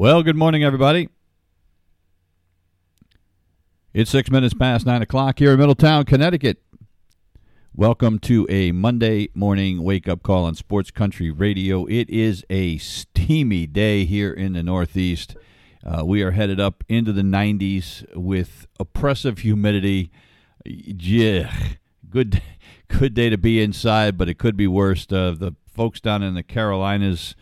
Well, 0.00 0.22
good 0.22 0.34
morning, 0.34 0.64
everybody. 0.64 1.10
It's 3.92 4.10
six 4.10 4.30
minutes 4.30 4.54
past 4.54 4.86
nine 4.86 5.02
o'clock 5.02 5.38
here 5.38 5.52
in 5.52 5.58
Middletown, 5.58 6.06
Connecticut. 6.06 6.62
Welcome 7.74 8.18
to 8.20 8.46
a 8.48 8.72
Monday 8.72 9.28
morning 9.34 9.82
wake 9.82 10.08
up 10.08 10.22
call 10.22 10.46
on 10.46 10.54
Sports 10.54 10.90
Country 10.90 11.30
Radio. 11.30 11.84
It 11.84 12.08
is 12.08 12.46
a 12.48 12.78
steamy 12.78 13.66
day 13.66 14.06
here 14.06 14.32
in 14.32 14.54
the 14.54 14.62
Northeast. 14.62 15.36
Uh, 15.84 16.02
we 16.06 16.22
are 16.22 16.30
headed 16.30 16.58
up 16.58 16.82
into 16.88 17.12
the 17.12 17.20
90s 17.20 18.06
with 18.16 18.66
oppressive 18.78 19.40
humidity. 19.40 20.10
Yeah, 20.64 21.54
good, 22.08 22.40
good 22.88 23.12
day 23.12 23.28
to 23.28 23.36
be 23.36 23.60
inside, 23.60 24.16
but 24.16 24.30
it 24.30 24.38
could 24.38 24.56
be 24.56 24.66
worse. 24.66 25.06
Uh, 25.12 25.34
the 25.38 25.56
folks 25.70 26.00
down 26.00 26.22
in 26.22 26.32
the 26.32 26.42
Carolinas 26.42 27.34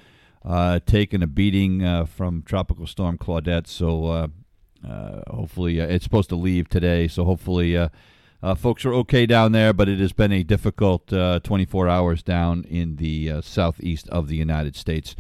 uh, 0.45 0.81
taking 0.87 1.23
a 1.23 1.27
beating 1.27 1.85
uh, 1.85 2.05
from 2.05 2.43
Tropical 2.43 2.87
Storm 2.87 3.19
Claudette. 3.19 3.67
So 3.67 4.07
uh, 4.07 4.29
uh 4.87 5.23
hopefully 5.29 5.81
uh, 5.81 5.87
it's 5.87 6.05
supposed 6.05 6.29
to 6.29 6.37
leave 6.37 6.69
today. 6.69 7.09
So 7.09 7.25
hopefully 7.25 7.77
folks 8.57 8.85
are 8.85 8.95
okay 8.95 9.27
down 9.27 9.53
there. 9.53 9.73
But 9.73 9.89
it 9.89 9.99
has 9.99 10.13
been 10.13 10.33
a 10.33 10.43
difficult 10.43 11.09
24 11.09 11.89
hours 11.89 12.23
down 12.23 12.65
in 12.65 12.97
the 12.97 13.43
southeast 13.43 14.09
of 14.09 14.29
the 14.29 14.37
United 14.37 14.77
States. 14.77 15.17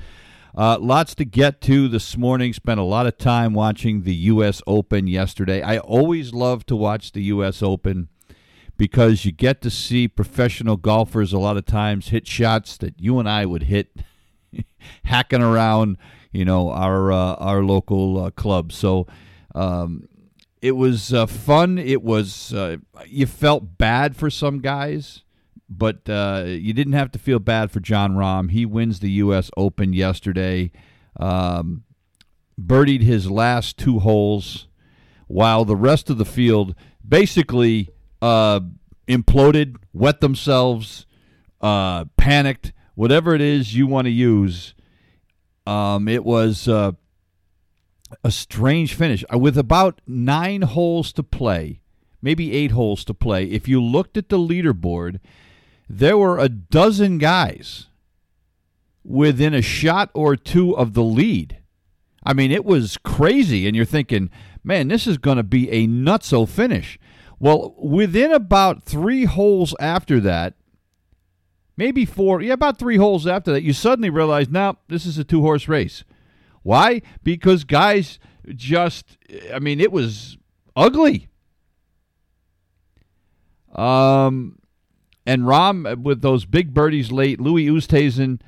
lots 0.54 1.14
to 1.16 1.24
get 1.24 1.60
to 1.62 1.88
this 1.88 2.16
morning. 2.16 2.52
Spent 2.52 2.80
a 2.80 2.84
lot 2.84 3.06
of 3.06 3.18
time 3.18 3.52
watching 3.54 4.02
the 4.02 4.14
U.S. 4.14 4.62
Open 4.66 5.06
yesterday. 5.06 5.62
I 5.62 5.78
always 5.78 6.32
love 6.32 6.64
to 6.66 6.76
watch 6.76 7.12
the 7.12 7.22
U.S. 7.24 7.62
Open 7.62 8.08
because 8.78 9.24
you 9.24 9.32
get 9.32 9.60
to 9.60 9.70
see 9.70 10.08
professional 10.08 10.76
golfers 10.76 11.32
a 11.32 11.38
lot 11.38 11.56
of 11.56 11.66
times 11.66 12.08
hit 12.08 12.26
shots 12.26 12.76
that 12.78 12.94
you 12.98 13.18
and 13.18 13.28
I 13.28 13.44
would 13.44 13.64
hit 13.64 13.90
hacking 15.04 15.42
around, 15.42 15.98
you 16.32 16.44
know, 16.44 16.70
our 16.70 17.12
uh, 17.12 17.34
our 17.34 17.62
local 17.62 18.24
uh, 18.24 18.30
club. 18.30 18.72
So 18.72 19.06
um, 19.54 20.08
it 20.60 20.72
was 20.72 21.12
uh, 21.12 21.26
fun. 21.26 21.78
It 21.78 22.02
was 22.02 22.52
uh, 22.52 22.78
you 23.06 23.26
felt 23.26 23.78
bad 23.78 24.16
for 24.16 24.30
some 24.30 24.60
guys, 24.60 25.22
but 25.68 26.08
uh, 26.08 26.44
you 26.46 26.72
didn't 26.72 26.94
have 26.94 27.12
to 27.12 27.18
feel 27.18 27.38
bad 27.38 27.70
for 27.70 27.80
Jon 27.80 28.14
Rahm. 28.14 28.50
He 28.50 28.66
wins 28.66 29.00
the 29.00 29.10
U.S. 29.12 29.50
Open 29.56 29.92
yesterday. 29.92 30.70
Um, 31.18 31.84
birdied 32.60 33.02
his 33.02 33.30
last 33.30 33.78
two 33.78 34.00
holes, 34.00 34.68
while 35.26 35.64
the 35.64 35.76
rest 35.76 36.10
of 36.10 36.18
the 36.18 36.24
field 36.24 36.74
basically 37.06 37.88
uh, 38.20 38.60
imploded, 39.06 39.76
wet 39.92 40.20
themselves, 40.20 41.06
panicked 41.60 42.72
whatever 42.98 43.32
it 43.32 43.40
is 43.40 43.76
you 43.76 43.86
want 43.86 44.06
to 44.06 44.10
use. 44.10 44.74
Um, 45.64 46.08
it 46.08 46.24
was 46.24 46.66
uh, 46.66 46.92
a 48.24 48.30
strange 48.32 48.92
finish 48.92 49.24
uh, 49.32 49.38
with 49.38 49.56
about 49.56 50.00
nine 50.04 50.62
holes 50.62 51.12
to 51.12 51.22
play, 51.22 51.80
maybe 52.20 52.52
eight 52.52 52.72
holes 52.72 53.04
to 53.04 53.14
play. 53.14 53.44
If 53.44 53.68
you 53.68 53.80
looked 53.80 54.16
at 54.16 54.30
the 54.30 54.36
leaderboard, 54.36 55.20
there 55.88 56.18
were 56.18 56.40
a 56.40 56.48
dozen 56.48 57.18
guys 57.18 57.86
within 59.04 59.54
a 59.54 59.62
shot 59.62 60.10
or 60.12 60.34
two 60.34 60.76
of 60.76 60.94
the 60.94 61.04
lead. 61.04 61.58
I 62.24 62.32
mean, 62.32 62.50
it 62.50 62.64
was 62.64 62.96
crazy, 63.04 63.68
and 63.68 63.76
you're 63.76 63.84
thinking, 63.84 64.28
man, 64.64 64.88
this 64.88 65.06
is 65.06 65.18
going 65.18 65.36
to 65.36 65.44
be 65.44 65.70
a 65.70 65.86
nutso 65.86 66.48
finish. 66.48 66.98
Well, 67.38 67.76
within 67.78 68.32
about 68.32 68.82
three 68.82 69.24
holes 69.24 69.72
after 69.78 70.18
that, 70.18 70.54
maybe 71.78 72.04
four, 72.04 72.42
yeah, 72.42 72.52
about 72.52 72.78
three 72.78 72.96
holes 72.96 73.26
after 73.26 73.52
that, 73.52 73.62
you 73.62 73.72
suddenly 73.72 74.10
realize, 74.10 74.50
now 74.50 74.72
nah, 74.72 74.78
this 74.88 75.06
is 75.06 75.16
a 75.16 75.24
two 75.24 75.40
horse 75.40 75.68
race. 75.68 76.04
Why? 76.62 77.00
Because 77.22 77.64
guys 77.64 78.18
just, 78.48 79.16
I 79.54 79.60
mean, 79.60 79.80
it 79.80 79.92
was 79.92 80.36
ugly. 80.76 81.28
Um, 83.74 84.58
and 85.24 85.42
Rahm 85.42 86.02
with 86.02 86.20
those 86.20 86.44
big 86.44 86.74
birdies 86.74 87.12
late, 87.12 87.40
Louis 87.40 87.66
Oosthuizen, 87.68 88.40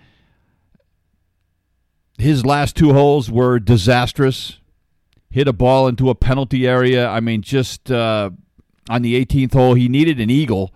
his 2.18 2.44
last 2.44 2.76
two 2.76 2.92
holes 2.92 3.30
were 3.30 3.58
disastrous. 3.58 4.58
Hit 5.30 5.46
a 5.46 5.52
ball 5.52 5.86
into 5.86 6.10
a 6.10 6.14
penalty 6.16 6.66
area. 6.66 7.08
I 7.08 7.20
mean, 7.20 7.42
just 7.42 7.90
uh, 7.90 8.30
on 8.88 9.02
the 9.02 9.24
18th 9.24 9.52
hole, 9.52 9.74
he 9.74 9.88
needed 9.88 10.18
an 10.18 10.30
eagle 10.30 10.74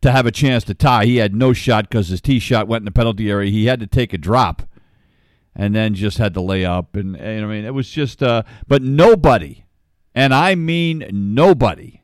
to 0.00 0.12
have 0.12 0.26
a 0.26 0.30
chance 0.30 0.64
to 0.64 0.74
tie. 0.74 1.06
He 1.06 1.16
had 1.16 1.34
no 1.34 1.52
shot 1.52 1.88
because 1.88 2.08
his 2.08 2.20
tee 2.20 2.38
shot 2.38 2.68
went 2.68 2.82
in 2.82 2.86
the 2.86 2.90
penalty 2.90 3.30
area. 3.30 3.50
He 3.50 3.66
had 3.66 3.80
to 3.80 3.86
take 3.86 4.12
a 4.12 4.18
drop, 4.18 4.62
and 5.54 5.74
then 5.74 5.94
just 5.94 6.18
had 6.18 6.34
to 6.34 6.40
lay 6.40 6.64
up. 6.64 6.94
And, 6.94 7.16
and 7.16 7.44
I 7.44 7.48
mean, 7.48 7.64
it 7.64 7.74
was 7.74 7.90
just. 7.90 8.22
Uh, 8.22 8.42
but 8.66 8.82
nobody, 8.82 9.64
and 10.14 10.32
I 10.32 10.54
mean 10.54 11.06
nobody, 11.12 12.02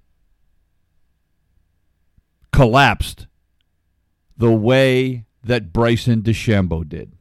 collapsed 2.53 3.27
the 4.37 4.53
way 4.53 5.25
that 5.43 5.73
Bryson 5.73 6.23
DeChambeau 6.23 6.89
did. 6.89 7.13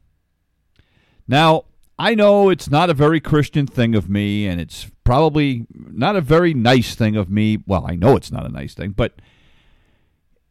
Now, 1.28 1.64
I 1.98 2.14
know 2.14 2.50
it's 2.50 2.68
not 2.68 2.90
a 2.90 2.94
very 2.94 3.20
Christian 3.20 3.66
thing 3.66 3.94
of 3.94 4.08
me, 4.08 4.46
and 4.46 4.60
it's 4.60 4.90
probably 5.04 5.66
not 5.72 6.16
a 6.16 6.20
very 6.20 6.52
nice 6.52 6.94
thing 6.94 7.16
of 7.16 7.30
me. 7.30 7.58
Well, 7.66 7.86
I 7.86 7.94
know 7.94 8.16
it's 8.16 8.32
not 8.32 8.46
a 8.46 8.52
nice 8.52 8.74
thing, 8.74 8.90
but 8.90 9.14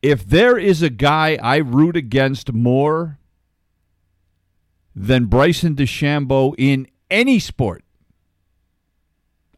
if 0.03 0.27
there 0.27 0.57
is 0.57 0.81
a 0.81 0.89
guy 0.89 1.39
I 1.41 1.57
root 1.57 1.95
against 1.95 2.51
more 2.51 3.19
than 4.93 5.25
Bryson 5.25 5.75
DeChambeau 5.75 6.53
in 6.57 6.87
any 7.09 7.39
sport, 7.39 7.85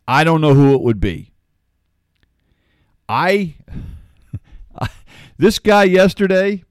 I 0.07 0.23
don't 0.23 0.41
know 0.41 0.53
who 0.53 0.75
it 0.75 0.81
would 0.81 1.00
be. 1.00 1.34
I 3.09 3.55
this 5.38 5.57
guy 5.57 5.85
yesterday 5.85 6.63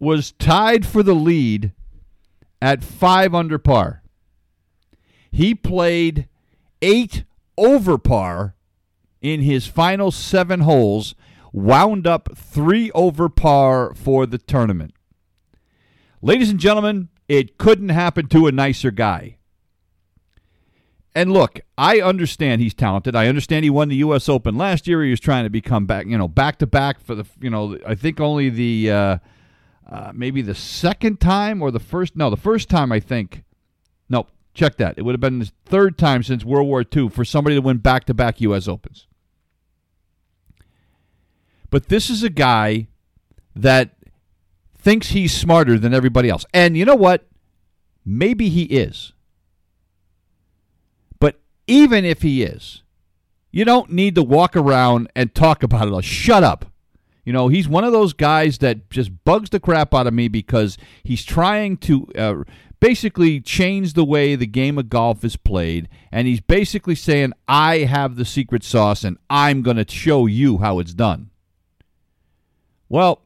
was 0.00 0.32
tied 0.32 0.84
for 0.84 1.04
the 1.04 1.14
lead 1.14 1.72
at 2.60 2.82
5 2.82 3.34
under 3.34 3.58
par. 3.58 4.02
He 5.30 5.54
played 5.54 6.28
8 6.82 7.22
over 7.56 7.98
par 7.98 8.56
in 9.20 9.42
his 9.42 9.68
final 9.68 10.10
7 10.10 10.60
holes 10.60 11.14
wound 11.52 12.06
up 12.06 12.36
three 12.36 12.90
over 12.92 13.28
par 13.28 13.94
for 13.94 14.26
the 14.26 14.38
tournament. 14.38 14.94
Ladies 16.22 16.50
and 16.50 16.58
gentlemen, 16.58 17.08
it 17.28 17.58
couldn't 17.58 17.90
happen 17.90 18.28
to 18.28 18.46
a 18.46 18.52
nicer 18.52 18.90
guy. 18.90 19.36
And 21.14 21.32
look, 21.32 21.60
I 21.78 22.00
understand 22.00 22.60
he's 22.60 22.74
talented. 22.74 23.16
I 23.16 23.28
understand 23.28 23.64
he 23.64 23.70
won 23.70 23.88
the 23.88 23.96
U.S. 23.96 24.28
Open 24.28 24.56
last 24.56 24.86
year. 24.86 25.02
He 25.02 25.08
was 25.08 25.18
trying 25.20 25.44
to 25.44 25.50
become 25.50 25.86
back, 25.86 26.06
you 26.06 26.18
know, 26.18 26.28
back 26.28 26.58
to 26.58 26.66
back 26.66 27.00
for 27.00 27.14
the, 27.14 27.24
you 27.40 27.48
know, 27.48 27.78
I 27.86 27.94
think 27.94 28.20
only 28.20 28.50
the, 28.50 28.90
uh, 28.90 29.18
uh, 29.90 30.12
maybe 30.14 30.42
the 30.42 30.54
second 30.54 31.18
time 31.18 31.62
or 31.62 31.70
the 31.70 31.80
first, 31.80 32.16
no, 32.16 32.28
the 32.28 32.36
first 32.36 32.68
time 32.68 32.92
I 32.92 33.00
think. 33.00 33.44
Nope, 34.10 34.30
check 34.52 34.76
that. 34.76 34.98
It 34.98 35.02
would 35.02 35.14
have 35.14 35.20
been 35.20 35.38
the 35.38 35.50
third 35.64 35.96
time 35.96 36.22
since 36.22 36.44
World 36.44 36.68
War 36.68 36.84
II 36.94 37.08
for 37.08 37.24
somebody 37.24 37.56
to 37.56 37.62
win 37.62 37.78
back 37.78 38.04
to 38.04 38.14
back 38.14 38.40
U.S. 38.42 38.68
Opens. 38.68 39.06
But 41.76 41.90
this 41.90 42.08
is 42.08 42.22
a 42.22 42.30
guy 42.30 42.86
that 43.54 43.90
thinks 44.78 45.08
he's 45.08 45.34
smarter 45.34 45.78
than 45.78 45.92
everybody 45.92 46.30
else. 46.30 46.46
And 46.54 46.74
you 46.74 46.86
know 46.86 46.94
what? 46.94 47.26
Maybe 48.02 48.48
he 48.48 48.62
is. 48.62 49.12
But 51.20 51.38
even 51.66 52.06
if 52.06 52.22
he 52.22 52.42
is, 52.42 52.82
you 53.52 53.66
don't 53.66 53.92
need 53.92 54.14
to 54.14 54.22
walk 54.22 54.56
around 54.56 55.10
and 55.14 55.34
talk 55.34 55.62
about 55.62 55.92
it. 55.92 56.02
Shut 56.02 56.42
up. 56.42 56.64
You 57.26 57.34
know, 57.34 57.48
he's 57.48 57.68
one 57.68 57.84
of 57.84 57.92
those 57.92 58.14
guys 58.14 58.56
that 58.60 58.88
just 58.88 59.10
bugs 59.26 59.50
the 59.50 59.60
crap 59.60 59.92
out 59.92 60.06
of 60.06 60.14
me 60.14 60.28
because 60.28 60.78
he's 61.02 61.26
trying 61.26 61.76
to 61.76 62.06
uh, 62.16 62.34
basically 62.80 63.38
change 63.38 63.92
the 63.92 64.02
way 64.02 64.34
the 64.34 64.46
game 64.46 64.78
of 64.78 64.88
golf 64.88 65.24
is 65.24 65.36
played. 65.36 65.90
And 66.10 66.26
he's 66.26 66.40
basically 66.40 66.94
saying, 66.94 67.34
I 67.46 67.80
have 67.80 68.16
the 68.16 68.24
secret 68.24 68.64
sauce 68.64 69.04
and 69.04 69.18
I'm 69.28 69.60
going 69.60 69.76
to 69.76 69.84
show 69.86 70.24
you 70.24 70.56
how 70.56 70.78
it's 70.78 70.94
done. 70.94 71.28
Well, 72.88 73.22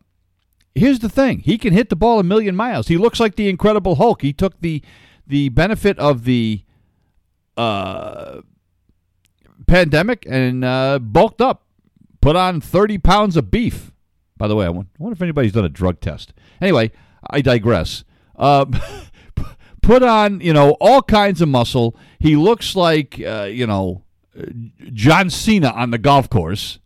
here's 0.75 1.01
the 1.01 1.09
thing 1.09 1.41
he 1.41 1.59
can 1.59 1.73
hit 1.73 1.89
the 1.89 1.97
ball 1.97 2.19
a 2.19 2.25
million 2.25 2.57
miles. 2.57 2.89
He 2.89 2.97
looks 2.97 3.21
like 3.21 3.37
the 3.37 3.49
Incredible 3.49 3.97
Hulk. 3.97 4.23
He 4.23 4.33
took 4.33 4.61
the, 4.61 4.83
the 5.27 5.49
benefit 5.51 5.99
of 5.99 6.25
the 6.25 6.65
uh, 7.57 8.41
pandemic 9.67 10.27
and 10.29 10.65
uh, 10.65 10.99
bulked 10.99 11.41
up, 11.41 11.65
put 12.21 12.37
on 12.37 12.61
30 12.61 12.99
pounds 12.99 13.37
of 13.37 13.51
beef. 13.51 13.93
By 14.37 14.49
the 14.49 14.57
way, 14.57 14.67
I 14.67 14.71
wonder 14.71 15.13
if 15.13 15.23
anybody's 15.23 15.53
done 15.53 15.67
a 15.67 15.71
drug 15.71 16.01
test. 16.01 16.33
Anyway, 16.61 16.93
I 17.29 17.43
digress. 17.43 18.05
Uh, 18.37 18.65
put 19.83 20.03
on, 20.03 20.41
you 20.41 20.55
know, 20.55 20.73
all 20.81 21.03
kinds 21.03 21.43
of 21.43 21.49
muscle. 21.49 21.95
He 22.19 22.37
looks 22.37 22.75
like, 22.75 23.21
uh, 23.21 23.49
you 23.51 23.67
know, 23.67 24.05
John 24.93 25.29
Cena 25.29 25.71
on 25.71 25.91
the 25.91 25.99
golf 25.99 26.31
course 26.31 26.79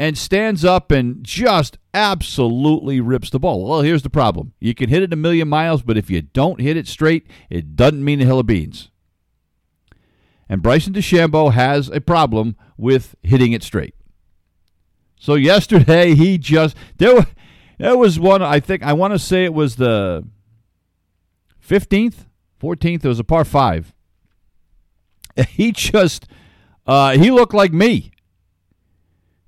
and 0.00 0.16
stands 0.16 0.64
up 0.64 0.90
and 0.90 1.22
just 1.22 1.76
absolutely 1.92 3.02
rips 3.02 3.28
the 3.28 3.38
ball. 3.38 3.68
Well, 3.68 3.82
here's 3.82 4.02
the 4.02 4.08
problem. 4.08 4.54
You 4.58 4.74
can 4.74 4.88
hit 4.88 5.02
it 5.02 5.12
a 5.12 5.16
million 5.16 5.46
miles, 5.46 5.82
but 5.82 5.98
if 5.98 6.08
you 6.08 6.22
don't 6.22 6.58
hit 6.58 6.78
it 6.78 6.88
straight, 6.88 7.26
it 7.50 7.76
doesn't 7.76 8.02
mean 8.02 8.22
a 8.22 8.24
hill 8.24 8.38
of 8.38 8.46
beans. 8.46 8.88
And 10.48 10.62
Bryson 10.62 10.94
DeChambeau 10.94 11.52
has 11.52 11.90
a 11.90 12.00
problem 12.00 12.56
with 12.78 13.14
hitting 13.22 13.52
it 13.52 13.62
straight. 13.62 13.94
So 15.18 15.34
yesterday 15.34 16.14
he 16.14 16.38
just 16.38 16.74
there 16.96 17.26
there 17.76 17.98
was 17.98 18.18
one 18.18 18.40
I 18.40 18.58
think 18.58 18.82
I 18.82 18.94
want 18.94 19.12
to 19.12 19.18
say 19.18 19.44
it 19.44 19.52
was 19.52 19.76
the 19.76 20.26
15th, 21.62 22.24
14th, 22.58 23.04
it 23.04 23.08
was 23.08 23.20
a 23.20 23.24
par 23.24 23.44
5. 23.44 23.92
He 25.50 25.72
just 25.72 26.26
uh, 26.86 27.18
he 27.18 27.30
looked 27.30 27.52
like 27.52 27.74
me. 27.74 28.12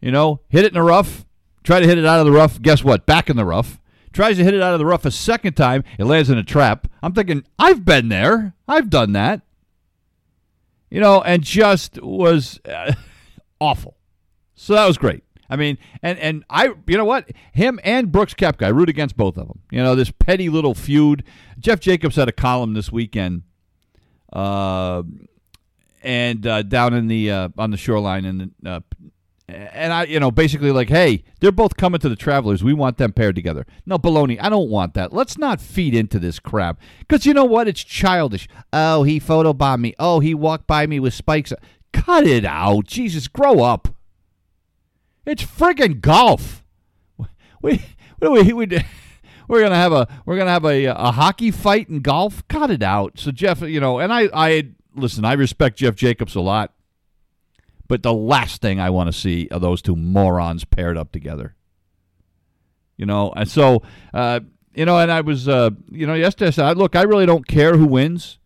You 0.02 0.10
know, 0.10 0.40
hit 0.50 0.64
it 0.64 0.68
in 0.68 0.74
the 0.74 0.82
rough, 0.82 1.24
try 1.64 1.80
to 1.80 1.86
hit 1.86 1.96
it 1.96 2.04
out 2.04 2.20
of 2.20 2.26
the 2.26 2.32
rough, 2.32 2.60
guess 2.60 2.84
what? 2.84 3.06
Back 3.06 3.30
in 3.30 3.36
the 3.36 3.46
rough. 3.46 3.80
Tries 4.12 4.36
to 4.36 4.44
hit 4.44 4.52
it 4.52 4.60
out 4.60 4.74
of 4.74 4.78
the 4.78 4.84
rough 4.84 5.06
a 5.06 5.10
second 5.10 5.54
time, 5.54 5.84
it 5.98 6.04
lands 6.04 6.28
in 6.28 6.36
a 6.36 6.42
trap. 6.42 6.86
I'm 7.02 7.14
thinking, 7.14 7.44
I've 7.58 7.82
been 7.86 8.10
there. 8.10 8.52
I've 8.68 8.90
done 8.90 9.12
that 9.12 9.40
you 10.92 11.00
know, 11.00 11.22
and 11.22 11.42
just 11.42 12.00
was 12.02 12.60
uh, 12.66 12.92
awful. 13.60 13.96
So 14.54 14.74
that 14.74 14.86
was 14.86 14.98
great. 14.98 15.24
I 15.48 15.56
mean, 15.56 15.78
and 16.02 16.18
and 16.18 16.44
I, 16.50 16.74
you 16.86 16.98
know 16.98 17.06
what, 17.06 17.30
him 17.52 17.80
and 17.82 18.12
Brooks 18.12 18.34
Koepka, 18.34 18.66
I 18.66 18.68
root 18.68 18.90
against 18.90 19.16
both 19.16 19.38
of 19.38 19.48
them. 19.48 19.60
You 19.70 19.82
know, 19.82 19.94
this 19.94 20.10
petty 20.10 20.50
little 20.50 20.74
feud. 20.74 21.24
Jeff 21.58 21.80
Jacobs 21.80 22.16
had 22.16 22.28
a 22.28 22.32
column 22.32 22.74
this 22.74 22.92
weekend, 22.92 23.42
uh, 24.34 25.02
and 26.02 26.46
uh, 26.46 26.60
down 26.60 26.92
in 26.92 27.08
the 27.08 27.30
uh, 27.30 27.48
on 27.56 27.70
the 27.70 27.78
shoreline, 27.78 28.26
and 28.26 28.52
uh, 28.66 28.80
and 29.52 29.92
I, 29.92 30.04
you 30.04 30.20
know, 30.20 30.30
basically 30.30 30.70
like, 30.70 30.88
hey, 30.88 31.24
they're 31.40 31.52
both 31.52 31.76
coming 31.76 32.00
to 32.00 32.08
the 32.08 32.16
Travelers. 32.16 32.62
We 32.62 32.72
want 32.72 32.98
them 32.98 33.12
paired 33.12 33.34
together. 33.34 33.66
No, 33.86 33.98
baloney. 33.98 34.38
I 34.40 34.48
don't 34.48 34.70
want 34.70 34.94
that. 34.94 35.12
Let's 35.12 35.38
not 35.38 35.60
feed 35.60 35.94
into 35.94 36.18
this 36.18 36.38
crap 36.38 36.80
because 37.00 37.26
you 37.26 37.34
know 37.34 37.44
what? 37.44 37.68
It's 37.68 37.82
childish. 37.84 38.48
Oh, 38.72 39.02
he 39.02 39.20
photobombed 39.20 39.80
me. 39.80 39.94
Oh, 39.98 40.20
he 40.20 40.34
walked 40.34 40.66
by 40.66 40.86
me 40.86 41.00
with 41.00 41.14
spikes. 41.14 41.52
Cut 41.92 42.26
it 42.26 42.44
out. 42.44 42.86
Jesus, 42.86 43.28
grow 43.28 43.62
up. 43.62 43.88
It's 45.26 45.44
friggin' 45.44 46.00
golf. 46.00 46.60
We, 47.62 47.80
we, 48.20 48.28
we, 48.28 48.52
we, 48.52 48.78
we're 49.46 49.60
gonna 49.60 49.76
have 49.76 49.92
a 49.92 50.08
we're 50.26 50.36
gonna 50.36 50.50
have 50.50 50.64
a 50.64 50.86
a 50.86 51.12
hockey 51.12 51.52
fight 51.52 51.88
in 51.88 52.00
golf. 52.00 52.42
Cut 52.48 52.72
it 52.72 52.82
out. 52.82 53.20
So 53.20 53.30
Jeff, 53.30 53.60
you 53.60 53.78
know, 53.78 54.00
and 54.00 54.12
I 54.12 54.28
I 54.34 54.70
listen. 54.96 55.24
I 55.24 55.34
respect 55.34 55.78
Jeff 55.78 55.94
Jacobs 55.94 56.34
a 56.34 56.40
lot. 56.40 56.72
But 57.88 58.02
the 58.02 58.12
last 58.12 58.62
thing 58.62 58.80
I 58.80 58.90
want 58.90 59.08
to 59.08 59.12
see 59.12 59.48
are 59.50 59.60
those 59.60 59.82
two 59.82 59.96
morons 59.96 60.64
paired 60.64 60.96
up 60.96 61.12
together. 61.12 61.54
You 62.96 63.06
know, 63.06 63.32
and 63.36 63.48
so, 63.48 63.82
uh, 64.14 64.40
you 64.74 64.84
know, 64.84 64.98
and 64.98 65.10
I 65.10 65.20
was, 65.20 65.48
uh, 65.48 65.70
you 65.90 66.06
know, 66.06 66.14
yesterday 66.14 66.48
I 66.48 66.50
said, 66.50 66.78
look, 66.78 66.94
I 66.96 67.02
really 67.02 67.26
don't 67.26 67.46
care 67.46 67.76
who 67.76 67.86
wins 67.86 68.38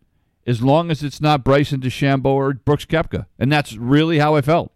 as 0.45 0.61
long 0.61 0.89
as 0.89 1.03
it's 1.03 1.21
not 1.21 1.43
Bryson 1.43 1.81
DeChambeau 1.81 2.25
or 2.25 2.53
Brooks 2.53 2.85
Koepka. 2.85 3.25
And 3.37 3.51
that's 3.51 3.75
really 3.75 4.19
how 4.19 4.35
I 4.35 4.41
felt. 4.41 4.71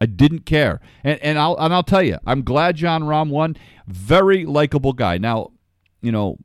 I 0.00 0.06
didn't 0.06 0.46
care. 0.46 0.80
And, 1.04 1.20
and, 1.20 1.38
I'll, 1.38 1.56
and 1.58 1.74
I'll 1.74 1.82
tell 1.82 2.02
you, 2.02 2.18
I'm 2.26 2.42
glad 2.42 2.76
Jon 2.76 3.02
Rahm 3.02 3.28
won. 3.28 3.56
Very 3.86 4.46
likable 4.46 4.92
guy. 4.92 5.18
Now, 5.18 5.50
you 6.00 6.10
know, 6.10 6.38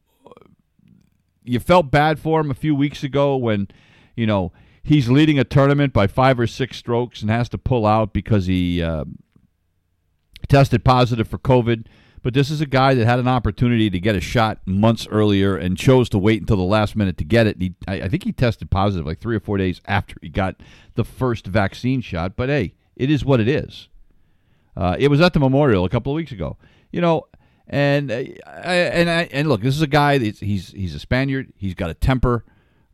you 1.44 1.59
felt 1.59 1.91
bad 1.91 2.19
for 2.19 2.41
him 2.41 2.51
a 2.51 2.56
few 2.56 2.75
weeks 2.75 3.03
ago 3.03 3.38
when, 3.38 3.69
you 4.15 4.25
know, 4.25 4.51
he's 4.85 5.09
leading 5.09 5.39
a 5.39 5.43
tournament 5.43 5.91
by 5.91 6.07
five 6.07 6.39
or 6.39 6.47
six 6.47 6.77
strokes 6.77 7.21
and 7.21 7.29
has 7.29 7.49
to 7.49 7.57
pull 7.57 7.85
out 7.85 8.13
because 8.13 8.45
he 8.45 8.81
uh, 8.81 9.03
tested 10.47 10.85
positive 10.85 11.27
for 11.27 11.39
COVID. 11.39 11.87
But 12.21 12.33
this 12.33 12.49
is 12.49 12.61
a 12.61 12.65
guy 12.65 12.95
that 12.95 13.05
had 13.05 13.19
an 13.19 13.27
opportunity 13.27 13.89
to 13.89 13.99
get 13.99 14.15
a 14.15 14.21
shot 14.21 14.59
months 14.65 15.07
earlier 15.11 15.55
and 15.57 15.77
chose 15.77 16.09
to 16.09 16.17
wait 16.17 16.41
until 16.41 16.57
the 16.57 16.63
last 16.63 16.95
minute 16.95 17.17
to 17.17 17.23
get 17.23 17.45
it. 17.45 17.61
He, 17.61 17.75
I, 17.87 18.01
I 18.01 18.09
think 18.09 18.23
he 18.23 18.31
tested 18.31 18.71
positive 18.71 19.05
like 19.05 19.19
three 19.19 19.35
or 19.35 19.39
four 19.39 19.57
days 19.57 19.81
after 19.85 20.15
he 20.21 20.29
got 20.29 20.55
the 20.95 21.03
first 21.03 21.45
vaccine 21.45 22.01
shot. 22.01 22.35
But 22.35 22.49
hey, 22.49 22.73
it 22.95 23.11
is 23.11 23.23
what 23.23 23.39
it 23.39 23.47
is. 23.47 23.89
Uh, 24.75 24.95
it 24.97 25.09
was 25.09 25.21
at 25.21 25.33
the 25.33 25.39
Memorial 25.39 25.85
a 25.85 25.89
couple 25.89 26.11
of 26.11 26.15
weeks 26.15 26.31
ago. 26.31 26.57
You 26.91 27.01
know, 27.01 27.27
and 27.67 28.11
uh, 28.11 28.23
and 28.45 29.09
I, 29.09 29.23
and 29.31 29.47
look, 29.47 29.61
this 29.61 29.75
is 29.75 29.81
a 29.81 29.87
guy. 29.87 30.17
He's 30.17 30.39
he's 30.39 30.95
a 30.95 30.99
Spaniard. 30.99 31.53
He's 31.57 31.75
got 31.75 31.91
a 31.91 31.93
temper, 31.93 32.43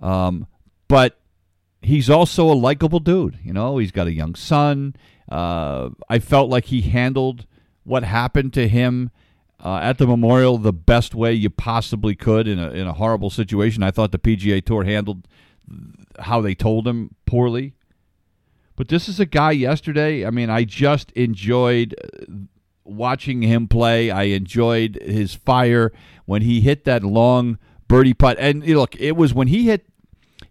um, 0.02 0.48
but 0.90 1.21
he's 1.82 2.10
also 2.10 2.52
a 2.52 2.54
likable 2.54 3.00
dude. 3.00 3.40
You 3.44 3.54
know, 3.54 3.78
he's 3.78 3.92
got 3.92 4.08
a 4.08 4.14
young 4.14 4.36
son. 4.36 4.96
Uh, 5.30 5.90
I 6.10 6.20
felt 6.20 6.50
like 6.50 6.66
he 6.66 6.82
handled 6.82 7.46
what 7.84 8.04
happened 8.04 8.54
to 8.54 8.68
him 8.68 9.12
uh, 9.64 9.78
at 9.78 9.98
the 9.98 10.08
memorial 10.08 10.58
the 10.58 10.74
best 10.74 11.14
way 11.16 11.34
you 11.34 11.50
possibly 11.50 12.16
could 12.16 12.48
in 12.48 12.60
a 12.60 12.72
in 12.72 12.88
a 12.88 12.94
horrible 12.94 13.30
situation. 13.30 13.84
I 13.84 13.92
thought 13.92 14.12
the 14.12 14.20
PGA 14.20 14.64
Tour 14.64 14.84
handled 14.84 15.28
how 16.20 16.42
they 16.42 16.56
told 16.56 16.88
him 16.88 17.16
poorly. 17.26 17.74
But 18.76 18.88
this 18.88 19.08
is 19.08 19.20
a 19.20 19.26
guy 19.26 19.52
yesterday. 19.52 20.26
I 20.26 20.32
mean, 20.32 20.50
I 20.50 20.64
just 20.64 21.12
enjoyed 21.12 21.96
uh, 22.04 22.26
watching 22.84 23.44
him 23.44 23.68
play. 23.68 24.10
I 24.10 24.24
enjoyed 24.24 25.00
his 25.02 25.36
fire 25.36 25.92
when 26.26 26.42
he 26.42 26.62
hit 26.62 26.84
that 26.86 27.04
long 27.04 27.60
birdie 27.88 28.14
putt. 28.14 28.38
And 28.40 28.66
look, 28.66 28.96
it 28.96 29.16
was 29.16 29.34
when 29.34 29.48
he 29.48 29.68
hit 29.68 29.86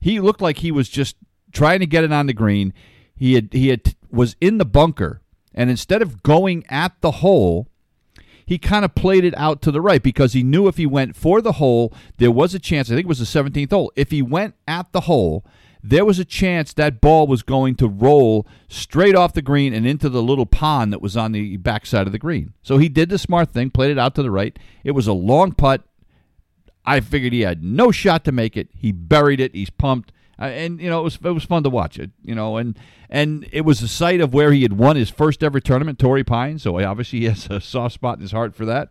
he 0.00 0.20
looked 0.20 0.40
like 0.40 0.58
he 0.58 0.70
was 0.70 0.88
just 0.88 1.16
trying 1.52 1.80
to 1.80 1.86
get 1.86 2.04
it 2.04 2.12
on 2.12 2.26
the 2.26 2.32
green. 2.32 2.72
He 3.14 3.34
had 3.34 3.48
he 3.52 3.68
had 3.68 3.94
was 4.10 4.36
in 4.40 4.58
the 4.58 4.64
bunker, 4.64 5.20
and 5.54 5.70
instead 5.70 6.02
of 6.02 6.22
going 6.22 6.64
at 6.68 7.00
the 7.00 7.10
hole, 7.10 7.68
he 8.46 8.58
kind 8.58 8.84
of 8.84 8.94
played 8.94 9.24
it 9.24 9.36
out 9.36 9.62
to 9.62 9.70
the 9.70 9.80
right 9.80 10.02
because 10.02 10.32
he 10.32 10.42
knew 10.42 10.66
if 10.66 10.76
he 10.76 10.86
went 10.86 11.14
for 11.14 11.40
the 11.40 11.52
hole, 11.52 11.92
there 12.16 12.32
was 12.32 12.54
a 12.54 12.58
chance. 12.58 12.90
I 12.90 12.94
think 12.94 13.04
it 13.04 13.08
was 13.08 13.18
the 13.18 13.42
17th 13.42 13.70
hole. 13.70 13.92
If 13.94 14.10
he 14.10 14.22
went 14.22 14.54
at 14.66 14.90
the 14.92 15.02
hole, 15.02 15.44
there 15.82 16.04
was 16.04 16.18
a 16.18 16.24
chance 16.24 16.72
that 16.72 17.00
ball 17.00 17.26
was 17.26 17.42
going 17.42 17.74
to 17.76 17.88
roll 17.88 18.46
straight 18.68 19.14
off 19.14 19.34
the 19.34 19.42
green 19.42 19.72
and 19.72 19.86
into 19.86 20.08
the 20.08 20.22
little 20.22 20.46
pond 20.46 20.92
that 20.92 21.00
was 21.00 21.16
on 21.16 21.32
the 21.32 21.56
backside 21.58 22.06
of 22.06 22.12
the 22.12 22.18
green. 22.18 22.52
So 22.62 22.78
he 22.78 22.88
did 22.88 23.08
the 23.08 23.18
smart 23.18 23.50
thing, 23.50 23.70
played 23.70 23.90
it 23.90 23.98
out 23.98 24.14
to 24.16 24.22
the 24.22 24.30
right. 24.30 24.58
It 24.84 24.92
was 24.92 25.06
a 25.06 25.12
long 25.12 25.52
putt. 25.52 25.82
I 26.84 27.00
figured 27.00 27.32
he 27.32 27.42
had 27.42 27.62
no 27.62 27.90
shot 27.90 28.24
to 28.24 28.32
make 28.32 28.56
it. 28.56 28.68
He 28.74 28.90
buried 28.92 29.40
it. 29.40 29.54
He's 29.54 29.70
pumped. 29.70 30.12
Uh, 30.40 30.44
and 30.44 30.80
you 30.80 30.88
know 30.88 31.00
it 31.00 31.04
was 31.04 31.18
it 31.22 31.30
was 31.30 31.44
fun 31.44 31.62
to 31.62 31.70
watch 31.70 31.98
it. 31.98 32.10
You 32.22 32.34
know, 32.34 32.56
and 32.56 32.78
and 33.08 33.46
it 33.52 33.62
was 33.62 33.80
the 33.80 33.88
site 33.88 34.20
of 34.20 34.32
where 34.32 34.52
he 34.52 34.62
had 34.62 34.72
won 34.72 34.96
his 34.96 35.10
first 35.10 35.42
ever 35.42 35.60
tournament, 35.60 35.98
Torrey 35.98 36.24
Pines. 36.24 36.62
So 36.62 36.82
obviously 36.82 37.20
he 37.20 37.24
has 37.26 37.46
a 37.50 37.60
soft 37.60 37.94
spot 37.94 38.16
in 38.16 38.22
his 38.22 38.32
heart 38.32 38.54
for 38.54 38.64
that. 38.64 38.90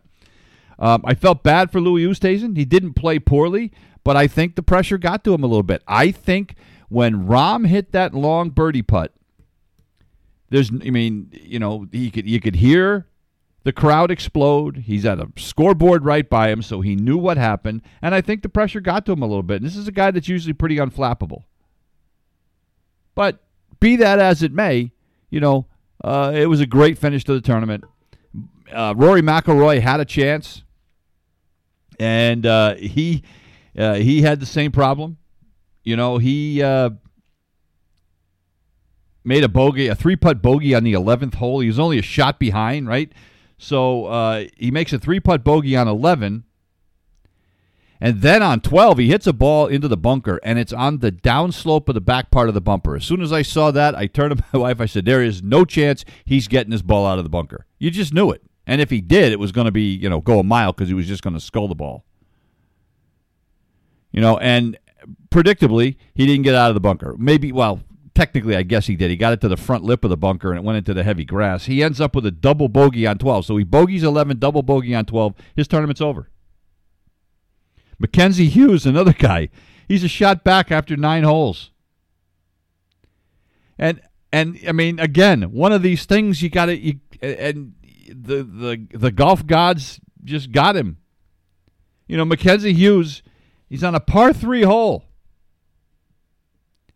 Um, 0.78 1.02
I 1.06 1.16
felt 1.16 1.44
bad 1.44 1.72
for 1.72 1.82
Louis 1.82 2.06
Oosthuizen. 2.06 2.56
He 2.56 2.66
didn't 2.66 2.94
play 2.94 3.20
poorly, 3.20 3.72
but 4.04 4.16
I 4.16 4.28
think 4.28 4.56
the 4.56 4.64
pressure 4.64 4.98
got 4.98 5.24
to 5.26 5.34
him 5.34 5.44
a 5.44 5.48
little 5.48 5.64
bit. 5.64 5.84
I 5.88 6.12
think 6.12 6.56
when 6.88 7.28
Rahm 7.28 7.68
hit 7.68 7.92
that 7.92 8.14
long 8.14 8.50
birdie 8.50 8.82
putt, 8.82 9.14
there's 10.50 10.72
I 10.72 10.90
mean 10.90 11.32
you 11.34 11.60
know 11.60 11.88
he 11.92 12.12
could 12.12 12.30
you 12.30 12.40
could 12.40 12.56
hear 12.56 13.08
the 13.64 13.74
crowd 13.74 14.12
explode. 14.12 14.78
He's 14.86 15.06
at 15.06 15.20
a 15.20 15.28
scoreboard 15.36 16.06
right 16.06 16.30
by 16.30 16.50
him, 16.50 16.62
so 16.62 16.82
he 16.82 16.96
knew 16.96 17.18
what 17.18 17.38
happened. 17.38 17.82
And 18.02 18.16
I 18.16 18.22
think 18.22 18.42
the 18.42 18.50
pressure 18.50 18.80
got 18.80 19.06
to 19.06 19.12
him 19.12 19.22
a 19.22 19.28
little 19.28 19.44
bit. 19.44 19.58
And 19.58 19.66
this 19.66 19.76
is 19.76 19.88
a 19.88 19.92
guy 19.92 20.12
that's 20.12 20.28
usually 20.28 20.54
pretty 20.54 20.78
unflappable. 20.78 21.44
But 23.16 23.44
be 23.80 23.98
that 23.98 24.20
as 24.20 24.44
it 24.44 24.54
may, 24.54 24.92
you 25.30 25.40
know, 25.40 25.68
uh, 26.04 26.32
it 26.34 26.46
was 26.46 26.62
a 26.62 26.66
great 26.66 26.98
finish 26.98 27.24
to 27.26 27.34
the 27.34 27.42
tournament. 27.42 27.84
Uh, 28.72 28.94
Rory 28.96 29.22
McIlroy 29.22 29.82
had 29.82 30.00
a 30.00 30.06
chance, 30.06 30.64
and 32.00 32.46
uh, 32.46 32.76
he 32.76 33.24
uh, 33.78 33.96
he 33.96 34.22
had 34.22 34.40
the 34.40 34.46
same 34.46 34.72
problem. 34.72 35.18
You 35.84 35.98
know, 35.98 36.18
he 36.18 36.62
uh, 36.62 36.92
made 39.24 39.44
a 39.44 39.50
bogey, 39.50 39.88
a 39.88 39.96
three 39.96 40.16
putt 40.16 40.42
bogey 40.42 40.74
on 40.76 40.84
the 40.84 40.94
eleventh 40.94 41.34
hole. 41.36 41.60
He 41.60 41.68
was 41.68 41.80
only 41.80 42.00
a 42.00 42.04
shot 42.04 42.40
behind, 42.40 42.88
right? 42.88 43.12
So 43.60 44.06
uh, 44.06 44.46
he 44.58 44.72
makes 44.72 44.94
a 44.94 44.98
three 44.98 45.20
putt 45.20 45.44
bogey 45.44 45.76
on 45.76 45.88
11. 45.88 46.46
And 48.02 48.22
then 48.22 48.42
on 48.42 48.62
12, 48.62 48.98
he 48.98 49.10
hits 49.10 49.28
a 49.28 49.34
ball 49.34 49.68
into 49.68 49.90
the 49.90 49.98
bunker, 49.98 50.40
and 50.42 50.58
it's 50.58 50.72
on 50.72 51.00
the 51.00 51.12
downslope 51.12 51.90
of 51.90 51.96
the 51.96 52.02
back 52.02 52.32
part 52.32 52.48
of 52.48 52.54
the 52.54 52.62
bumper. 52.62 52.96
As 52.96 53.04
soon 53.04 53.22
as 53.22 53.34
I 53.34 53.42
saw 53.42 53.72
that, 53.72 53.94
I 53.94 54.08
turned 54.08 54.38
to 54.38 54.44
my 54.54 54.60
wife. 54.62 54.80
I 54.80 54.86
said, 54.86 55.04
There 55.04 55.22
is 55.22 55.44
no 55.44 55.66
chance 55.66 56.06
he's 56.24 56.48
getting 56.48 56.72
this 56.72 56.82
ball 56.82 57.06
out 57.06 57.18
of 57.18 57.26
the 57.26 57.30
bunker. 57.30 57.66
You 57.78 57.92
just 57.92 58.14
knew 58.14 58.32
it. 58.32 58.42
And 58.66 58.80
if 58.80 58.90
he 58.90 59.02
did, 59.02 59.34
it 59.34 59.40
was 59.40 59.52
going 59.52 59.66
to 59.66 59.72
be, 59.72 59.94
you 59.94 60.10
know, 60.10 60.22
go 60.22 60.40
a 60.40 60.44
mile 60.44 60.72
because 60.72 60.88
he 60.88 60.94
was 60.94 61.08
just 61.08 61.24
going 61.24 61.34
to 61.34 61.42
skull 61.42 61.68
the 61.68 61.76
ball. 61.76 62.06
You 64.12 64.22
know, 64.22 64.38
and 64.38 64.78
predictably, 65.30 65.98
he 66.14 66.26
didn't 66.26 66.44
get 66.44 66.56
out 66.56 66.70
of 66.70 66.76
the 66.76 66.80
bunker. 66.80 67.16
Maybe, 67.18 67.52
well, 67.52 67.82
technically, 68.20 68.58
I 68.58 68.64
guess 68.64 68.88
he 68.88 68.98
did. 68.98 69.10
He 69.10 69.16
got 69.16 69.32
it 69.32 69.40
to 69.42 69.48
the 69.48 69.56
front 69.56 69.86
lip 69.86 70.04
of 70.04 70.10
the 70.10 70.18
bunker 70.18 70.50
and 70.50 70.60
it 70.60 70.64
went 70.66 70.78
into 70.78 70.94
the 70.94 71.06
heavy 71.06 71.24
grass. 71.24 71.68
He 71.68 71.82
ends 71.82 72.02
up 72.02 72.14
with 72.14 72.26
a 72.26 72.32
double 72.32 72.68
bogey 72.68 73.08
on 73.08 73.18
12. 73.18 73.46
So 73.46 73.56
he 73.56 73.64
bogeys 73.64 74.04
11, 74.04 74.40
double 74.40 74.62
bogey 74.62 74.94
on 74.94 75.06
12. 75.06 75.36
His 75.56 75.70
tournament's 75.70 76.02
over. 76.02 76.30
Mackenzie 77.98 78.50
Hughes, 78.50 78.86
another 78.86 79.14
guy. 79.14 79.48
He's 79.88 80.04
a 80.04 80.10
shot 80.10 80.44
back 80.44 80.70
after 80.70 80.98
nine 80.98 81.24
holes. 81.24 81.72
And 83.78 84.02
and 84.34 84.60
I 84.68 84.74
mean, 84.74 85.00
again, 85.00 85.44
one 85.44 85.72
of 85.72 85.82
these 85.82 86.04
things 86.06 86.42
you 86.42 86.50
got 86.50 86.66
to 86.66 86.94
and 87.22 87.74
the 88.08 88.44
the 88.44 88.88
the 88.98 89.12
golf 89.12 89.48
gods 89.48 90.02
just 90.26 90.52
got 90.52 90.76
him. 90.76 90.98
You 92.06 92.18
know, 92.18 92.26
Mackenzie 92.26 92.74
Hughes, 92.74 93.24
he's 93.70 93.84
on 93.84 93.96
a 93.96 94.02
par 94.02 94.34
three 94.34 94.64
hole. 94.64 95.06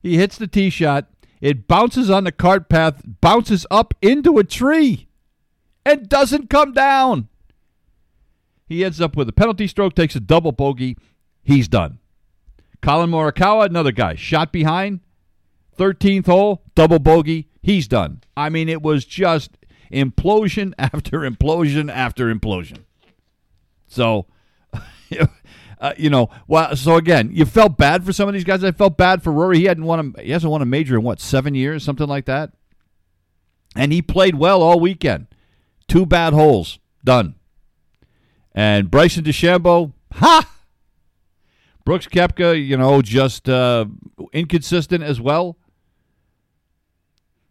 He 0.01 0.17
hits 0.17 0.37
the 0.37 0.47
tee 0.47 0.69
shot. 0.69 1.07
It 1.43 1.67
bounces 1.67 2.09
on 2.09 2.23
the 2.23 2.31
cart 2.31 2.69
path, 2.69 3.01
bounces 3.19 3.65
up 3.69 3.93
into 4.01 4.37
a 4.37 4.45
tree, 4.45 5.09
and 5.85 6.07
doesn't 6.07 6.49
come 6.49 6.71
down. 6.71 7.27
He 8.65 8.85
ends 8.85 9.01
up 9.01 9.17
with 9.17 9.27
a 9.27 9.33
penalty 9.33 9.67
stroke, 9.67 9.93
takes 9.93 10.15
a 10.15 10.21
double 10.21 10.53
bogey. 10.53 10.95
He's 11.43 11.67
done. 11.67 11.99
Collin 12.81 13.09
Morikawa, 13.09 13.65
another 13.65 13.91
guy, 13.91 14.15
shot 14.15 14.53
behind, 14.53 15.01
13th 15.77 16.27
hole, 16.27 16.63
double 16.75 16.99
bogey. 16.99 17.49
He's 17.61 17.89
done. 17.89 18.21
I 18.37 18.47
mean, 18.47 18.69
it 18.69 18.81
was 18.81 19.03
just 19.03 19.57
implosion 19.91 20.73
after 20.79 21.29
implosion 21.29 21.91
after 21.91 22.33
implosion. 22.33 22.85
So, 23.85 24.27
uh, 25.79 25.93
you 25.97 26.09
know, 26.09 26.29
well, 26.47 26.75
so 26.75 26.95
again, 26.95 27.29
you 27.33 27.45
felt 27.45 27.77
bad 27.77 28.05
for 28.05 28.13
some 28.13 28.27
of 28.27 28.33
these 28.33 28.43
guys. 28.43 28.63
I 28.63 28.71
felt 28.71 28.97
bad 28.97 29.23
for 29.23 29.31
Rory. 29.31 29.59
He 29.59 29.65
hadn't 29.65 29.85
won 29.85 30.13
a, 30.17 30.21
he 30.21 30.31
hasn't 30.31 30.51
won 30.51 30.61
a 30.61 30.65
major 30.65 30.95
in 30.95 31.03
what 31.03 31.19
seven 31.19 31.55
years, 31.55 31.83
something 31.83 32.07
like 32.07 32.25
that. 32.25 32.51
And 33.75 33.91
he 33.91 34.01
played 34.01 34.35
well 34.35 34.61
all 34.61 34.79
weekend. 34.79 35.27
Two 35.87 36.05
bad 36.05 36.33
holes, 36.33 36.79
done. 37.03 37.35
And 38.53 38.91
Bryson 38.91 39.23
DeChambeau, 39.23 39.93
ha! 40.13 40.49
Brooks 41.85 42.07
Koepka, 42.07 42.65
you 42.65 42.77
know, 42.77 43.01
just 43.01 43.49
uh, 43.49 43.85
inconsistent 44.31 45.03
as 45.03 45.19
well. 45.19 45.57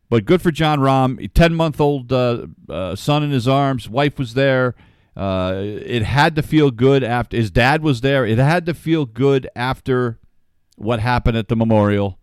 But 0.08 0.24
good 0.24 0.42
for 0.42 0.50
Jon 0.50 0.78
Rahm. 0.78 1.32
10 1.32 1.54
month 1.54 1.80
old 1.80 2.12
uh, 2.12 2.46
uh, 2.68 2.94
son 2.94 3.22
in 3.22 3.30
his 3.30 3.48
arms. 3.48 3.88
Wife 3.88 4.18
was 4.18 4.34
there. 4.34 4.74
Uh, 5.16 5.54
it 5.56 6.02
had 6.02 6.34
to 6.36 6.42
feel 6.42 6.70
good 6.70 7.04
after 7.04 7.36
his 7.36 7.50
dad 7.50 7.82
was 7.82 8.00
there. 8.00 8.24
It 8.24 8.38
had 8.38 8.66
to 8.66 8.74
feel 8.74 9.04
good 9.04 9.48
after 9.54 10.18
what 10.76 11.00
happened 11.00 11.36
at 11.36 11.48
the 11.48 11.56
memorial. 11.56 12.18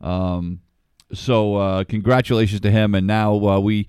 Um, 0.00 0.60
so, 1.12 1.56
uh, 1.56 1.84
congratulations 1.84 2.60
to 2.60 2.70
him. 2.70 2.94
And 2.94 3.06
now 3.06 3.34
uh, 3.34 3.60
we 3.60 3.88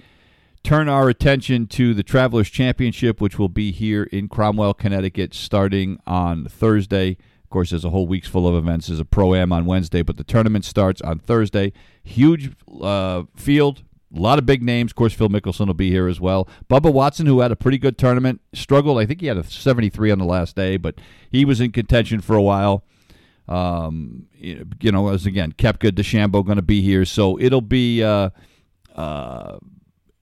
turn 0.64 0.90
our 0.90 1.10
attention 1.10 1.68
to 1.68 1.94
the 1.94 2.04
Travelers 2.04 2.50
Championship, 2.50 3.22
which 3.22 3.38
will 3.38 3.50
be 3.50 3.72
here 3.72 4.04
in 4.04 4.28
Cromwell, 4.28 4.74
Connecticut, 4.74 5.34
starting 5.34 6.00
on 6.08 6.46
Thursday. 6.46 7.18
Of 7.44 7.50
course, 7.52 7.70
there's 7.70 7.86
a 7.86 7.92
whole 7.92 8.08
week's 8.08 8.28
full 8.28 8.48
of 8.48 8.56
events. 8.56 8.88
There's 8.88 9.00
a 9.00 9.06
pro 9.06 9.36
am 9.36 9.54
on 9.54 9.66
Wednesday, 9.66 10.02
but 10.02 10.18
the 10.18 10.24
tournament 10.24 10.66
starts 10.66 11.02
on 11.02 11.20
Thursday. 11.20 11.74
Huge 12.04 12.52
uh, 12.82 13.24
field, 13.36 13.84
a 14.16 14.20
lot 14.20 14.40
of 14.40 14.46
big 14.46 14.64
names. 14.64 14.92
Of 14.92 14.96
course, 14.96 15.14
Phil 15.14 15.30
Mickelson 15.30 15.68
will 15.68 15.74
be 15.74 15.90
here 15.90 16.08
as 16.08 16.20
well. 16.20 16.48
Bubba 16.70 16.92
Watson, 16.92 17.26
who 17.26 17.42
had 17.42 17.52
a 17.52 17.56
pretty 17.56 17.78
good 17.78 17.98
tournament, 17.98 18.42
struggled. 18.54 19.00
I 19.00 19.06
think 19.06 19.22
he 19.22 19.28
had 19.28 19.38
a 19.38 19.44
73 19.44 20.12
on 20.12 20.20
the 20.20 20.26
last 20.26 20.56
day, 20.56 20.78
but 20.78 20.96
he 21.30 21.46
was 21.46 21.60
in 21.60 21.72
contention 21.72 22.22
for 22.22 22.36
a 22.36 22.42
while. 22.42 22.84
Um, 23.48 24.28
you 24.34 24.92
know, 24.92 25.10
as 25.10 25.26
again, 25.26 25.52
Koepka, 25.52 25.92
DeChambeau 25.92 26.46
going 26.46 26.56
to 26.56 26.64
be 26.64 26.82
here, 26.82 27.06
so 27.06 27.40
it'll 27.40 27.62
be 27.62 28.04
uh, 28.04 28.30
uh, 28.96 29.58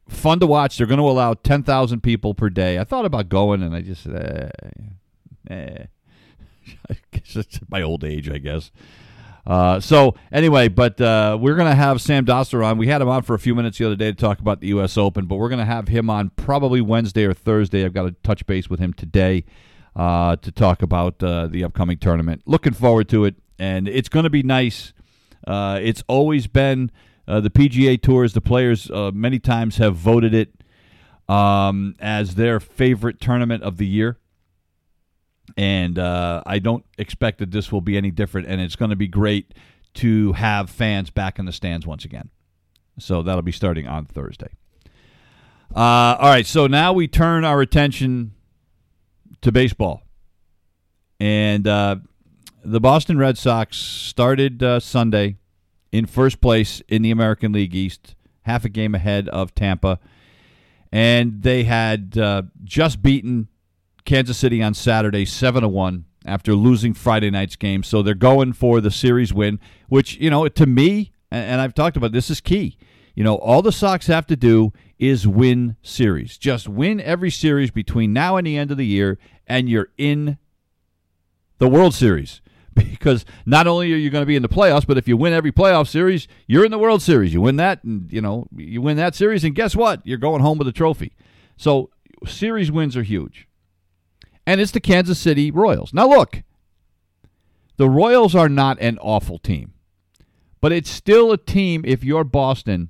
fun 0.10 0.40
to 0.40 0.48
watch. 0.48 0.78
They're 0.78 0.88
going 0.88 1.00
to 1.00 1.08
allow 1.08 1.34
10,000 1.34 2.02
people 2.02 2.34
per 2.34 2.50
day. 2.50 2.80
I 2.80 2.84
thought 2.84 3.06
about 3.06 3.30
going, 3.30 3.64
and 3.64 3.76
I 3.76 3.82
just, 3.82 4.08
eh, 4.08 4.50
eh. 5.50 5.86
Guess 7.12 7.60
my 7.70 7.82
old 7.82 8.04
age, 8.04 8.30
I 8.30 8.38
guess. 8.38 8.72
Uh, 9.46 9.80
so 9.80 10.16
anyway, 10.32 10.68
but 10.68 11.00
uh, 11.02 11.38
we're 11.40 11.56
going 11.56 11.70
to 11.70 11.76
have 11.76 12.02
Sam 12.02 12.26
Dostler 12.26 12.66
on. 12.66 12.78
We 12.78 12.88
had 12.88 13.02
him 13.02 13.10
on 13.10 13.24
for 13.24 13.34
a 13.34 13.40
few 13.40 13.54
minutes 13.54 13.78
the 13.78 13.86
other 13.86 13.96
day 13.96 14.12
to 14.12 14.18
talk 14.18 14.40
about 14.40 14.62
the 14.62 14.68
U.S. 14.68 14.98
Open, 14.98 15.26
but 15.26 15.36
we're 15.36 15.50
going 15.50 15.60
to 15.60 15.66
have 15.66 15.90
him 15.90 16.10
on 16.10 16.30
probably 16.32 16.82
Wednesday 16.82 17.26
or 17.26 17.34
Thursday. 17.34 17.84
I've 17.84 17.94
got 17.94 18.04
to 18.04 18.12
touch 18.24 18.46
base 18.46 18.70
with 18.70 18.80
him 18.80 18.94
today 18.94 19.44
uh, 19.96 20.38
to 20.38 20.52
talk 20.52 20.82
about 20.82 21.22
uh, 21.22 21.48
the 21.48 21.64
upcoming 21.64 21.98
tournament. 21.98 22.44
Looking 22.46 22.74
forward 22.74 23.10
to 23.10 23.26
it, 23.26 23.36
and 23.60 23.88
it's 23.88 24.10
going 24.10 24.24
to 24.24 24.30
be 24.30 24.44
nice. 24.44 24.94
Uh, 25.46 25.78
it's 25.82 26.04
always 26.08 26.48
been 26.48 26.90
uh, 27.28 27.42
the 27.42 27.50
PGA 27.50 28.02
Tours. 28.02 28.34
The 28.34 28.42
players 28.42 28.90
many 29.14 29.40
times 29.40 29.78
have 29.78 29.96
voted 29.96 30.34
it 30.34 30.54
um, 31.28 31.96
as 32.00 32.36
their 32.36 32.62
favorite 32.62 33.20
tournament 33.20 33.64
of 33.64 33.76
the 33.76 33.88
year 33.88 34.20
and 35.58 36.00
uh, 36.00 36.44
I 36.46 36.60
don't 36.60 36.86
expect 36.98 37.40
that 37.40 37.52
this 37.52 37.72
will 37.72 37.82
be 37.82 37.98
any 37.98 38.12
different. 38.12 38.48
And 38.48 38.62
it's 38.62 38.76
going 38.76 38.90
to 38.90 38.96
be 38.96 39.08
great 39.08 39.54
to 39.96 40.34
have 40.34 40.70
fans 40.70 41.10
back 41.10 41.40
in 41.40 41.46
the 41.46 41.52
stands 41.52 41.86
once 41.86 42.06
again. 42.06 42.30
So 43.00 43.22
that'll 43.22 43.42
be 43.42 43.52
starting 43.52 43.88
on 43.88 44.06
Thursday. 44.06 44.50
Uh, 45.76 46.16
all 46.20 46.30
right, 46.30 46.46
so 46.46 46.68
now 46.68 46.94
we 46.94 47.08
turn 47.08 47.44
our 47.44 47.60
attention 47.60 48.34
to 49.42 49.52
baseball, 49.52 50.04
and 51.20 51.68
uh, 51.68 51.96
the 52.64 52.80
Boston 52.80 53.18
Red 53.18 53.40
Sox 53.40 53.78
started 53.78 54.62
uh, 54.62 54.80
Sunday 54.80 55.38
in 55.92 56.06
first 56.06 56.42
place 56.42 56.84
in 56.88 57.02
the 57.02 57.10
American 57.10 57.54
League 57.54 57.74
East, 57.74 58.14
half 58.44 58.66
a 58.66 58.70
game 58.70 58.94
ahead 58.94 59.28
of 59.30 59.56
Tampa, 59.56 60.00
and 60.92 61.42
they 61.42 61.64
had 61.64 62.20
uh, 62.20 62.44
just 62.64 63.02
beaten 63.02 63.48
Kansas 64.06 64.38
City 64.38 64.62
on 64.62 64.74
Saturday, 64.74 65.26
seven 65.26 65.62
to 65.62 65.68
one 65.68 66.06
after 66.26 66.54
losing 66.54 66.94
Friday 66.94 67.30
night's 67.30 67.56
game. 67.56 67.84
So 67.84 68.02
they're 68.02 68.14
going 68.14 68.54
for 68.54 68.82
the 68.82 68.92
series 68.92 69.34
win, 69.34 69.60
which 69.90 70.18
you 70.18 70.30
know 70.30 70.48
to 70.48 70.66
me, 70.66 71.14
and 71.32 71.62
I've 71.62 71.74
talked 71.74 71.98
about 71.98 72.12
this 72.12 72.30
is 72.30 72.42
key. 72.42 72.78
You 73.16 73.24
know, 73.24 73.36
all 73.36 73.62
the 73.62 73.72
Sox 73.72 74.08
have 74.08 74.26
to 74.28 74.36
do 74.36 74.74
is 74.98 75.28
win 75.28 75.76
series. 75.84 76.38
Just 76.38 76.68
win 76.68 77.00
every 77.00 77.30
series 77.30 77.70
between 77.70 78.12
now 78.12 78.38
and 78.38 78.48
the 78.48 78.58
end 78.58 78.72
of 78.72 78.78
the 78.78 78.86
year, 78.86 79.20
and 79.46 79.70
you're 79.70 79.90
in 79.98 80.38
the 81.60 81.68
World 81.68 81.94
Series. 81.94 82.42
Because 82.76 83.24
not 83.46 83.68
only 83.68 83.94
are 83.94 83.98
you 83.98 84.10
going 84.10 84.24
to 84.24 84.26
be 84.26 84.36
in 84.36 84.42
the 84.42 84.50
playoffs, 84.50 84.88
but 84.88 84.98
if 84.98 85.08
you 85.08 85.16
win 85.16 85.32
every 85.32 85.52
playoff 85.52 85.88
series, 85.88 86.28
you're 86.48 86.66
in 86.66 86.72
the 86.72 86.80
World 86.80 87.04
Series. 87.04 87.32
You 87.32 87.40
win 87.40 87.58
that, 87.58 87.84
and 87.84 88.12
you 88.12 88.20
know 88.20 88.48
you 88.56 88.82
win 88.82 88.98
that 88.98 89.14
series, 89.14 89.44
and 89.44 89.54
guess 89.54 89.76
what? 89.76 90.02
You're 90.04 90.18
going 90.18 90.42
home 90.42 90.58
with 90.58 90.68
a 90.68 90.72
trophy. 90.72 91.14
So 91.56 91.92
series 92.26 92.72
wins 92.72 92.98
are 92.98 93.04
huge 93.04 93.48
and 94.46 94.60
it's 94.60 94.72
the 94.72 94.80
Kansas 94.80 95.20
City 95.20 95.52
Royals. 95.52 95.94
Now, 95.94 96.08
look, 96.08 96.44
the 97.78 97.90
Royals 97.90 98.36
are 98.36 98.50
not 98.50 98.78
an 98.80 98.98
awful 99.00 99.40
team, 99.40 99.74
but 100.62 100.72
it's 100.72 100.90
still 100.90 101.32
a 101.32 101.38
team, 101.38 101.84
if 101.86 102.04
you're 102.04 102.24
Boston, 102.24 102.90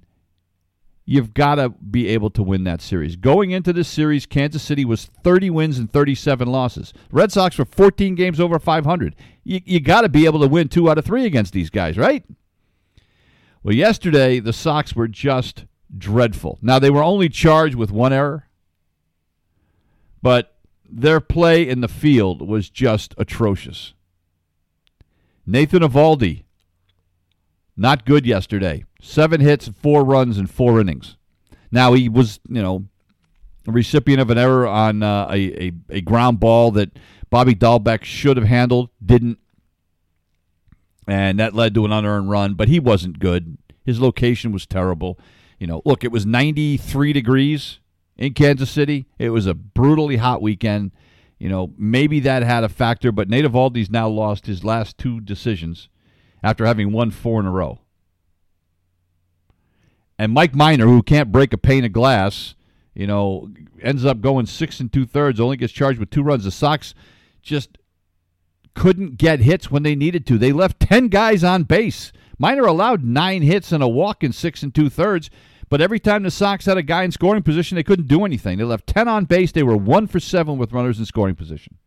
you've 1.05 1.33
got 1.33 1.55
to 1.55 1.69
be 1.69 2.07
able 2.07 2.29
to 2.31 2.43
win 2.43 2.63
that 2.63 2.81
series. 2.81 3.15
Going 3.15 3.51
into 3.51 3.73
this 3.73 3.87
series, 3.87 4.25
Kansas 4.25 4.63
City 4.63 4.85
was 4.85 5.05
30 5.23 5.49
wins 5.49 5.77
and 5.77 5.91
37 5.91 6.47
losses. 6.47 6.93
Red 7.11 7.31
Sox 7.31 7.57
were 7.57 7.65
14 7.65 8.15
games 8.15 8.39
over 8.39 8.59
500. 8.59 9.15
You, 9.43 9.61
you 9.65 9.79
got 9.79 10.01
to 10.01 10.09
be 10.09 10.25
able 10.25 10.39
to 10.39 10.47
win 10.47 10.69
two 10.69 10.89
out 10.89 10.97
of 10.97 11.05
three 11.05 11.25
against 11.25 11.53
these 11.53 11.69
guys, 11.69 11.97
right? 11.97 12.23
Well, 13.63 13.75
yesterday, 13.75 14.39
the 14.39 14.53
Sox 14.53 14.95
were 14.95 15.07
just 15.07 15.65
dreadful. 15.97 16.59
Now, 16.61 16.79
they 16.79 16.89
were 16.89 17.03
only 17.03 17.29
charged 17.29 17.75
with 17.75 17.91
one 17.91 18.11
error, 18.11 18.49
but 20.21 20.52
their 20.95 21.19
play 21.19 21.67
in 21.67 21.81
the 21.81 21.87
field 21.87 22.47
was 22.47 22.69
just 22.69 23.15
atrocious. 23.17 23.93
Nathan 25.45 25.81
Eovaldi, 25.81 26.43
not 27.75 28.05
good 28.05 28.25
yesterday. 28.25 28.85
Seven 29.01 29.41
hits, 29.41 29.67
four 29.67 30.03
runs, 30.05 30.37
and 30.37 30.49
four 30.49 30.79
innings. 30.79 31.17
Now 31.71 31.93
he 31.93 32.07
was, 32.07 32.39
you 32.47 32.61
know, 32.61 32.85
a 33.67 33.71
recipient 33.71 34.21
of 34.21 34.29
an 34.29 34.37
error 34.37 34.67
on 34.67 35.01
uh, 35.01 35.27
a, 35.31 35.67
a, 35.67 35.71
a 35.89 36.01
ground 36.01 36.39
ball 36.39 36.71
that 36.71 36.91
Bobby 37.29 37.55
Dalbec 37.55 38.03
should 38.03 38.37
have 38.37 38.45
handled, 38.45 38.89
didn't, 39.03 39.39
and 41.07 41.39
that 41.39 41.55
led 41.55 41.73
to 41.73 41.85
an 41.85 41.91
unearned 41.91 42.29
run. 42.29 42.53
But 42.53 42.67
he 42.67 42.79
wasn't 42.79 43.19
good. 43.19 43.57
His 43.83 43.99
location 43.99 44.51
was 44.51 44.65
terrible. 44.65 45.19
You 45.59 45.67
know, 45.67 45.81
look, 45.85 46.03
it 46.03 46.11
was 46.11 46.25
93 46.25 47.11
degrees 47.13 47.79
in 48.17 48.33
Kansas 48.33 48.69
City. 48.69 49.07
It 49.17 49.29
was 49.29 49.47
a 49.47 49.53
brutally 49.53 50.17
hot 50.17 50.41
weekend. 50.41 50.91
You 51.39 51.49
know, 51.49 51.73
maybe 51.77 52.19
that 52.21 52.43
had 52.43 52.63
a 52.63 52.69
factor, 52.69 53.11
but 53.11 53.29
Nate 53.29 53.45
Eovaldi's 53.45 53.89
now 53.89 54.07
lost 54.07 54.45
his 54.45 54.63
last 54.63 54.97
two 54.97 55.19
decisions 55.19 55.89
after 56.41 56.65
having 56.65 56.91
won 56.91 57.11
four 57.11 57.39
in 57.39 57.45
a 57.45 57.51
row. 57.51 57.79
And 60.17 60.31
Mike 60.31 60.55
Minor, 60.55 60.85
who 60.85 61.01
can't 61.01 61.31
break 61.31 61.53
a 61.53 61.57
pane 61.57 61.83
of 61.83 61.91
glass, 61.91 62.55
you 62.93 63.07
know, 63.07 63.49
ends 63.81 64.05
up 64.05 64.21
going 64.21 64.45
six 64.45 64.79
and 64.79 64.91
two 64.91 65.05
thirds, 65.05 65.39
only 65.39 65.57
gets 65.57 65.73
charged 65.73 65.99
with 65.99 66.11
two 66.11 66.23
runs. 66.23 66.43
The 66.43 66.51
Sox 66.51 66.93
just 67.41 67.77
couldn't 68.75 69.17
get 69.17 69.39
hits 69.39 69.71
when 69.71 69.83
they 69.83 69.95
needed 69.95 70.25
to. 70.27 70.37
They 70.37 70.51
left 70.51 70.79
10 70.79 71.07
guys 71.07 71.43
on 71.43 71.63
base. 71.63 72.11
Minor 72.37 72.63
allowed 72.63 73.03
nine 73.03 73.41
hits 73.41 73.71
and 73.71 73.83
a 73.83 73.87
walk 73.87 74.23
in 74.23 74.31
six 74.31 74.63
and 74.63 74.73
two 74.73 74.89
thirds, 74.89 75.29
but 75.69 75.81
every 75.81 75.99
time 75.99 76.23
the 76.23 76.31
Sox 76.31 76.65
had 76.65 76.77
a 76.77 76.83
guy 76.83 77.03
in 77.03 77.11
scoring 77.11 77.43
position, 77.43 77.75
they 77.75 77.83
couldn't 77.83 78.07
do 78.07 78.25
anything. 78.25 78.57
They 78.57 78.63
left 78.63 78.87
10 78.87 79.07
on 79.07 79.25
base. 79.25 79.51
They 79.51 79.63
were 79.63 79.77
one 79.77 80.07
for 80.07 80.19
seven 80.19 80.57
with 80.57 80.71
runners 80.71 80.99
in 80.99 81.05
scoring 81.05 81.35
position. 81.35 81.77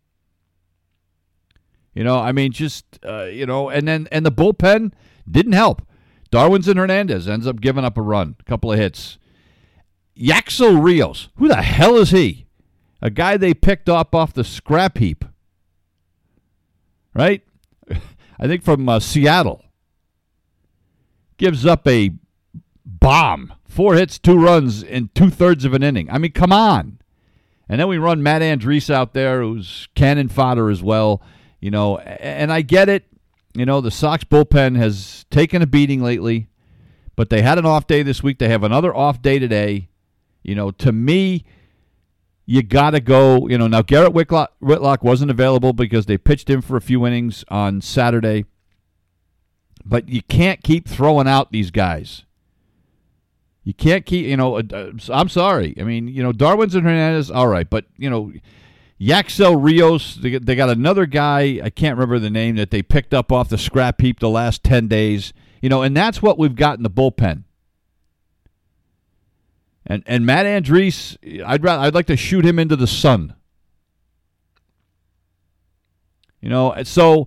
You 1.94 2.04
know, 2.04 2.18
I 2.18 2.32
mean, 2.32 2.52
just, 2.52 2.84
uh, 3.04 3.24
you 3.24 3.46
know, 3.46 3.70
and 3.70 3.88
then, 3.88 4.06
and 4.12 4.26
the 4.26 4.32
bullpen 4.32 4.92
didn't 5.30 5.52
help. 5.52 5.82
Darwinzon 6.30 6.76
Hernandez 6.76 7.28
ends 7.28 7.46
up 7.46 7.60
giving 7.60 7.84
up 7.84 7.96
a 7.96 8.02
run, 8.02 8.36
a 8.40 8.42
couple 8.44 8.72
of 8.72 8.78
hits. 8.78 9.18
Yacksel 10.14 10.82
Rios, 10.82 11.28
who 11.36 11.48
the 11.48 11.62
hell 11.62 11.96
is 11.96 12.10
he? 12.10 12.46
A 13.00 13.10
guy 13.10 13.36
they 13.36 13.54
picked 13.54 13.88
up 13.88 14.14
off 14.14 14.32
the 14.32 14.44
scrap 14.44 14.98
heap 14.98 15.24
right? 17.16 17.42
I 18.38 18.46
think 18.46 18.62
from 18.62 18.88
uh, 18.88 19.00
Seattle. 19.00 19.64
Gives 21.38 21.66
up 21.66 21.86
a 21.88 22.12
bomb. 22.84 23.52
Four 23.76 23.94
hits, 23.96 24.18
two 24.18 24.38
runs 24.38 24.82
in 24.82 25.10
two 25.14 25.28
thirds 25.28 25.66
of 25.66 25.74
an 25.74 25.82
inning. 25.82 26.10
I 26.10 26.16
mean, 26.16 26.32
come 26.32 26.50
on. 26.50 26.98
And 27.68 27.78
then 27.78 27.88
we 27.88 27.98
run 27.98 28.22
Matt 28.22 28.40
Andriese 28.40 28.88
out 28.88 29.12
there, 29.12 29.42
who's 29.42 29.86
cannon 29.94 30.30
fodder 30.30 30.70
as 30.70 30.82
well. 30.82 31.20
You 31.60 31.70
know, 31.70 31.98
and 31.98 32.50
I 32.50 32.62
get 32.62 32.88
it. 32.88 33.04
You 33.54 33.66
know, 33.66 33.82
the 33.82 33.90
Sox 33.90 34.24
bullpen 34.24 34.78
has 34.78 35.26
taken 35.30 35.60
a 35.60 35.66
beating 35.66 36.02
lately, 36.02 36.48
but 37.16 37.28
they 37.28 37.42
had 37.42 37.58
an 37.58 37.66
off 37.66 37.86
day 37.86 38.02
this 38.02 38.22
week. 38.22 38.38
They 38.38 38.48
have 38.48 38.62
another 38.62 38.96
off 38.96 39.20
day 39.20 39.38
today. 39.38 39.90
You 40.42 40.54
know, 40.54 40.70
to 40.70 40.90
me, 40.90 41.44
you 42.46 42.62
got 42.62 42.92
to 42.92 43.00
go. 43.00 43.46
You 43.46 43.58
know, 43.58 43.66
now 43.66 43.82
Garrett 43.82 44.14
Whitlock, 44.14 44.54
Whitlock 44.58 45.04
wasn't 45.04 45.30
available 45.30 45.74
because 45.74 46.06
they 46.06 46.16
pitched 46.16 46.48
him 46.48 46.62
for 46.62 46.78
a 46.78 46.80
few 46.80 47.06
innings 47.06 47.44
on 47.48 47.82
Saturday. 47.82 48.46
But 49.84 50.08
you 50.08 50.22
can't 50.22 50.62
keep 50.62 50.88
throwing 50.88 51.28
out 51.28 51.52
these 51.52 51.70
guys. 51.70 52.22
You 53.66 53.74
can't 53.74 54.06
keep, 54.06 54.26
you 54.26 54.36
know, 54.36 54.58
uh, 54.58 54.62
uh 54.72 54.92
I'm 55.12 55.28
sorry. 55.28 55.74
I 55.80 55.82
mean, 55.82 56.06
you 56.06 56.22
know, 56.22 56.30
Darwinzon 56.30 56.82
Hernandez, 56.82 57.32
all 57.32 57.48
right. 57.48 57.68
But, 57.68 57.86
you 57.96 58.08
know, 58.08 58.32
Yacksel 59.00 59.60
Rios, 59.60 60.14
they, 60.14 60.38
they 60.38 60.54
got 60.54 60.70
another 60.70 61.04
guy, 61.04 61.60
I 61.60 61.70
can't 61.70 61.96
remember 61.96 62.20
the 62.20 62.30
name, 62.30 62.54
that 62.56 62.70
they 62.70 62.80
picked 62.80 63.12
up 63.12 63.32
off 63.32 63.48
the 63.48 63.58
scrap 63.58 64.00
heap 64.00 64.20
the 64.20 64.28
last 64.28 64.62
10 64.62 64.86
days. 64.86 65.32
You 65.60 65.68
know, 65.68 65.82
and 65.82 65.96
that's 65.96 66.22
what 66.22 66.38
we've 66.38 66.54
got 66.54 66.76
in 66.76 66.84
the 66.84 66.90
bullpen. 66.90 67.42
And 69.84 70.04
and 70.06 70.24
Matt 70.24 70.46
Andriese, 70.46 71.16
I'd 71.44 71.64
rather, 71.64 71.82
I'd 71.82 71.94
like 71.94 72.06
to 72.06 72.16
shoot 72.16 72.44
him 72.44 72.60
into 72.60 72.76
the 72.76 72.86
sun. 72.86 73.34
You 76.40 76.50
know, 76.50 76.72
so 76.84 77.26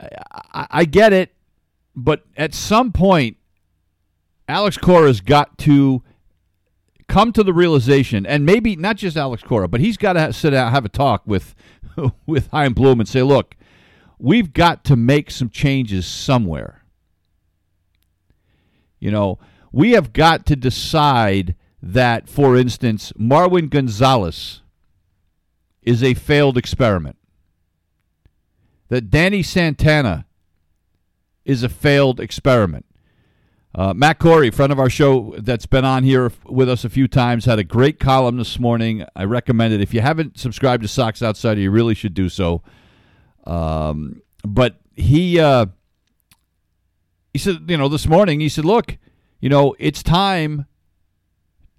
I, 0.00 0.66
I 0.70 0.84
get 0.86 1.12
it, 1.12 1.34
but 1.94 2.24
at 2.36 2.52
some 2.52 2.90
point, 2.90 3.36
Alex 4.48 4.78
Cora's 4.78 5.20
got 5.20 5.58
to 5.58 6.02
come 7.06 7.32
to 7.32 7.42
the 7.42 7.52
realization, 7.52 8.24
and 8.26 8.46
maybe 8.46 8.76
not 8.76 8.96
just 8.96 9.16
Alex 9.16 9.42
Cora, 9.42 9.68
but 9.68 9.80
he's 9.80 9.96
got 9.96 10.14
to 10.14 10.32
sit 10.32 10.50
down, 10.50 10.72
have 10.72 10.84
a 10.84 10.90
talk 10.90 11.22
with 11.26 11.54
with 12.26 12.48
Chaim 12.50 12.72
Bloom, 12.72 13.00
and 13.00 13.08
say, 13.08 13.22
look, 13.22 13.54
we've 14.18 14.52
got 14.52 14.84
to 14.84 14.96
make 14.96 15.30
some 15.30 15.50
changes 15.50 16.06
somewhere. 16.06 16.82
You 18.98 19.10
know, 19.10 19.38
we 19.70 19.92
have 19.92 20.12
got 20.12 20.46
to 20.46 20.56
decide 20.56 21.54
that, 21.82 22.28
for 22.28 22.56
instance, 22.56 23.12
Marwin 23.18 23.70
Gonzalez 23.70 24.62
is 25.82 26.02
a 26.02 26.14
failed 26.14 26.56
experiment, 26.56 27.16
that 28.88 29.10
Danny 29.10 29.42
Santana 29.42 30.26
is 31.44 31.62
a 31.62 31.68
failed 31.68 32.18
experiment. 32.18 32.84
Uh, 33.74 33.92
Matt 33.94 34.18
Corey, 34.18 34.50
friend 34.50 34.72
of 34.72 34.78
our 34.78 34.88
show 34.88 35.34
that's 35.38 35.66
been 35.66 35.84
on 35.84 36.02
here 36.02 36.32
with 36.46 36.68
us 36.68 36.84
a 36.84 36.88
few 36.88 37.06
times, 37.06 37.44
had 37.44 37.58
a 37.58 37.64
great 37.64 38.00
column 38.00 38.38
this 38.38 38.58
morning. 38.58 39.04
I 39.14 39.24
recommend 39.24 39.74
it. 39.74 39.80
If 39.80 39.92
you 39.92 40.00
haven't 40.00 40.38
subscribed 40.38 40.82
to 40.82 40.88
Sox 40.88 41.22
Outsider, 41.22 41.60
you 41.60 41.70
really 41.70 41.94
should 41.94 42.14
do 42.14 42.28
so. 42.28 42.62
Um, 43.44 44.22
but 44.42 44.76
he 44.96 45.38
uh, 45.38 45.66
he 47.32 47.38
said, 47.38 47.64
you 47.68 47.76
know, 47.76 47.88
this 47.88 48.06
morning 48.06 48.40
he 48.40 48.48
said, 48.48 48.64
look, 48.64 48.96
you 49.40 49.48
know, 49.48 49.76
it's 49.78 50.02
time 50.02 50.66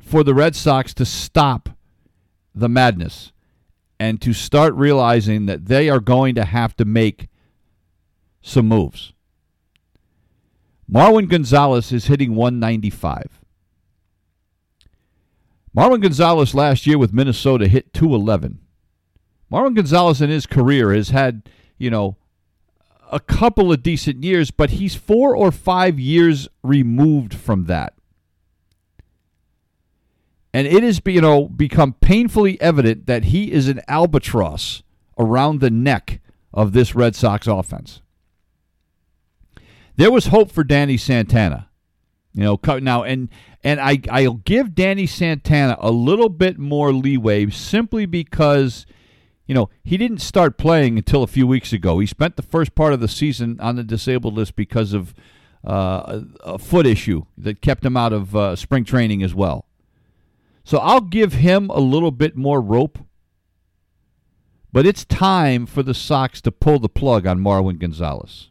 for 0.02 0.24
the 0.24 0.34
Red 0.34 0.56
Sox 0.56 0.94
to 0.94 1.06
stop 1.06 1.70
the 2.54 2.70
madness 2.70 3.32
and 4.00 4.22
to 4.22 4.32
start 4.32 4.74
realizing 4.76 5.48
that 5.48 5.66
they 5.66 5.90
are 5.90 6.00
going 6.00 6.36
to 6.36 6.46
have 6.46 6.76
to 6.78 6.86
make 6.86 7.28
some 8.42 8.68
moves. 8.68 9.14
Marwin 10.92 11.30
Gonzalez 11.30 11.92
is 11.92 12.08
hitting 12.08 12.36
195. 12.36 13.40
Marwin 15.76 16.02
Gonzalez 16.02 16.56
last 16.56 16.88
year 16.88 16.98
with 16.98 17.14
Minnesota 17.14 17.68
hit 17.68 17.94
211. 17.94 18.60
Marwin 19.52 19.76
Gonzalez 19.76 20.22
in 20.22 20.30
his 20.30 20.48
career 20.48 20.94
has 20.94 21.10
had, 21.10 21.48
you 21.78 21.92
know, 21.92 22.18
a 23.12 23.20
couple 23.20 23.72
of 23.72 23.84
decent 23.84 24.24
years, 24.24 24.52
but 24.52 24.72
he's 24.72 24.96
four 24.96 25.36
or 25.36 25.52
five 25.52 26.00
years 26.00 26.48
removed 26.64 27.34
from 27.34 27.66
that. 27.66 27.94
And 30.54 30.66
it 30.66 30.82
has 30.82 31.00
you 31.06 31.22
know 31.22 31.48
become 31.48 31.94
painfully 31.94 32.60
evident 32.60 33.06
that 33.06 33.26
he 33.26 33.52
is 33.52 33.68
an 33.68 33.82
albatross 33.88 34.82
around 35.18 35.60
the 35.60 35.70
neck 35.70 36.22
of 36.52 36.74
this 36.74 36.96
Red 36.96 37.16
Sox 37.16 37.46
offense. 37.46 38.02
There 40.00 40.12
was 40.12 40.28
hope 40.28 40.50
for 40.50 40.64
Danny 40.64 40.96
Santana. 40.96 41.68
You 42.32 42.44
know, 42.44 42.80
now 42.80 43.04
and 43.04 43.28
and 43.66 43.82
I 43.82 44.00
I'll 44.10 44.36
give 44.36 44.74
Danny 44.74 45.06
Santana 45.06 45.76
a 45.78 45.92
little 45.92 46.30
bit 46.30 46.58
more 46.58 46.94
leeway 46.94 47.50
simply 47.50 48.06
because 48.06 48.86
you 49.46 49.54
know, 49.54 49.70
he 49.84 49.98
didn't 49.98 50.20
start 50.20 50.58
playing 50.58 50.98
until 50.98 51.22
a 51.22 51.28
few 51.28 51.46
weeks 51.46 51.74
ago. 51.74 52.00
He 52.00 52.08
spent 52.08 52.38
the 52.38 52.42
first 52.42 52.76
part 52.76 52.94
of 52.94 53.02
the 53.02 53.10
season 53.10 53.60
on 53.60 53.76
the 53.76 53.84
disabled 53.84 54.36
list 54.36 54.56
because 54.56 54.94
of 54.94 55.14
uh, 55.68 56.22
a, 56.46 56.58
foot 56.58 56.86
issue 56.86 57.26
that 57.38 57.60
kept 57.60 57.84
him 57.84 57.98
out 57.98 58.14
of 58.14 58.34
uh, 58.34 58.56
spring 58.56 58.86
training 58.86 59.22
as 59.22 59.36
well. 59.36 59.66
So 60.64 60.78
I'll 60.78 61.02
give 61.02 61.34
him 61.34 61.70
a 61.72 61.80
little 61.80 62.12
bit 62.12 62.38
more 62.38 62.62
rope. 62.62 63.00
But 64.72 64.86
it's 64.86 65.04
time 65.04 65.66
for 65.66 65.84
the 65.84 65.94
Sox 65.94 66.40
to 66.44 66.54
pull 66.54 66.80
the 66.80 66.88
plug 66.88 67.28
on 67.28 67.40
Marwin 67.40 67.80
Gonzalez. 67.80 68.50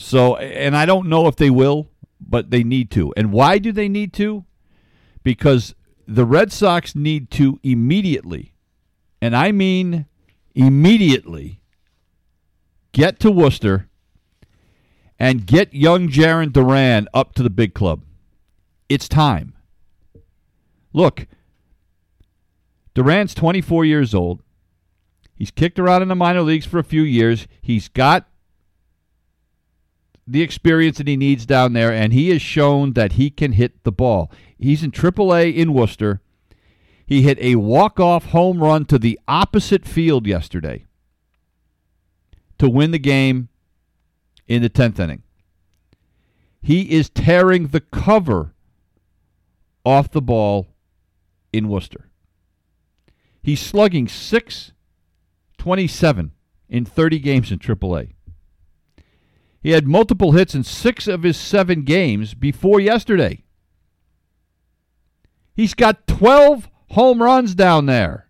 So, 0.00 0.36
and 0.36 0.74
I 0.74 0.86
don't 0.86 1.08
know 1.08 1.26
if 1.26 1.36
they 1.36 1.50
will, 1.50 1.90
but 2.18 2.50
they 2.50 2.64
need 2.64 2.90
to. 2.92 3.12
And 3.18 3.32
why 3.32 3.58
do 3.58 3.70
they 3.70 3.86
need 3.86 4.14
to? 4.14 4.46
Because 5.22 5.74
the 6.08 6.24
Red 6.24 6.50
Sox 6.50 6.94
need 6.96 7.30
to 7.32 7.60
immediately, 7.62 8.54
and 9.20 9.36
I 9.36 9.52
mean 9.52 10.06
immediately, 10.54 11.60
get 12.92 13.20
to 13.20 13.30
Worcester 13.30 13.90
and 15.18 15.46
get 15.46 15.74
young 15.74 16.08
Jarren 16.08 16.50
Duran 16.50 17.06
up 17.12 17.34
to 17.34 17.42
the 17.42 17.50
big 17.50 17.74
club. 17.74 18.02
It's 18.88 19.06
time. 19.06 19.52
Look, 20.94 21.26
Duran's 22.94 23.34
24 23.34 23.84
years 23.84 24.14
old. 24.14 24.42
He's 25.36 25.50
kicked 25.50 25.78
around 25.78 26.00
in 26.00 26.08
the 26.08 26.16
minor 26.16 26.40
leagues 26.40 26.64
for 26.64 26.78
a 26.78 26.84
few 26.84 27.02
years. 27.02 27.46
He's 27.60 27.88
got 27.88 28.29
the 30.30 30.42
experience 30.42 30.98
that 30.98 31.08
he 31.08 31.16
needs 31.16 31.46
down 31.46 31.72
there, 31.72 31.92
and 31.92 32.12
he 32.12 32.28
has 32.28 32.40
shown 32.40 32.92
that 32.92 33.12
he 33.12 33.30
can 33.30 33.52
hit 33.52 33.82
the 33.82 33.92
ball. 33.92 34.30
He's 34.58 34.82
in 34.82 34.92
AAA 34.92 35.54
in 35.54 35.72
Worcester. 35.72 36.20
He 37.04 37.22
hit 37.22 37.38
a 37.40 37.56
walk-off 37.56 38.26
home 38.26 38.62
run 38.62 38.84
to 38.86 38.98
the 38.98 39.18
opposite 39.26 39.86
field 39.86 40.26
yesterday 40.26 40.86
to 42.58 42.70
win 42.70 42.92
the 42.92 42.98
game 42.98 43.48
in 44.46 44.62
the 44.62 44.70
10th 44.70 45.00
inning. 45.00 45.22
He 46.62 46.92
is 46.92 47.08
tearing 47.08 47.68
the 47.68 47.80
cover 47.80 48.54
off 49.84 50.10
the 50.10 50.22
ball 50.22 50.68
in 51.52 51.68
Worcester. 51.68 52.08
He's 53.42 53.60
slugging 53.60 54.06
627 54.06 56.32
in 56.68 56.84
30 56.84 57.18
games 57.18 57.50
in 57.50 57.58
AAA. 57.58 58.12
He 59.62 59.70
had 59.70 59.86
multiple 59.86 60.32
hits 60.32 60.54
in 60.54 60.64
six 60.64 61.06
of 61.06 61.22
his 61.22 61.36
seven 61.36 61.82
games 61.82 62.34
before 62.34 62.80
yesterday. 62.80 63.44
He's 65.54 65.74
got 65.74 66.06
12 66.06 66.68
home 66.90 67.22
runs 67.22 67.54
down 67.54 67.86
there. 67.86 68.28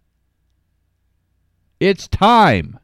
It's 1.79 2.09
time. 2.09 2.79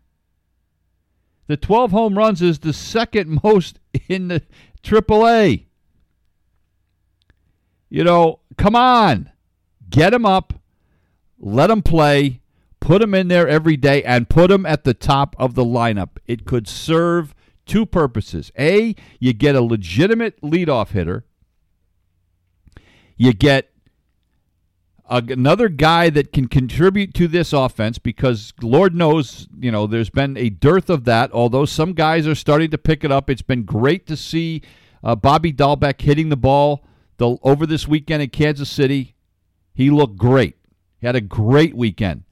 The 1.48 1.56
12 1.56 1.90
home 1.90 2.16
runs 2.16 2.40
is 2.42 2.60
the 2.60 2.72
second 2.72 3.40
most 3.44 3.78
in 4.08 4.28
the 4.28 4.42
AAA. 4.82 5.66
You 7.88 8.04
know, 8.04 8.40
come 8.56 8.76
on. 8.76 9.30
Get 9.90 10.14
him 10.14 10.26
up. 10.26 10.54
Let 11.38 11.70
him 11.70 11.82
play. 11.82 12.40
Put 12.80 13.02
him 13.02 13.14
in 13.14 13.28
there 13.28 13.48
every 13.48 13.76
day 13.76 14.02
and 14.04 14.28
put 14.28 14.50
him 14.50 14.64
at 14.64 14.84
the 14.84 14.94
top 14.94 15.34
of 15.38 15.54
the 15.54 15.64
lineup. 15.64 16.18
It 16.26 16.44
could 16.44 16.68
serve 16.68 17.34
two 17.66 17.84
purposes. 17.84 18.50
A, 18.58 18.94
you 19.20 19.32
get 19.32 19.54
a 19.54 19.60
legitimate 19.60 20.40
leadoff 20.40 20.90
hitter. 20.90 21.24
You 23.16 23.32
get 23.32 23.70
another 25.08 25.68
guy 25.68 26.10
that 26.10 26.32
can 26.32 26.48
contribute 26.48 27.14
to 27.14 27.28
this 27.28 27.52
offense 27.52 27.98
because 27.98 28.52
Lord 28.60 28.94
knows, 28.94 29.46
you 29.58 29.70
know, 29.70 29.86
there's 29.86 30.10
been 30.10 30.36
a 30.36 30.50
dearth 30.50 30.90
of 30.90 31.04
that. 31.04 31.32
Although 31.32 31.64
some 31.64 31.92
guys 31.92 32.26
are 32.26 32.34
starting 32.34 32.70
to 32.70 32.78
pick 32.78 33.04
it 33.04 33.12
up, 33.12 33.30
it's 33.30 33.42
been 33.42 33.64
great 33.64 34.06
to 34.06 34.16
see 34.16 34.62
uh, 35.02 35.14
Bobby 35.14 35.52
Dalbec 35.52 36.00
hitting 36.00 36.28
the 36.28 36.36
ball 36.36 36.84
the, 37.18 37.36
over 37.42 37.66
this 37.66 37.86
weekend 37.86 38.22
in 38.22 38.30
Kansas 38.30 38.70
City. 38.70 39.14
He 39.74 39.90
looked 39.90 40.16
great. 40.16 40.56
He 40.98 41.06
had 41.06 41.16
a 41.16 41.20
great 41.20 41.74
weekend. 41.74 42.24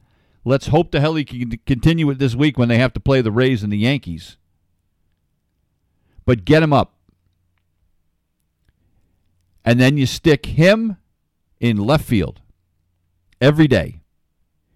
Let's 0.44 0.66
hope 0.66 0.90
the 0.90 1.00
hell 1.00 1.14
he 1.14 1.24
can 1.24 1.58
continue 1.64 2.10
it 2.10 2.18
this 2.18 2.34
week 2.34 2.58
when 2.58 2.68
they 2.68 2.78
have 2.78 2.92
to 2.94 3.00
play 3.00 3.20
the 3.22 3.32
Rays 3.32 3.62
and 3.62 3.72
the 3.72 3.78
Yankees. 3.78 4.36
But 6.24 6.44
get 6.44 6.62
him 6.62 6.72
up. 6.72 6.94
And 9.64 9.80
then 9.80 9.96
you 9.96 10.06
stick 10.06 10.46
him 10.46 10.98
in 11.60 11.78
left 11.78 12.04
field 12.04 12.40
every 13.40 13.66
day. 13.66 14.00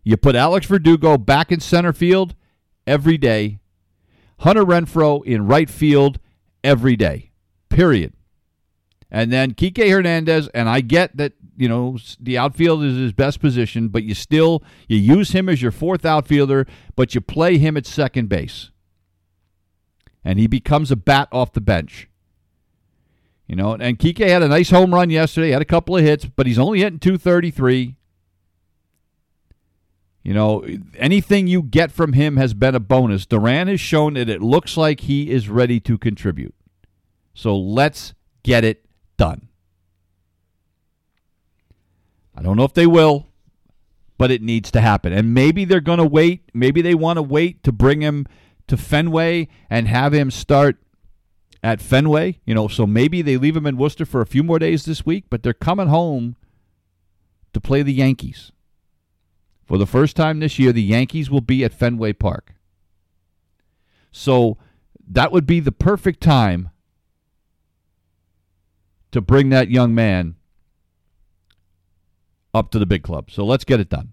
You 0.02 0.16
put 0.16 0.34
Alex 0.34 0.66
Verdugo 0.66 1.18
back 1.18 1.52
in 1.52 1.61
center 1.61 1.92
field 1.92 2.34
every 2.87 3.18
day. 3.18 3.58
Hunter 4.38 4.64
Renfroe 4.64 5.24
in 5.24 5.46
right 5.46 5.68
field 5.68 6.18
every 6.64 6.96
day. 6.96 7.30
Period. 7.68 8.14
And 9.11 9.32
then 9.32 9.54
Kike 9.54 9.90
Hernandez, 9.90 10.48
and 10.48 10.68
I 10.68 10.80
get 10.80 11.16
that, 11.16 11.32
you 11.56 11.68
know, 11.68 11.98
the 12.20 12.38
outfield 12.38 12.84
is 12.84 12.96
his 12.96 13.12
best 13.12 13.40
position, 13.40 13.88
but 13.88 14.04
you 14.04 14.14
still 14.14 14.62
you 14.87 14.96
use 14.96 15.32
him 15.32 15.48
as 15.48 15.61
your 15.61 15.72
fourth 15.72 16.04
outfielder, 16.04 16.66
but 16.94 17.14
you 17.14 17.20
play 17.20 17.58
him 17.58 17.76
at 17.76 17.87
second 17.87 18.28
base. 18.28 18.70
And 20.24 20.38
he 20.38 20.46
becomes 20.46 20.90
a 20.90 20.96
bat 20.96 21.28
off 21.33 21.52
the 21.52 21.61
bench. 21.61 22.09
You 23.46 23.57
know, 23.57 23.72
and 23.72 23.98
Kike 23.98 24.28
had 24.28 24.42
a 24.42 24.48
nice 24.48 24.70
home 24.70 24.92
run 24.92 25.09
yesterday, 25.09 25.50
had 25.50 25.62
a 25.62 25.66
couple 25.66 25.96
of 25.96 26.04
hits, 26.04 26.26
but 26.26 26.46
he's 26.46 26.59
only 26.59 26.81
hitting 26.81 26.98
233. 26.98 27.96
You 30.22 30.35
know, 30.35 30.66
anything 30.98 31.46
you 31.46 31.62
get 31.62 31.90
from 31.90 32.12
him 32.12 32.37
has 32.37 32.52
been 32.52 32.74
a 32.74 32.81
bonus. 32.81 33.24
Duran 33.24 33.68
has 33.68 33.81
shown 33.81 34.14
that 34.14 34.28
it 34.28 34.42
looks 34.42 34.76
like 34.76 35.00
he 35.00 35.31
is 35.31 35.48
ready 35.48 35.81
to 35.81 35.96
contribute. 35.96 36.54
So 37.33 37.57
let's 37.57 38.12
get 38.42 38.64
it 38.64 38.85
done. 39.16 39.48
I 42.37 42.42
don't 42.42 42.59
know 42.59 42.64
if 42.64 42.74
they 42.74 42.87
will, 42.87 43.28
but 44.18 44.31
it 44.31 44.42
needs 44.42 44.70
to 44.72 44.83
happen. 44.83 45.14
And 45.14 45.33
maybe 45.33 45.64
they're 45.64 45.81
going 45.81 45.98
to 45.98 46.04
wait. 46.04 46.42
Maybe 46.52 46.83
they 46.83 46.94
want 46.94 47.16
to 47.16 47.22
wait 47.22 47.62
to 47.62 47.72
bring 47.72 48.02
him 48.02 48.26
to 48.68 48.76
Fenway 48.76 49.48
and 49.68 49.88
have 49.88 50.14
him 50.14 50.31
start 50.31 50.78
at 51.62 51.81
Fenway. 51.81 52.38
You 52.44 52.54
know, 52.54 52.68
so 52.68 52.87
maybe 52.87 53.22
they 53.22 53.37
leave 53.37 53.57
him 53.57 53.66
in 53.66 53.76
Worcester 53.76 54.07
for 54.07 54.20
a 54.20 54.26
few 54.26 54.42
more 54.42 54.59
days 54.59 54.85
this 54.85 55.04
week, 55.04 55.24
but 55.28 55.42
they're 55.42 55.52
coming 55.52 55.88
home 55.88 56.37
to 57.52 57.61
play 57.61 57.83
the 57.83 57.92
Yankees. 57.92 58.52
For 59.66 59.76
the 59.76 59.87
first 59.87 60.16
time 60.16 60.40
this 60.40 60.59
year, 60.59 60.72
the 60.72 60.83
Yankees 60.83 61.31
will 61.31 61.40
be 61.40 61.64
at 61.64 61.74
Fenway 61.74 62.14
Park. 62.14 62.54
So 64.11 64.57
that 65.07 65.33
would 65.33 65.46
be 65.46 65.61
the 65.61 65.72
perfect 65.72 66.22
time 66.22 66.70
to 69.11 69.20
bring 69.20 69.48
that 69.50 69.70
young 69.70 69.94
man 69.94 70.37
up 72.54 72.70
to 72.70 72.78
the 72.78 72.87
big 72.87 73.02
club. 73.02 73.31
So 73.31 73.44
let's 73.44 73.64
get 73.64 73.81
it 73.81 73.88
done. 73.88 74.12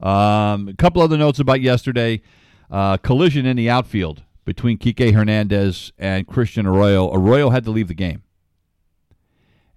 Um, 0.00 0.68
a 0.68 0.74
couple 0.76 1.02
other 1.02 1.16
notes 1.16 1.38
about 1.38 1.60
yesterday 1.60 2.22
uh, 2.70 2.96
collision 2.98 3.46
in 3.46 3.56
the 3.56 3.70
outfield 3.70 4.22
between 4.44 4.78
Kike 4.78 5.12
Hernandez 5.12 5.92
and 5.98 6.26
Christian 6.26 6.66
Arroyo. 6.66 7.12
Arroyo 7.12 7.50
had 7.50 7.64
to 7.64 7.70
leave 7.70 7.88
the 7.88 7.94
game 7.94 8.22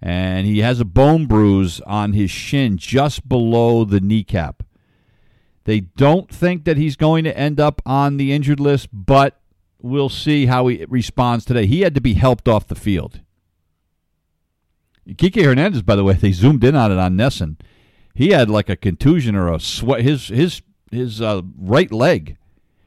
and 0.02 0.48
he 0.48 0.60
has 0.60 0.80
a 0.80 0.86
bone 0.86 1.28
bruise 1.28 1.80
on 1.82 2.14
his 2.14 2.32
shin 2.32 2.78
just 2.78 3.28
below 3.30 3.86
the 3.86 4.02
kneecap. 4.02 4.64
They 5.66 5.82
don't 5.82 6.30
think 6.34 6.66
that 6.66 6.78
he's 6.78 6.96
going 6.96 7.24
to 7.26 7.38
end 7.38 7.60
up 7.60 7.82
on 7.86 8.18
the 8.18 8.34
injured 8.34 8.60
list, 8.60 8.90
but 8.92 9.40
we'll 9.80 10.10
see 10.10 10.48
how 10.48 10.68
he 10.68 10.86
responds 10.90 11.46
today. 11.46 11.68
He 11.68 11.82
had 11.82 11.94
to 11.94 12.02
be 12.02 12.16
helped 12.16 12.48
off 12.48 12.68
the 12.68 12.76
field. 12.76 13.22
Kike 15.08 15.44
Hernandez, 15.44 15.84
by 15.84 15.96
the 15.96 16.04
way, 16.04 16.14
they 16.20 16.32
zoomed 16.32 16.64
in 16.64 16.76
on 16.76 16.92
it 16.92 16.98
on 16.98 17.16
NESN. 17.16 17.58
He 18.16 18.32
had 18.32 18.50
like 18.50 18.70
a 18.70 18.76
contusion 18.76 19.36
or 19.36 19.54
a 19.54 19.60
sweat. 19.60 20.02
His 20.02 20.28
his 20.28 20.62
his 20.92 21.22
uh, 21.22 21.44
right 21.58 21.92
leg 21.92 22.38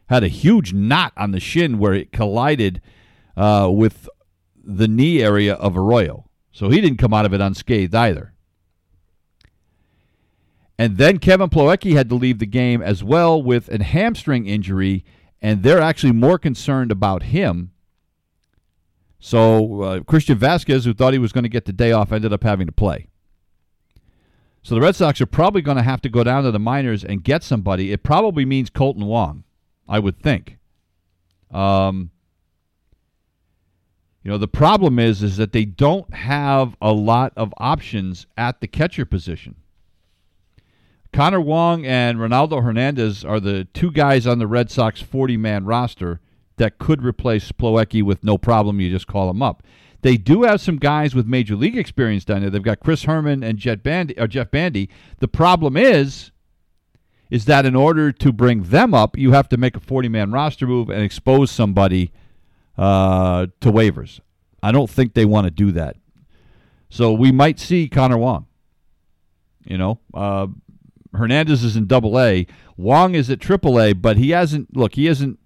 had 0.06 0.22
a 0.22 0.28
huge 0.28 0.72
knot 0.72 1.12
on 1.16 1.30
the 1.30 1.40
shin 1.40 1.78
where 1.78 1.94
it 1.94 2.12
collided 2.12 2.80
uh, 3.36 3.70
with 3.72 4.08
the 4.62 4.88
knee 4.88 5.22
area 5.22 5.54
of 5.54 5.76
Arroyo. 5.76 6.28
So 6.52 6.68
he 6.70 6.80
didn't 6.80 6.98
come 6.98 7.14
out 7.14 7.26
of 7.26 7.34
it 7.34 7.40
unscathed 7.40 7.94
either. 7.94 8.32
And 10.78 10.98
then 10.98 11.18
Kevin 11.18 11.50
Plawecki 11.50 11.94
had 11.94 12.08
to 12.08 12.14
leave 12.16 12.38
the 12.38 12.46
game 12.46 12.82
as 12.82 13.04
well 13.04 13.40
with 13.40 13.68
a 13.68 13.82
hamstring 13.82 14.46
injury, 14.46 15.04
and 15.40 15.62
they're 15.62 15.80
actually 15.80 16.12
more 16.12 16.38
concerned 16.38 16.90
about 16.90 17.24
him. 17.24 17.70
So 19.20 19.82
uh, 19.82 20.00
Christian 20.00 20.36
Vasquez, 20.36 20.84
who 20.84 20.92
thought 20.92 21.12
he 21.12 21.18
was 21.18 21.32
going 21.32 21.44
to 21.44 21.48
get 21.48 21.64
the 21.64 21.72
day 21.72 21.92
off, 21.92 22.12
ended 22.12 22.32
up 22.32 22.42
having 22.42 22.66
to 22.66 22.72
play. 22.72 23.08
So 24.62 24.74
the 24.74 24.80
Red 24.80 24.96
Sox 24.96 25.20
are 25.20 25.26
probably 25.26 25.62
going 25.62 25.76
to 25.76 25.82
have 25.82 26.00
to 26.02 26.08
go 26.08 26.24
down 26.24 26.42
to 26.44 26.50
the 26.50 26.58
minors 26.58 27.04
and 27.04 27.22
get 27.22 27.42
somebody. 27.42 27.92
It 27.92 28.02
probably 28.02 28.44
means 28.44 28.70
Colton 28.70 29.06
Wong, 29.06 29.44
I 29.88 29.98
would 29.98 30.18
think. 30.18 30.58
Um, 31.50 32.10
you 34.22 34.30
know, 34.30 34.38
the 34.38 34.48
problem 34.48 34.98
is 34.98 35.22
is 35.22 35.36
that 35.36 35.52
they 35.52 35.64
don't 35.64 36.12
have 36.14 36.76
a 36.80 36.92
lot 36.92 37.32
of 37.36 37.52
options 37.58 38.26
at 38.36 38.60
the 38.60 38.66
catcher 38.66 39.04
position. 39.04 39.56
Connor 41.12 41.40
Wong 41.40 41.86
and 41.86 42.18
Ronaldo 42.18 42.62
Hernandez 42.64 43.24
are 43.24 43.38
the 43.38 43.66
two 43.72 43.92
guys 43.92 44.26
on 44.26 44.40
the 44.40 44.48
Red 44.48 44.68
Sox 44.70 45.00
40-man 45.00 45.64
roster 45.64 46.20
that 46.56 46.78
could 46.78 47.04
replace 47.04 47.52
Plawecki 47.52 48.02
with 48.02 48.24
no 48.24 48.36
problem. 48.36 48.80
You 48.80 48.90
just 48.90 49.06
call 49.06 49.28
them 49.28 49.42
up. 49.42 49.62
They 50.02 50.16
do 50.16 50.42
have 50.42 50.60
some 50.60 50.76
guys 50.76 51.14
with 51.14 51.26
major 51.26 51.54
league 51.56 51.78
experience 51.78 52.24
down 52.24 52.40
there. 52.40 52.50
They've 52.50 52.62
got 52.62 52.80
Chris 52.80 53.04
Herrmann 53.04 53.42
and 53.42 53.58
Jet 53.58 53.82
Bandy, 53.82 54.18
or 54.18 54.26
Jeff 54.26 54.50
Bandy. 54.50 54.90
The 55.18 55.28
problem 55.28 55.76
is, 55.76 56.30
is 57.30 57.46
that 57.46 57.66
in 57.66 57.74
order 57.74 58.12
to 58.12 58.32
bring 58.32 58.64
them 58.64 58.94
up, 58.94 59.16
you 59.16 59.32
have 59.32 59.48
to 59.48 59.56
make 59.56 59.76
a 59.76 59.80
40-man 59.80 60.32
roster 60.32 60.66
move 60.66 60.90
and 60.90 61.02
expose 61.02 61.50
somebody– 61.50 62.12
uh, 62.76 63.46
to 63.60 63.70
waivers. 63.70 64.20
I 64.62 64.72
don't 64.72 64.90
think 64.90 65.14
they 65.14 65.24
want 65.24 65.46
to 65.46 65.50
do 65.50 65.72
that. 65.72 65.96
So 66.88 67.12
we 67.12 67.32
might 67.32 67.58
see 67.58 67.88
Connor 67.88 68.18
Wong. 68.18 68.46
You 69.64 69.78
know, 69.78 70.00
uh, 70.12 70.48
Hernandez 71.14 71.64
is 71.64 71.76
in 71.76 71.86
Double 71.86 72.20
A. 72.20 72.46
Wong 72.76 73.14
is 73.14 73.30
at 73.30 73.40
Triple 73.40 73.80
A, 73.80 73.92
but 73.94 74.16
he 74.18 74.30
hasn't. 74.30 74.76
Look, 74.76 74.94
he 74.94 75.06
hasn't. 75.06 75.38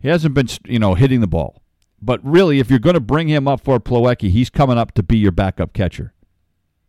He 0.00 0.08
hasn't 0.08 0.34
been, 0.34 0.48
you 0.66 0.78
know, 0.78 0.94
hitting 0.94 1.20
the 1.20 1.26
ball. 1.26 1.62
But 2.00 2.20
really, 2.24 2.58
if 2.58 2.70
you're 2.70 2.78
going 2.78 2.94
to 2.94 3.00
bring 3.00 3.28
him 3.28 3.48
up 3.48 3.62
for 3.62 3.78
Plawecki, 3.80 4.30
he's 4.30 4.50
coming 4.50 4.78
up 4.78 4.92
to 4.92 5.02
be 5.02 5.16
your 5.16 5.32
backup 5.32 5.72
catcher. 5.72 6.13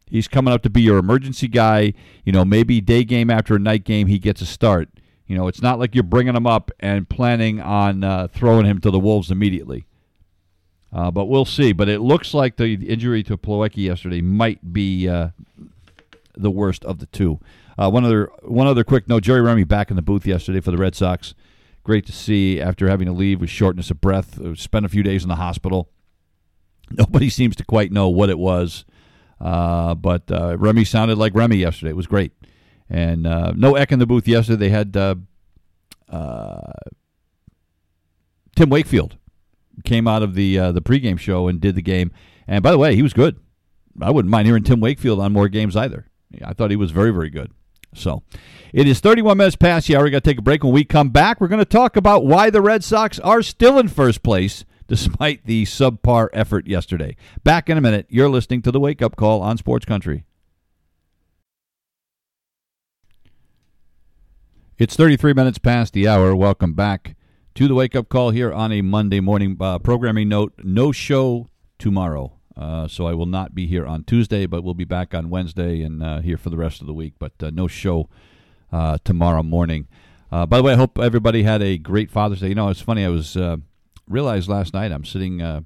He's 0.08 0.28
coming 0.28 0.54
up 0.54 0.62
to 0.64 0.70
be 0.70 0.82
your 0.82 0.98
emergency 0.98 1.48
guy. 1.48 1.94
You 2.24 2.32
know, 2.32 2.46
maybe 2.46 2.82
day 2.82 3.04
game 3.04 3.30
after 3.30 3.56
a 3.56 3.60
night 3.60 3.84
game, 3.84 4.08
he 4.08 4.20
gets 4.20 4.42
a 4.42 4.46
start. 4.46 4.90
You 5.28 5.36
know, 5.36 5.48
it's 5.48 5.62
not 5.62 5.80
like 5.80 5.96
you're 5.96 6.04
bringing 6.04 6.36
him 6.36 6.46
up 6.46 6.72
and 6.80 7.10
planning 7.10 7.60
on 7.60 8.04
uh, 8.04 8.28
throwing 8.28 8.66
him 8.66 8.80
to 8.82 8.92
the 8.92 9.00
wolves 9.00 9.32
immediately. 9.32 9.88
Uh, 10.94 11.12
but 11.12 11.26
we'll 11.26 11.46
see. 11.46 11.74
But 11.74 11.90
it 11.90 12.00
looks 12.00 12.34
like 12.34 12.58
the 12.58 12.76
injury 12.76 13.24
to 13.24 13.38
Plawecki 13.38 13.78
yesterday 13.86 14.22
might 14.22 14.72
be 14.72 15.10
uh, 15.10 15.30
the 16.36 16.52
worst 16.52 16.86
of 16.86 17.00
the 17.00 17.08
two. 17.08 17.40
Uh, 17.78 17.90
one 17.90 18.06
other 18.06 18.32
one 18.44 18.68
other 18.68 18.84
quick 18.84 19.10
note: 19.10 19.24
Jerry 19.24 19.42
Remy 19.42 19.66
back 19.66 19.90
in 19.90 19.96
the 19.96 20.02
booth 20.02 20.26
yesterday 20.26 20.62
for 20.62 20.72
the 20.72 20.78
Red 20.78 20.96
Sox. 20.96 21.34
Great 21.84 22.06
to 22.06 22.12
see 22.12 22.62
after 22.62 22.88
having 22.88 23.08
to 23.08 23.12
leave 23.12 23.42
with 23.42 23.50
shortness 23.50 23.92
of 23.92 24.00
breath. 24.00 24.40
Spent 24.58 24.86
a 24.86 24.90
few 24.90 25.04
days 25.04 25.24
in 25.24 25.30
the 25.30 25.36
hospital. 25.36 25.90
Nobody 26.92 27.30
seems 27.30 27.56
to 27.58 27.66
quite 27.66 27.92
know 27.92 28.10
what 28.10 28.30
it 28.30 28.40
was, 28.40 28.86
uh, 29.40 29.96
but 29.96 30.24
Remy 30.30 30.86
sounded 30.86 31.18
like 31.18 31.34
Remy 31.36 31.58
yesterday. 31.58 31.92
It 31.92 31.96
was 31.96 32.08
great. 32.08 32.32
And 32.90 33.26
uh, 33.26 33.54
no 33.56 33.76
Eck 33.76 33.92
in 33.92 34.00
the 34.00 34.06
booth 34.06 34.28
yesterday. 34.28 34.58
They 34.58 34.70
had 34.70 34.96
uh, 34.96 35.16
uh, 36.10 36.72
Tim 38.56 38.70
Wakefield 38.70 39.18
came 39.84 40.08
out 40.08 40.24
of 40.24 40.36
the 40.36 40.58
uh, 40.58 40.72
the 40.72 40.82
pregame 40.82 41.20
show 41.20 41.48
and 41.48 41.60
did 41.60 41.76
the 41.76 41.82
game. 41.82 42.12
And 42.48 42.64
by 42.64 42.72
the 42.72 42.78
way, 42.78 42.96
he 42.96 43.02
was 43.02 43.14
good. 43.14 43.40
I 44.02 44.12
wouldn't 44.12 44.32
mind 44.32 44.48
hearing 44.48 44.64
Tim 44.64 44.80
Wakefield 44.80 45.20
on 45.20 45.34
more 45.34 45.48
games 45.48 45.76
either. 45.76 46.10
I 46.44 46.54
thought 46.54 46.70
he 46.70 46.76
was 46.78 46.92
very 46.92 47.12
very 47.12 47.30
good. 47.30 47.52
So 47.94 48.24
it 48.74 48.88
is 48.88 49.00
31 49.00 49.38
minutes 49.38 49.56
past 49.56 49.88
the 49.88 49.96
hour. 49.96 50.04
We 50.04 50.12
got 50.12 50.24
to 50.24 50.30
take 50.30 50.38
a 50.38 50.42
break. 50.42 50.64
When 50.64 50.74
we 50.74 50.84
come 50.84 51.10
back, 51.10 51.40
we're 51.40 51.48
going 51.48 51.60
to 51.60 51.66
talk 51.66 51.96
about 51.96 52.26
why 52.26 52.50
the 52.50 52.62
Red 52.62 52.84
Sox 52.84 53.20
are 53.20 53.42
still 53.42 53.80
in 53.80 53.88
first 53.88 54.22
place 54.22 54.66
despite 54.88 55.46
the 55.46 55.64
subpar 55.64 56.30
effort 56.34 56.68
yesterday. 56.68 57.16
Back 57.44 57.70
in 57.70 57.78
a 57.78 57.82
minute. 57.82 58.06
You're 58.10 58.30
listening 58.30 58.62
to 58.64 58.72
the 58.72 58.80
Wake 58.80 59.02
Up 59.02 59.16
Call 59.16 59.42
on 59.42 59.58
Sports 59.58 59.86
Country. 59.86 60.26
It's 64.78 64.96
33 64.96 65.34
minutes 65.34 65.58
past 65.58 65.94
the 65.94 66.08
hour. 66.08 66.36
Welcome 66.36 66.74
back 66.74 67.16
to 67.56 67.68
the 67.68 67.76
Wake 67.76 67.96
Up 67.96 68.10
Call 68.10 68.32
here 68.32 68.52
on 68.52 68.72
a 68.72 68.82
Monday 68.82 69.22
morning. 69.22 69.56
Uh, 69.60 69.80
programming 69.80 70.28
note 70.28 70.54
no 70.64 70.92
show 70.92 71.50
tomorrow. 71.80 72.34
Uh, 72.58 72.88
so 72.88 73.08
I 73.08 73.14
will 73.14 73.26
not 73.26 73.54
be 73.54 73.68
here 73.68 73.86
on 73.86 74.04
Tuesday, 74.04 74.46
but 74.46 74.64
we'll 74.64 74.74
be 74.74 74.86
back 74.86 75.14
on 75.14 75.30
Wednesday 75.30 75.82
and 75.82 76.02
uh, 76.02 76.20
here 76.20 76.38
for 76.38 76.50
the 76.50 76.58
rest 76.58 76.82
of 76.82 76.88
the 76.88 76.94
week. 76.94 77.14
But 77.20 77.34
uh, 77.42 77.52
no 77.54 77.68
show 77.68 78.10
uh, 78.72 78.98
tomorrow 79.04 79.44
morning. 79.44 79.88
Uh, 80.32 80.46
by 80.46 80.58
the 80.58 80.64
way, 80.64 80.74
I 80.74 80.78
hope 80.78 81.00
everybody 81.00 81.44
had 81.44 81.62
a 81.62 81.78
great 81.78 82.12
Father's 82.12 82.42
Day. 82.42 82.50
You 82.50 82.56
know, 82.56 82.70
it's 82.70 82.82
funny. 82.82 83.06
I 83.06 83.10
was 83.10 83.38
uh, 83.38 83.58
realized 84.08 84.50
last 84.50 84.74
night. 84.74 84.92
I'm 84.92 85.06
sitting. 85.06 85.42
Uh, 85.42 85.62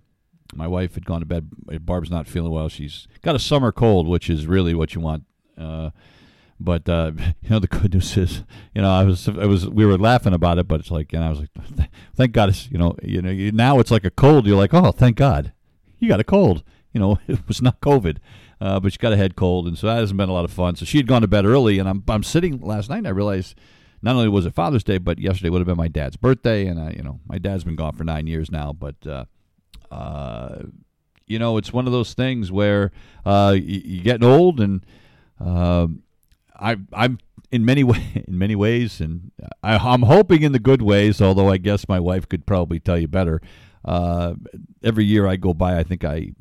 my 0.54 0.68
wife 0.68 0.96
had 0.96 1.06
gone 1.06 1.20
to 1.20 1.26
bed. 1.26 1.50
Barb's 1.82 2.10
not 2.10 2.28
feeling 2.28 2.52
well. 2.52 2.70
She's 2.70 3.08
got 3.22 3.36
a 3.36 3.40
summer 3.40 3.72
cold, 3.72 4.08
which 4.08 4.30
is 4.30 4.48
really 4.48 4.74
what 4.74 4.96
you 4.96 5.02
want. 5.02 5.26
Uh, 5.58 5.92
but 6.60 6.90
uh, 6.90 7.12
you 7.42 7.50
know, 7.50 7.60
the 7.60 7.68
good 7.68 7.94
news 7.94 8.18
is, 8.18 8.44
you 8.74 8.82
know, 8.82 8.92
I 8.92 9.04
was, 9.04 9.28
I 9.28 9.46
was, 9.46 9.68
we 9.68 9.86
were 9.86 9.98
laughing 9.98 10.34
about 10.34 10.58
it, 10.58 10.68
but 10.68 10.80
it's 10.80 10.92
like, 10.92 11.14
and 11.14 11.24
I 11.24 11.30
was 11.30 11.40
like, 11.40 11.50
thank 12.16 12.32
God, 12.32 12.50
it's, 12.50 12.70
you 12.72 12.78
know, 12.78 12.96
you 13.04 13.22
know, 13.22 13.32
now 13.54 13.80
it's 13.80 13.92
like 13.92 14.06
a 14.06 14.12
cold. 14.12 14.48
You're 14.48 14.58
like, 14.58 14.74
oh, 14.74 14.92
thank 14.92 15.18
God, 15.18 15.54
you 16.00 16.10
got 16.10 16.20
a 16.20 16.26
cold 16.26 16.64
you 16.94 17.00
know, 17.00 17.20
it 17.28 17.48
was 17.48 17.62
not 17.62 17.82
COVID, 17.82 18.18
uh, 18.62 18.80
but 18.80 18.92
she 18.92 18.98
got 18.98 19.14
a 19.14 19.18
head 19.18 19.36
cold, 19.36 19.68
and 19.68 19.78
so 19.78 19.88
that 19.88 19.98
hasn't 19.98 20.18
been 20.18 20.30
a 20.30 20.34
lot 20.34 20.46
of 20.46 20.52
fun. 20.52 20.76
So 20.76 20.86
she 20.86 20.98
had 20.98 21.08
gone 21.08 21.22
to 21.22 21.28
bed 21.28 21.46
early, 21.46 21.80
and 21.80 21.88
I'm 21.88 22.04
I'm 22.08 22.24
sitting 22.24 22.60
last 22.60 22.90
night, 22.90 23.00
and 23.00 23.08
I 23.08 23.12
realized 23.12 23.56
not 24.02 24.16
only 24.16 24.30
was 24.30 24.46
it 24.46 24.54
Father's 24.54 24.84
Day, 24.84 24.98
but 24.98 25.20
yesterday 25.20 25.50
would 25.50 25.60
have 25.60 25.68
been 25.68 25.78
my 25.78 25.88
dad's 25.88 26.18
birthday, 26.18 26.68
and 26.68 26.80
I, 26.80 26.92
you 26.92 27.04
know, 27.04 27.20
my 27.28 27.38
dad's 27.38 27.64
been 27.64 27.76
gone 27.76 27.94
for 27.94 28.04
nine 28.04 28.28
years 28.28 28.52
now, 28.52 28.74
but. 28.74 28.96
Uh, 29.06 29.26
uh, 29.92 30.64
you 31.30 31.38
know, 31.40 31.58
it's 31.58 31.72
one 31.72 31.86
of 31.86 31.94
those 31.94 32.14
things 32.14 32.52
where 32.52 32.92
uh, 33.26 33.56
you, 33.56 34.02
are 34.02 34.04
getting 34.04 34.28
old, 34.28 34.60
and 34.60 34.84
uh, 35.40 35.88
I, 36.60 36.76
I'm 36.92 37.20
in 37.52 37.64
many 37.64 37.84
way, 37.86 38.24
in 38.28 38.38
many 38.38 38.56
ways, 38.56 39.00
and 39.00 39.32
I, 39.64 39.94
am 39.94 40.02
hoping 40.02 40.42
in 40.42 40.52
the 40.52 40.60
good 40.60 40.82
ways. 40.82 41.22
Although 41.22 41.50
I 41.50 41.58
guess 41.58 41.88
my 41.88 42.00
wife 42.00 42.28
could 42.28 42.46
probably 42.46 42.80
tell 42.80 42.98
you 42.98 43.08
better. 43.08 43.42
Uh, 43.86 44.34
every 44.84 45.06
year 45.06 45.26
I 45.26 45.38
go 45.38 45.54
by, 45.54 45.78
I 45.78 45.84
think 45.84 46.04
I 46.04 46.34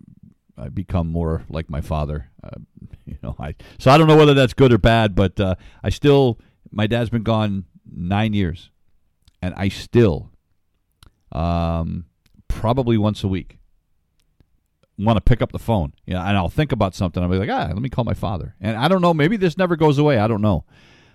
I 0.56 0.70
become 0.70 1.08
more 1.08 1.44
like 1.48 1.70
my 1.70 1.82
father. 1.82 2.30
Uh, 2.42 2.58
you 3.06 3.18
know, 3.22 3.36
I 3.38 3.54
so 3.78 3.90
I 3.90 3.98
don't 3.98 4.08
know 4.08 4.16
whether 4.16 4.34
that's 4.34 4.54
good 4.54 4.72
or 4.72 4.78
bad, 4.78 5.14
but 5.14 5.38
uh, 5.38 5.54
I 5.82 5.90
still 5.90 6.38
my 6.70 6.86
dad's 6.86 7.10
been 7.10 7.22
gone 7.22 7.64
nine 7.90 8.32
years, 8.32 8.70
and 9.42 9.54
I 9.54 9.68
still, 9.68 10.30
um, 11.32 12.06
probably 12.48 12.98
once 12.98 13.24
a 13.24 13.28
week, 13.28 13.58
want 14.98 15.16
to 15.16 15.20
pick 15.20 15.42
up 15.42 15.52
the 15.52 15.58
phone. 15.58 15.92
You 16.06 16.14
know, 16.14 16.20
and 16.20 16.36
I'll 16.36 16.48
think 16.48 16.72
about 16.72 16.94
something. 16.94 17.22
I'll 17.22 17.28
be 17.28 17.38
like, 17.38 17.50
ah, 17.50 17.70
let 17.72 17.82
me 17.82 17.88
call 17.88 18.04
my 18.04 18.14
father. 18.14 18.54
And 18.60 18.76
I 18.76 18.88
don't 18.88 19.02
know, 19.02 19.14
maybe 19.14 19.36
this 19.36 19.56
never 19.56 19.76
goes 19.76 19.98
away. 19.98 20.18
I 20.18 20.26
don't 20.26 20.42
know, 20.42 20.64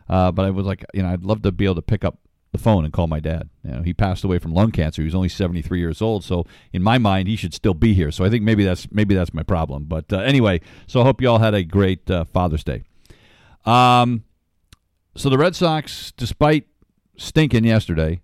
uh, 0.10 0.32
but 0.32 0.46
I 0.46 0.50
was 0.50 0.66
like, 0.66 0.86
you 0.94 1.04
know, 1.04 1.10
I'd 1.10 1.24
love 1.24 1.42
to 1.44 1.52
be 1.52 1.66
able 1.66 1.76
to 1.76 1.82
pick 1.82 2.04
up 2.04 2.18
the 2.54 2.60
phone 2.60 2.86
and 2.86 2.94
call 2.94 3.08
my 3.08 3.20
dad. 3.20 3.50
You 3.64 3.72
know, 3.72 3.82
he 3.82 3.94
passed 3.94 4.24
away 4.24 4.38
from 4.40 4.54
lung 4.54 4.72
cancer. 4.72 5.02
He 5.02 5.06
was 5.08 5.16
only 5.16 5.28
73 5.28 5.80
years 5.80 6.02
old, 6.02 6.24
so 6.24 6.46
in 6.72 6.82
my 6.84 6.98
mind, 6.98 7.28
he 7.28 7.36
should 7.36 7.54
still 7.54 7.74
be 7.74 7.94
here. 7.94 8.12
So 8.12 8.24
I 8.24 8.30
think 8.30 8.44
maybe 8.44 8.64
that's 8.64 8.88
maybe 8.92 9.16
that's 9.16 9.34
my 9.34 9.44
problem. 9.44 9.86
But 9.86 10.14
uh, 10.14 10.20
anyway, 10.20 10.62
so 10.88 11.02
I 11.02 11.04
hope 11.04 11.22
you 11.22 11.30
all 11.30 11.40
had 11.40 11.54
a 11.54 11.64
great 11.64 12.10
uh, 12.10 12.24
Father's 12.26 12.64
Day. 12.64 12.84
Um, 13.66 14.24
so 15.16 15.30
the 15.30 15.38
Red 15.38 15.56
Sox, 15.56 16.12
despite 16.16 16.68
stinking 17.18 17.66
yesterday, 17.66 18.22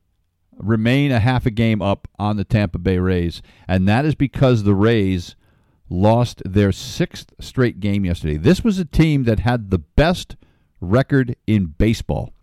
remain 0.57 1.11
a 1.11 1.19
half 1.19 1.45
a 1.45 1.51
game 1.51 1.81
up 1.81 2.07
on 2.17 2.37
the 2.37 2.43
Tampa 2.43 2.77
Bay 2.77 2.99
Rays, 2.99 3.41
and 3.67 3.87
that 3.87 4.05
is 4.05 4.15
because 4.15 4.63
the 4.63 4.75
Rays 4.75 5.35
lost 5.89 6.41
their 6.45 6.71
sixth 6.71 7.33
straight 7.39 7.79
game 7.79 8.05
yesterday. 8.05 8.37
This 8.37 8.63
was 8.63 8.77
a 8.77 8.85
team 8.85 9.23
that 9.23 9.39
had 9.39 9.69
the 9.69 9.79
best 9.79 10.35
record 10.81 11.35
in 11.47 11.67
baseball 11.77 12.33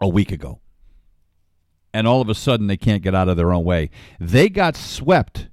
a 0.00 0.08
week 0.08 0.32
ago 0.32 0.60
and 1.94 2.06
all 2.06 2.20
of 2.20 2.28
a 2.28 2.34
sudden 2.34 2.66
they 2.66 2.76
can't 2.76 3.02
get 3.02 3.14
out 3.14 3.28
of 3.28 3.36
their 3.36 3.52
own 3.52 3.64
way. 3.64 3.90
They 4.18 4.48
got 4.48 4.76
swept 4.76 5.48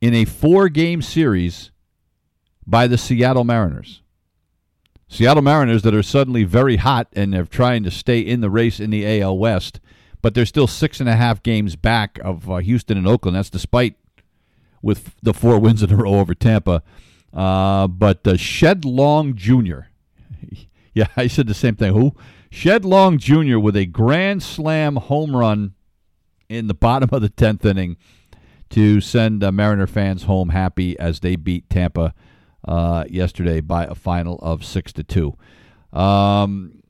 in 0.00 0.14
a 0.14 0.24
four 0.24 0.68
game 0.68 1.02
series 1.02 1.70
by 2.66 2.86
the 2.86 2.98
Seattle 2.98 3.44
Mariners. 3.44 4.02
Seattle 5.12 5.42
Mariners 5.42 5.82
that 5.82 5.92
are 5.92 6.04
suddenly 6.04 6.44
very 6.44 6.76
hot 6.76 7.08
and 7.14 7.34
they're 7.34 7.44
trying 7.44 7.82
to 7.82 7.90
stay 7.90 8.20
in 8.20 8.42
the 8.42 8.48
race 8.48 8.78
in 8.78 8.90
the 8.90 9.20
AL 9.20 9.36
West, 9.36 9.80
but 10.22 10.34
they're 10.34 10.46
still 10.46 10.68
six 10.68 11.00
and 11.00 11.08
a 11.08 11.16
half 11.16 11.42
games 11.42 11.74
back 11.74 12.20
of 12.22 12.48
uh, 12.48 12.58
Houston 12.58 12.96
and 12.96 13.08
Oakland. 13.08 13.36
That's 13.36 13.50
despite 13.50 13.96
with 14.82 15.16
the 15.20 15.34
four 15.34 15.58
wins 15.60 15.82
in 15.82 15.92
a 15.92 15.96
row 15.96 16.14
over 16.14 16.32
Tampa. 16.32 16.84
Uh, 17.34 17.88
but 17.88 18.24
uh, 18.24 18.36
Shed 18.36 18.84
Long 18.84 19.34
Jr. 19.34 19.80
yeah, 20.94 21.08
I 21.16 21.26
said 21.26 21.48
the 21.48 21.54
same 21.54 21.74
thing. 21.74 21.92
Who? 21.92 22.14
Shed 22.48 22.84
Long 22.84 23.18
Jr. 23.18 23.58
with 23.58 23.74
a 23.74 23.86
grand 23.86 24.44
slam 24.44 24.94
home 24.94 25.34
run 25.34 25.74
in 26.48 26.68
the 26.68 26.74
bottom 26.74 27.08
of 27.12 27.20
the 27.20 27.28
10th 27.28 27.64
inning 27.64 27.96
to 28.70 29.00
send 29.00 29.42
uh, 29.42 29.50
Mariner 29.50 29.88
fans 29.88 30.22
home 30.22 30.50
happy 30.50 30.96
as 31.00 31.18
they 31.18 31.34
beat 31.34 31.68
Tampa 31.68 32.14
uh, 32.66 33.04
yesterday 33.08 33.60
by 33.60 33.84
a 33.84 33.94
final 33.94 34.38
of 34.40 34.64
6 34.64 34.92
to 34.94 35.04
2. 35.04 35.36
Um, 35.92 36.82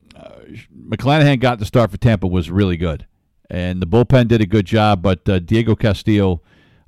McClanahan 0.75 1.41
got 1.41 1.59
the 1.59 1.65
start 1.65 1.91
for 1.91 1.97
Tampa 1.97 2.27
was 2.27 2.51
really 2.51 2.77
good. 2.77 3.07
And 3.49 3.83
the 3.83 3.87
bullpen 3.87 4.29
did 4.29 4.41
a 4.41 4.47
good 4.47 4.67
job, 4.67 5.03
but 5.03 5.29
uh, 5.29 5.39
Diego 5.41 5.75
Castillo 5.75 6.43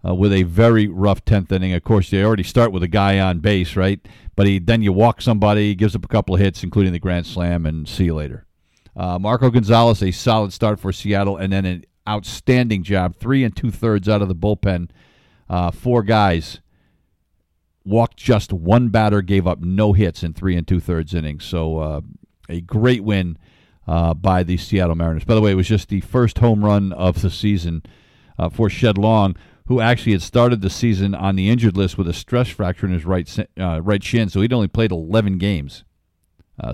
uh, 0.06 0.14
with 0.14 0.32
a 0.32 0.42
very 0.44 0.88
rough 0.88 1.24
10th 1.24 1.50
inning. 1.52 1.72
Of 1.72 1.84
course, 1.84 2.10
they 2.10 2.22
already 2.22 2.42
start 2.42 2.72
with 2.72 2.82
a 2.82 2.88
guy 2.88 3.18
on 3.18 3.40
base, 3.40 3.76
right? 3.76 4.00
But 4.36 4.46
he 4.46 4.58
then 4.58 4.82
you 4.82 4.92
walk 4.92 5.20
somebody, 5.20 5.74
gives 5.74 5.94
up 5.94 6.04
a 6.04 6.08
couple 6.08 6.34
of 6.34 6.40
hits, 6.40 6.62
including 6.62 6.92
the 6.92 6.98
grand 6.98 7.26
slam, 7.26 7.66
and 7.66 7.88
see 7.88 8.04
you 8.04 8.14
later. 8.14 8.46
Uh, 8.96 9.18
Marco 9.18 9.50
Gonzalez, 9.50 10.02
a 10.02 10.10
solid 10.10 10.52
start 10.52 10.78
for 10.78 10.92
Seattle, 10.92 11.36
and 11.36 11.52
then 11.52 11.64
an 11.64 11.84
outstanding 12.08 12.82
job. 12.82 13.16
Three 13.16 13.44
and 13.44 13.54
two 13.54 13.70
thirds 13.70 14.08
out 14.08 14.22
of 14.22 14.28
the 14.28 14.34
bullpen. 14.34 14.90
Uh, 15.48 15.70
four 15.70 16.02
guys 16.02 16.60
walked 17.84 18.16
just 18.16 18.52
one 18.52 18.88
batter, 18.88 19.22
gave 19.22 19.46
up 19.46 19.60
no 19.60 19.92
hits 19.92 20.22
in 20.22 20.34
three 20.34 20.56
and 20.56 20.66
two 20.66 20.80
thirds 20.80 21.14
innings. 21.14 21.44
So 21.44 21.78
uh, 21.78 22.00
a 22.48 22.60
great 22.60 23.04
win 23.04 23.38
uh, 23.86 24.14
by 24.14 24.42
the 24.42 24.56
Seattle 24.56 24.94
Mariners. 24.94 25.24
By 25.24 25.34
the 25.34 25.40
way, 25.40 25.52
it 25.52 25.56
was 25.56 25.68
just 25.68 25.88
the 25.88 26.00
first 26.00 26.38
home 26.38 26.64
run 26.64 26.92
of 26.92 27.22
the 27.22 27.30
season 27.30 27.82
uh, 28.38 28.48
for 28.48 28.70
Shed 28.70 28.98
Long, 28.98 29.36
who 29.66 29.80
actually 29.80 30.12
had 30.12 30.22
started 30.22 30.60
the 30.60 30.70
season 30.70 31.14
on 31.14 31.36
the 31.36 31.48
injured 31.50 31.76
list 31.76 31.98
with 31.98 32.08
a 32.08 32.12
stress 32.12 32.48
fracture 32.48 32.86
in 32.86 32.92
his 32.92 33.04
right 33.04 33.28
uh, 33.58 33.80
right 33.82 34.02
shin. 34.02 34.28
So 34.28 34.40
he'd 34.40 34.52
only 34.52 34.68
played 34.68 34.92
11 34.92 35.38
games 35.38 35.84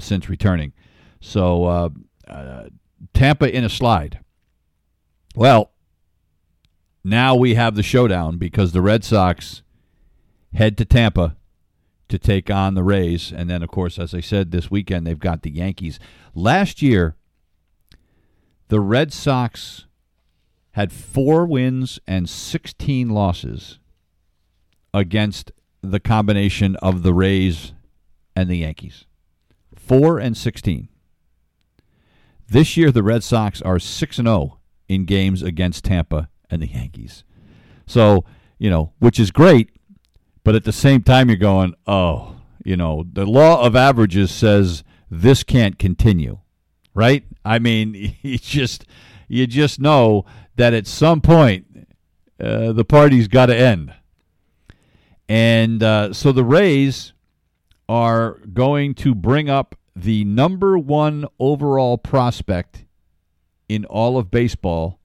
since 0.00 0.28
returning. 0.28 0.74
So 1.20 1.64
uh, 1.64 2.68
Tampa 3.14 3.54
in 3.54 3.64
a 3.64 3.68
slide. 3.68 4.20
Well, 5.34 5.72
now 7.04 7.34
we 7.34 7.54
have 7.54 7.74
the 7.74 7.82
showdown 7.82 8.38
because 8.38 8.72
the 8.72 8.82
Red 8.82 9.04
Sox 9.04 9.62
head 10.54 10.76
to 10.78 10.84
Tampa 10.84 11.36
to 12.08 12.18
take 12.18 12.50
on 12.50 12.74
the 12.74 12.82
Rays. 12.82 13.32
And 13.32 13.48
then, 13.48 13.62
of 13.62 13.70
course, 13.70 13.98
as 13.98 14.14
I 14.14 14.20
said, 14.20 14.50
this 14.50 14.70
weekend 14.70 15.06
they've 15.06 15.18
got 15.18 15.42
the 15.42 15.50
Yankees. 15.50 15.98
Last 16.34 16.82
year, 16.82 17.16
the 18.68 18.80
Red 18.80 19.12
Sox 19.12 19.86
had 20.72 20.92
four 20.92 21.44
wins 21.46 21.98
and 22.06 22.28
16 22.28 23.08
losses 23.08 23.78
against 24.94 25.52
the 25.82 26.00
combination 26.00 26.76
of 26.76 27.02
the 27.02 27.14
Rays 27.14 27.72
and 28.34 28.48
the 28.48 28.58
Yankees. 28.58 29.04
Four 29.74 30.18
and 30.18 30.36
16. 30.36 30.88
This 32.48 32.76
year, 32.76 32.90
the 32.90 33.02
Red 33.02 33.22
Sox 33.22 33.60
are 33.62 33.78
6 33.78 34.16
0 34.16 34.58
in 34.88 35.04
games 35.04 35.42
against 35.42 35.84
Tampa 35.84 36.28
and 36.50 36.62
the 36.62 36.68
Yankees. 36.68 37.24
So, 37.86 38.24
you 38.58 38.70
know, 38.70 38.92
which 38.98 39.20
is 39.20 39.30
great, 39.30 39.70
but 40.48 40.54
at 40.54 40.64
the 40.64 40.72
same 40.72 41.02
time, 41.02 41.28
you're 41.28 41.36
going, 41.36 41.74
oh, 41.86 42.34
you 42.64 42.74
know, 42.74 43.04
the 43.12 43.26
law 43.26 43.62
of 43.62 43.76
averages 43.76 44.30
says 44.30 44.82
this 45.10 45.42
can't 45.42 45.78
continue, 45.78 46.38
right? 46.94 47.22
I 47.44 47.58
mean, 47.58 48.16
you 48.22 48.38
just 48.38 48.86
you 49.28 49.46
just 49.46 49.78
know 49.78 50.24
that 50.56 50.72
at 50.72 50.86
some 50.86 51.20
point 51.20 51.86
uh, 52.42 52.72
the 52.72 52.86
party's 52.86 53.28
got 53.28 53.46
to 53.46 53.54
end, 53.54 53.92
and 55.28 55.82
uh, 55.82 56.14
so 56.14 56.32
the 56.32 56.44
Rays 56.44 57.12
are 57.86 58.38
going 58.50 58.94
to 58.94 59.14
bring 59.14 59.50
up 59.50 59.74
the 59.94 60.24
number 60.24 60.78
one 60.78 61.26
overall 61.38 61.98
prospect 61.98 62.86
in 63.68 63.84
all 63.84 64.16
of 64.16 64.30
baseball 64.30 64.98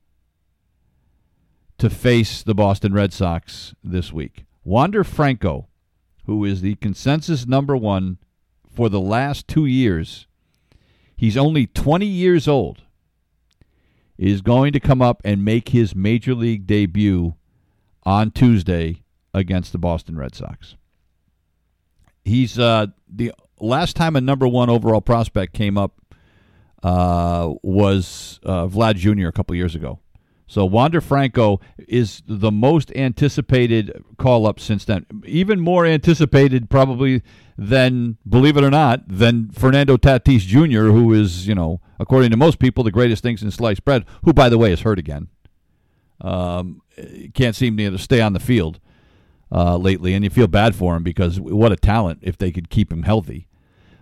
to 1.80 1.90
face 1.90 2.44
the 2.44 2.56
Boston 2.56 2.94
Red 2.94 3.12
Sox 3.12 3.76
this 3.84 4.14
week. 4.14 4.46
Wander 4.64 5.04
Franco, 5.04 5.68
who 6.26 6.46
is 6.46 6.62
the 6.62 6.76
consensus 6.76 7.46
number 7.46 7.76
one 7.76 8.18
for 8.74 8.90
the 8.90 9.00
last 9.00 9.48
two 9.48 9.66
years, 9.66 10.28
he's 11.16 11.38
only 11.38 11.68
20 11.68 12.06
years 12.06 12.48
old, 12.48 12.84
is 14.18 14.42
going 14.42 14.72
to 14.74 14.80
come 14.80 15.02
up 15.02 15.22
and 15.26 15.44
make 15.44 15.70
his 15.70 15.96
major 15.96 16.34
league 16.34 16.66
debut 16.66 17.36
on 18.04 18.32
Tuesday 18.32 19.04
against 19.34 19.72
the 19.72 19.78
Boston 19.78 20.18
Red 20.18 20.36
Sox. 20.36 20.76
He's 22.24 22.58
uh, 22.58 22.88
the 23.08 23.34
last 23.60 23.96
time 23.96 24.16
a 24.16 24.22
number 24.22 24.48
one 24.48 24.70
overall 24.70 25.02
prospect 25.02 25.54
came 25.54 25.78
up 25.78 26.00
uh, 26.84 27.54
was 27.64 28.40
uh, 28.44 28.68
Vlad 28.68 28.96
Jr. 28.96 29.28
a 29.28 29.32
couple 29.32 29.56
years 29.56 29.76
ago. 29.76 30.00
So 30.54 30.66
Wander 30.66 31.02
Franco 31.02 31.60
is 31.80 32.22
the 32.28 32.52
most 32.52 32.92
anticipated 32.96 33.92
call 34.20 34.46
up 34.46 34.60
since 34.60 34.86
then. 34.86 35.08
Even 35.26 35.60
more 35.60 35.84
anticipated, 35.84 36.70
probably, 36.70 37.24
than, 37.58 38.18
believe 38.30 38.56
it 38.56 38.64
or 38.64 38.70
not, 38.70 39.02
than 39.08 39.50
Fernando 39.50 39.98
Tatis 39.98 40.42
Jr., 40.42 40.92
who 40.92 41.12
is, 41.12 41.48
you 41.48 41.56
know, 41.56 41.82
according 42.00 42.30
to 42.30 42.38
most 42.38 42.60
people, 42.60 42.84
the 42.84 42.92
greatest 42.92 43.24
things 43.24 43.42
in 43.42 43.50
sliced 43.50 43.84
bread, 43.84 44.06
who, 44.26 44.32
by 44.32 44.48
the 44.48 44.60
way, 44.60 44.72
is 44.72 44.82
hurt 44.82 45.00
again. 45.00 45.30
Um, 46.22 46.84
can't 47.34 47.56
seem 47.56 47.76
to 47.78 47.98
stay 47.98 48.22
on 48.22 48.34
the 48.34 48.40
field 48.40 48.80
uh, 49.52 49.76
lately, 49.78 50.14
and 50.14 50.24
you 50.24 50.30
feel 50.30 50.46
bad 50.46 50.76
for 50.76 50.96
him 50.96 51.02
because 51.02 51.40
what 51.40 51.72
a 51.72 51.76
talent 51.76 52.20
if 52.22 52.38
they 52.38 52.52
could 52.52 52.70
keep 52.70 52.94
him 52.94 53.02
healthy. 53.02 53.48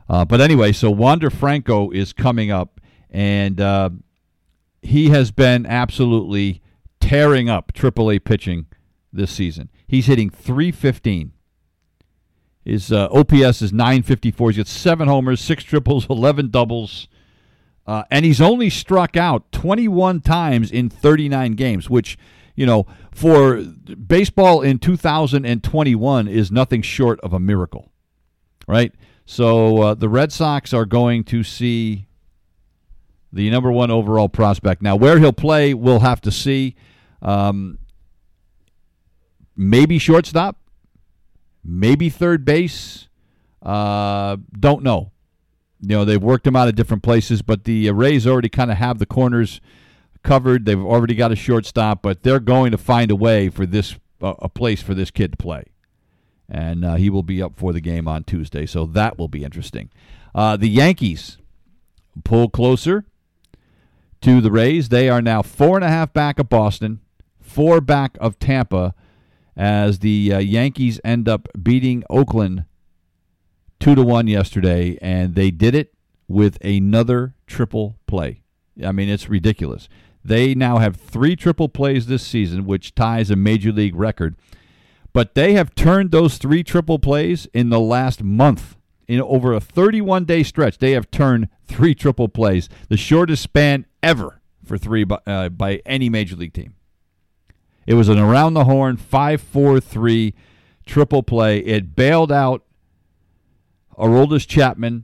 Uh, 0.09 0.25
but 0.25 0.41
anyway, 0.41 0.73
so 0.73 0.91
Wander 0.91 1.29
Franco 1.29 1.91
is 1.91 2.11
coming 2.11 2.51
up, 2.51 2.81
and 3.09 3.61
uh, 3.61 3.91
he 4.81 5.09
has 5.09 5.31
been 5.31 5.65
absolutely 5.65 6.61
tearing 6.99 7.49
up 7.49 7.73
AAA 7.73 8.23
pitching 8.23 8.65
this 9.11 9.31
season. 9.31 9.69
He's 9.87 10.07
hitting 10.07 10.29
315. 10.29 11.33
His 12.63 12.91
uh, 12.91 13.07
OPS 13.11 13.61
is 13.61 13.73
954. 13.73 14.51
He's 14.51 14.57
got 14.57 14.67
seven 14.67 15.07
homers, 15.07 15.41
six 15.41 15.63
triples, 15.63 16.05
11 16.09 16.49
doubles. 16.49 17.07
Uh, 17.85 18.03
and 18.11 18.23
he's 18.23 18.39
only 18.39 18.69
struck 18.69 19.17
out 19.17 19.51
21 19.51 20.21
times 20.21 20.71
in 20.71 20.89
39 20.89 21.53
games, 21.53 21.89
which, 21.89 22.17
you 22.55 22.65
know, 22.65 22.85
for 23.11 23.57
baseball 23.57 24.61
in 24.61 24.77
2021 24.77 26.27
is 26.27 26.51
nothing 26.51 26.81
short 26.83 27.19
of 27.21 27.33
a 27.33 27.39
miracle, 27.39 27.91
right? 28.67 28.93
So 29.25 29.81
uh, 29.81 29.93
the 29.95 30.09
Red 30.09 30.31
Sox 30.31 30.73
are 30.73 30.85
going 30.85 31.23
to 31.25 31.43
see 31.43 32.07
the 33.33 33.49
number 33.49 33.71
one 33.71 33.91
overall 33.91 34.29
prospect. 34.29 34.81
Now, 34.81 34.95
where 34.95 35.19
he'll 35.19 35.33
play, 35.33 35.73
we'll 35.73 35.99
have 35.99 36.21
to 36.21 36.31
see. 36.31 36.75
Um, 37.21 37.77
maybe 39.55 39.97
shortstop, 39.97 40.57
maybe 41.63 42.09
third 42.09 42.45
base. 42.45 43.07
Uh, 43.61 44.37
don't 44.59 44.83
know. 44.83 45.11
You 45.81 45.89
know, 45.89 46.05
they've 46.05 46.21
worked 46.21 46.45
him 46.45 46.55
out 46.55 46.67
at 46.67 46.75
different 46.75 47.03
places, 47.03 47.41
but 47.41 47.63
the 47.63 47.89
Rays 47.91 48.27
already 48.27 48.49
kind 48.49 48.71
of 48.71 48.77
have 48.77 48.99
the 48.99 49.05
corners 49.05 49.61
covered. 50.23 50.65
They've 50.65 50.79
already 50.79 51.15
got 51.15 51.31
a 51.31 51.35
shortstop, 51.35 52.01
but 52.01 52.23
they're 52.23 52.39
going 52.39 52.71
to 52.71 52.77
find 52.77 53.09
a 53.09 53.15
way 53.15 53.49
for 53.49 53.65
this 53.65 53.95
uh, 54.21 54.35
a 54.39 54.49
place 54.49 54.81
for 54.81 54.93
this 54.93 55.09
kid 55.09 55.31
to 55.31 55.37
play, 55.37 55.65
and 56.47 56.85
uh, 56.85 56.95
he 56.95 57.09
will 57.09 57.23
be 57.23 57.41
up 57.41 57.53
for 57.55 57.73
the 57.73 57.81
game 57.81 58.07
on 58.07 58.23
Tuesday, 58.23 58.67
so 58.67 58.85
that 58.85 59.17
will 59.17 59.27
be 59.27 59.43
interesting. 59.43 59.89
Uh, 60.35 60.55
the 60.55 60.69
Yankees 60.69 61.39
pull 62.23 62.47
closer 62.47 63.05
to 64.21 64.41
the 64.41 64.51
Rays. 64.51 64.89
They 64.89 65.09
are 65.09 65.21
now 65.21 65.41
four 65.41 65.75
and 65.77 65.83
a 65.83 65.89
half 65.89 66.13
back 66.13 66.39
of 66.39 66.49
Boston, 66.49 66.99
four 67.39 67.81
back 67.81 68.17
of 68.19 68.39
Tampa, 68.39 68.93
as 69.55 69.99
the 69.99 70.33
uh, 70.33 70.39
Yankees 70.39 70.99
end 71.03 71.27
up 71.27 71.47
beating 71.61 72.03
Oakland 72.09 72.65
two 73.79 73.95
to 73.95 74.03
one 74.03 74.27
yesterday, 74.27 74.97
and 75.01 75.35
they 75.35 75.51
did 75.51 75.75
it 75.75 75.93
with 76.27 76.63
another 76.63 77.33
triple 77.47 77.97
play. 78.07 78.43
I 78.83 78.91
mean, 78.91 79.09
it's 79.09 79.27
ridiculous. 79.27 79.89
They 80.23 80.53
now 80.53 80.77
have 80.77 80.95
three 80.95 81.35
triple 81.35 81.67
plays 81.67 82.05
this 82.05 82.25
season, 82.25 82.65
which 82.65 82.95
ties 82.95 83.31
a 83.31 83.35
major 83.35 83.71
league 83.71 83.95
record. 83.95 84.35
But 85.13 85.35
they 85.35 85.53
have 85.53 85.75
turned 85.75 86.11
those 86.11 86.37
three 86.37 86.63
triple 86.63 86.99
plays 86.99 87.47
in 87.53 87.69
the 87.69 87.79
last 87.79 88.23
month 88.23 88.77
in 89.11 89.19
over 89.21 89.51
a 89.51 89.59
31 89.59 90.23
day 90.23 90.41
stretch, 90.41 90.77
they 90.77 90.91
have 90.91 91.11
turned 91.11 91.49
three 91.65 91.93
triple 91.93 92.29
plays, 92.29 92.69
the 92.87 92.95
shortest 92.95 93.43
span 93.43 93.85
ever 94.01 94.41
for 94.63 94.77
three 94.77 95.03
by, 95.03 95.19
uh, 95.27 95.49
by 95.49 95.81
any 95.85 96.09
major 96.09 96.37
league 96.37 96.53
team. 96.53 96.75
It 97.85 97.95
was 97.95 98.07
an 98.07 98.17
around 98.17 98.53
the 98.53 98.63
horn 98.63 98.95
5 98.95 99.41
4 99.41 99.79
3 99.81 100.33
triple 100.85 101.23
play. 101.23 101.57
It 101.59 101.93
bailed 101.93 102.31
out 102.31 102.63
Aroldis 103.97 104.47
Chapman, 104.47 105.03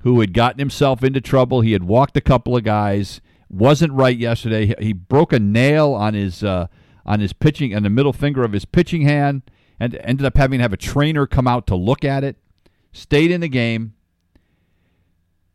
who 0.00 0.20
had 0.20 0.32
gotten 0.32 0.58
himself 0.58 1.04
into 1.04 1.20
trouble. 1.20 1.60
He 1.60 1.72
had 1.72 1.84
walked 1.84 2.16
a 2.16 2.22
couple 2.22 2.56
of 2.56 2.64
guys, 2.64 3.20
wasn't 3.50 3.92
right 3.92 4.16
yesterday. 4.16 4.74
He 4.78 4.94
broke 4.94 5.34
a 5.34 5.38
nail 5.38 5.92
on 5.92 6.14
his 6.14 6.42
uh, 6.42 6.68
on 7.04 7.20
his 7.20 7.34
pitching 7.34 7.74
and 7.74 7.84
the 7.84 7.90
middle 7.90 8.14
finger 8.14 8.44
of 8.44 8.52
his 8.52 8.64
pitching 8.64 9.02
hand, 9.02 9.42
and 9.78 9.94
ended 9.96 10.24
up 10.24 10.38
having 10.38 10.60
to 10.60 10.62
have 10.62 10.72
a 10.72 10.78
trainer 10.78 11.26
come 11.26 11.46
out 11.46 11.66
to 11.66 11.74
look 11.74 12.02
at 12.02 12.24
it 12.24 12.39
stayed 12.92 13.30
in 13.30 13.40
the 13.40 13.48
game, 13.48 13.94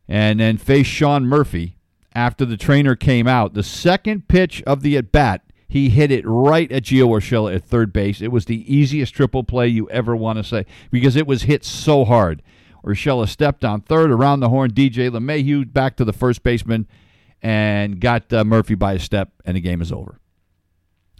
and 0.08 0.40
then 0.40 0.56
faced 0.56 0.90
Sean 0.90 1.26
Murphy 1.26 1.76
after 2.14 2.44
the 2.44 2.56
trainer 2.56 2.96
came 2.96 3.26
out. 3.26 3.54
The 3.54 3.62
second 3.62 4.28
pitch 4.28 4.62
of 4.66 4.82
the 4.82 4.96
at 4.96 5.12
bat, 5.12 5.42
he 5.68 5.90
hit 5.90 6.10
it 6.10 6.24
right 6.26 6.70
at 6.72 6.84
Gio 6.84 7.08
Urshela 7.08 7.54
at 7.54 7.64
third 7.64 7.92
base. 7.92 8.22
It 8.22 8.32
was 8.32 8.46
the 8.46 8.72
easiest 8.72 9.14
triple 9.14 9.44
play 9.44 9.68
you 9.68 9.88
ever 9.90 10.16
want 10.16 10.38
to 10.38 10.44
say 10.44 10.64
because 10.90 11.16
it 11.16 11.26
was 11.26 11.42
hit 11.42 11.64
so 11.64 12.04
hard. 12.04 12.42
Urshela 12.84 13.28
stepped 13.28 13.64
on 13.64 13.80
third 13.80 14.10
around 14.10 14.40
the 14.40 14.48
horn. 14.48 14.70
DJ 14.70 15.10
LeMahieu 15.10 15.70
back 15.72 15.96
to 15.96 16.04
the 16.04 16.12
first 16.12 16.42
baseman 16.42 16.86
and 17.42 18.00
got 18.00 18.32
uh, 18.32 18.44
Murphy 18.44 18.74
by 18.76 18.94
a 18.94 18.98
step, 18.98 19.30
and 19.44 19.56
the 19.56 19.60
game 19.60 19.82
is 19.82 19.92
over. 19.92 20.20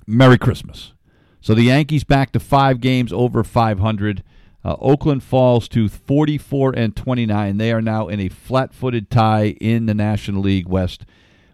Merry 0.07 0.38
Christmas. 0.38 0.92
So 1.40 1.55
the 1.55 1.62
Yankees 1.62 2.05
back 2.05 2.33
to 2.33 2.40
five 2.40 2.81
games 2.81 3.12
over 3.12 3.44
500. 3.44 4.22
Uh, 4.66 4.76
Oakland 4.81 5.22
falls 5.22 5.68
to 5.68 5.88
44 5.88 6.74
and 6.76 6.96
29. 6.96 7.57
They 7.57 7.70
are 7.70 7.81
now 7.81 8.09
in 8.09 8.18
a 8.18 8.29
flat-footed 8.29 9.12
tie 9.12 9.55
in 9.61 9.87
the 9.87 9.94
National 9.94 10.42
League 10.42 10.66
West 10.66 11.07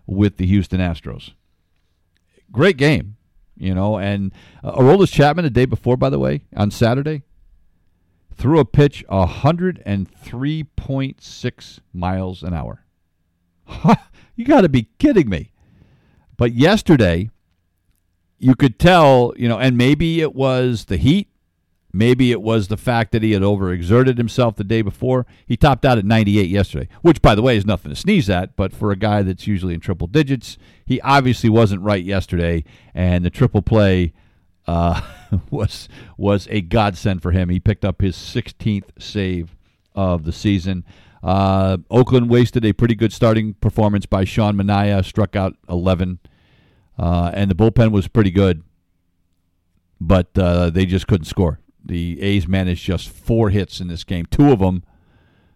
with 0.07 0.39
the 0.39 0.47
Houston 0.47 0.81
Astros. 0.81 1.35
Great 2.51 2.79
game, 2.79 3.19
you 3.55 3.75
know. 3.75 3.99
And 3.99 4.33
uh, 4.65 4.77
Aroldis 4.77 5.13
Chapman 5.13 5.45
the 5.45 5.51
day 5.51 5.67
before, 5.67 5.99
by 5.99 6.09
the 6.09 6.19
way, 6.19 6.45
on 6.57 6.71
Saturday, 6.71 7.21
threw 8.35 8.59
a 8.59 8.65
pitch 8.65 9.05
103.6 9.11 11.81
miles 11.93 12.43
an 12.43 12.55
hour. 12.55 12.83
you 14.37 14.47
got 14.47 14.63
to 14.63 14.71
be 14.71 14.89
kidding 14.99 15.29
me! 15.29 15.53
But 16.39 16.55
yesterday, 16.55 17.29
you 18.39 18.55
could 18.55 18.79
tell, 18.79 19.35
you 19.37 19.51
know, 19.51 19.59
and 19.59 19.77
maybe 19.77 20.23
it 20.23 20.35
was 20.35 20.87
the 20.87 20.97
heat 20.97 21.29
Maybe 21.93 22.33
it 22.33 22.41
was 22.41 22.69
the 22.69 22.79
fact 22.79 23.13
that 23.13 23.23
he 23.23 23.33
had 23.33 23.43
overexerted 23.43 24.17
himself 24.17 24.57
the 24.57 24.65
day 24.65 24.81
before. 24.81 25.27
He 25.47 25.59
topped 25.59 25.85
out 25.85 25.99
at 25.99 26.07
98 26.07 26.49
yesterday, 26.49 26.89
which, 27.03 27.21
by 27.21 27.35
the 27.35 27.43
way, 27.43 27.57
is 27.57 27.67
nothing 27.67 27.91
to 27.91 27.97
sneeze 27.97 28.31
at. 28.31 28.57
But 28.57 28.73
for 28.73 28.91
a 28.91 28.97
guy 28.97 29.23
that's 29.23 29.47
usually 29.47 29.75
in 29.75 29.81
triple 29.81 30.07
digits, 30.07 30.57
he 30.87 31.03
obviously 31.03 31.51
wasn't 31.51 31.83
right 31.83 32.03
yesterday, 32.03 32.65
and 32.95 33.25
the 33.25 33.31
triple 33.31 33.61
play 33.61 34.15
uh, 34.67 35.03
was 35.51 35.89
was 36.17 36.49
a 36.51 36.63
godsend 36.63 37.21
for 37.21 37.33
him. 37.33 37.51
He 37.51 37.61
picked 37.61 37.85
up 37.85 38.01
his 38.01 38.17
16th 38.17 38.91
save 38.99 39.55
of 39.95 40.25
the 40.25 40.33
season. 40.33 40.85
Uh, 41.23 41.77
Oakland 41.91 42.31
wasted 42.31 42.65
a 42.65 42.73
pretty 42.73 42.95
good 42.95 43.13
starting 43.13 43.53
performance 43.55 44.07
by 44.07 44.25
Sean 44.25 44.57
Manaea, 44.57 45.05
struck 45.05 45.37
out 45.37 45.55
11, 45.69 46.19
uh, 46.99 47.31
and 47.33 47.49
the 47.49 47.55
bullpen 47.55 47.93
was 47.93 48.09
pretty 48.09 48.33
good, 48.33 48.65
but 50.01 50.37
uh, 50.37 50.71
they 50.71 50.85
just 50.85 51.07
couldn't 51.07 51.27
score 51.27 51.61
the 51.85 52.21
A's 52.23 52.47
managed 52.47 52.85
just 52.85 53.09
four 53.09 53.51
hits 53.51 53.81
in 53.81 53.89
this 53.89 54.05
game, 54.05 54.27
two 54.27 54.53
of 54.53 54.61
them 54.61 54.85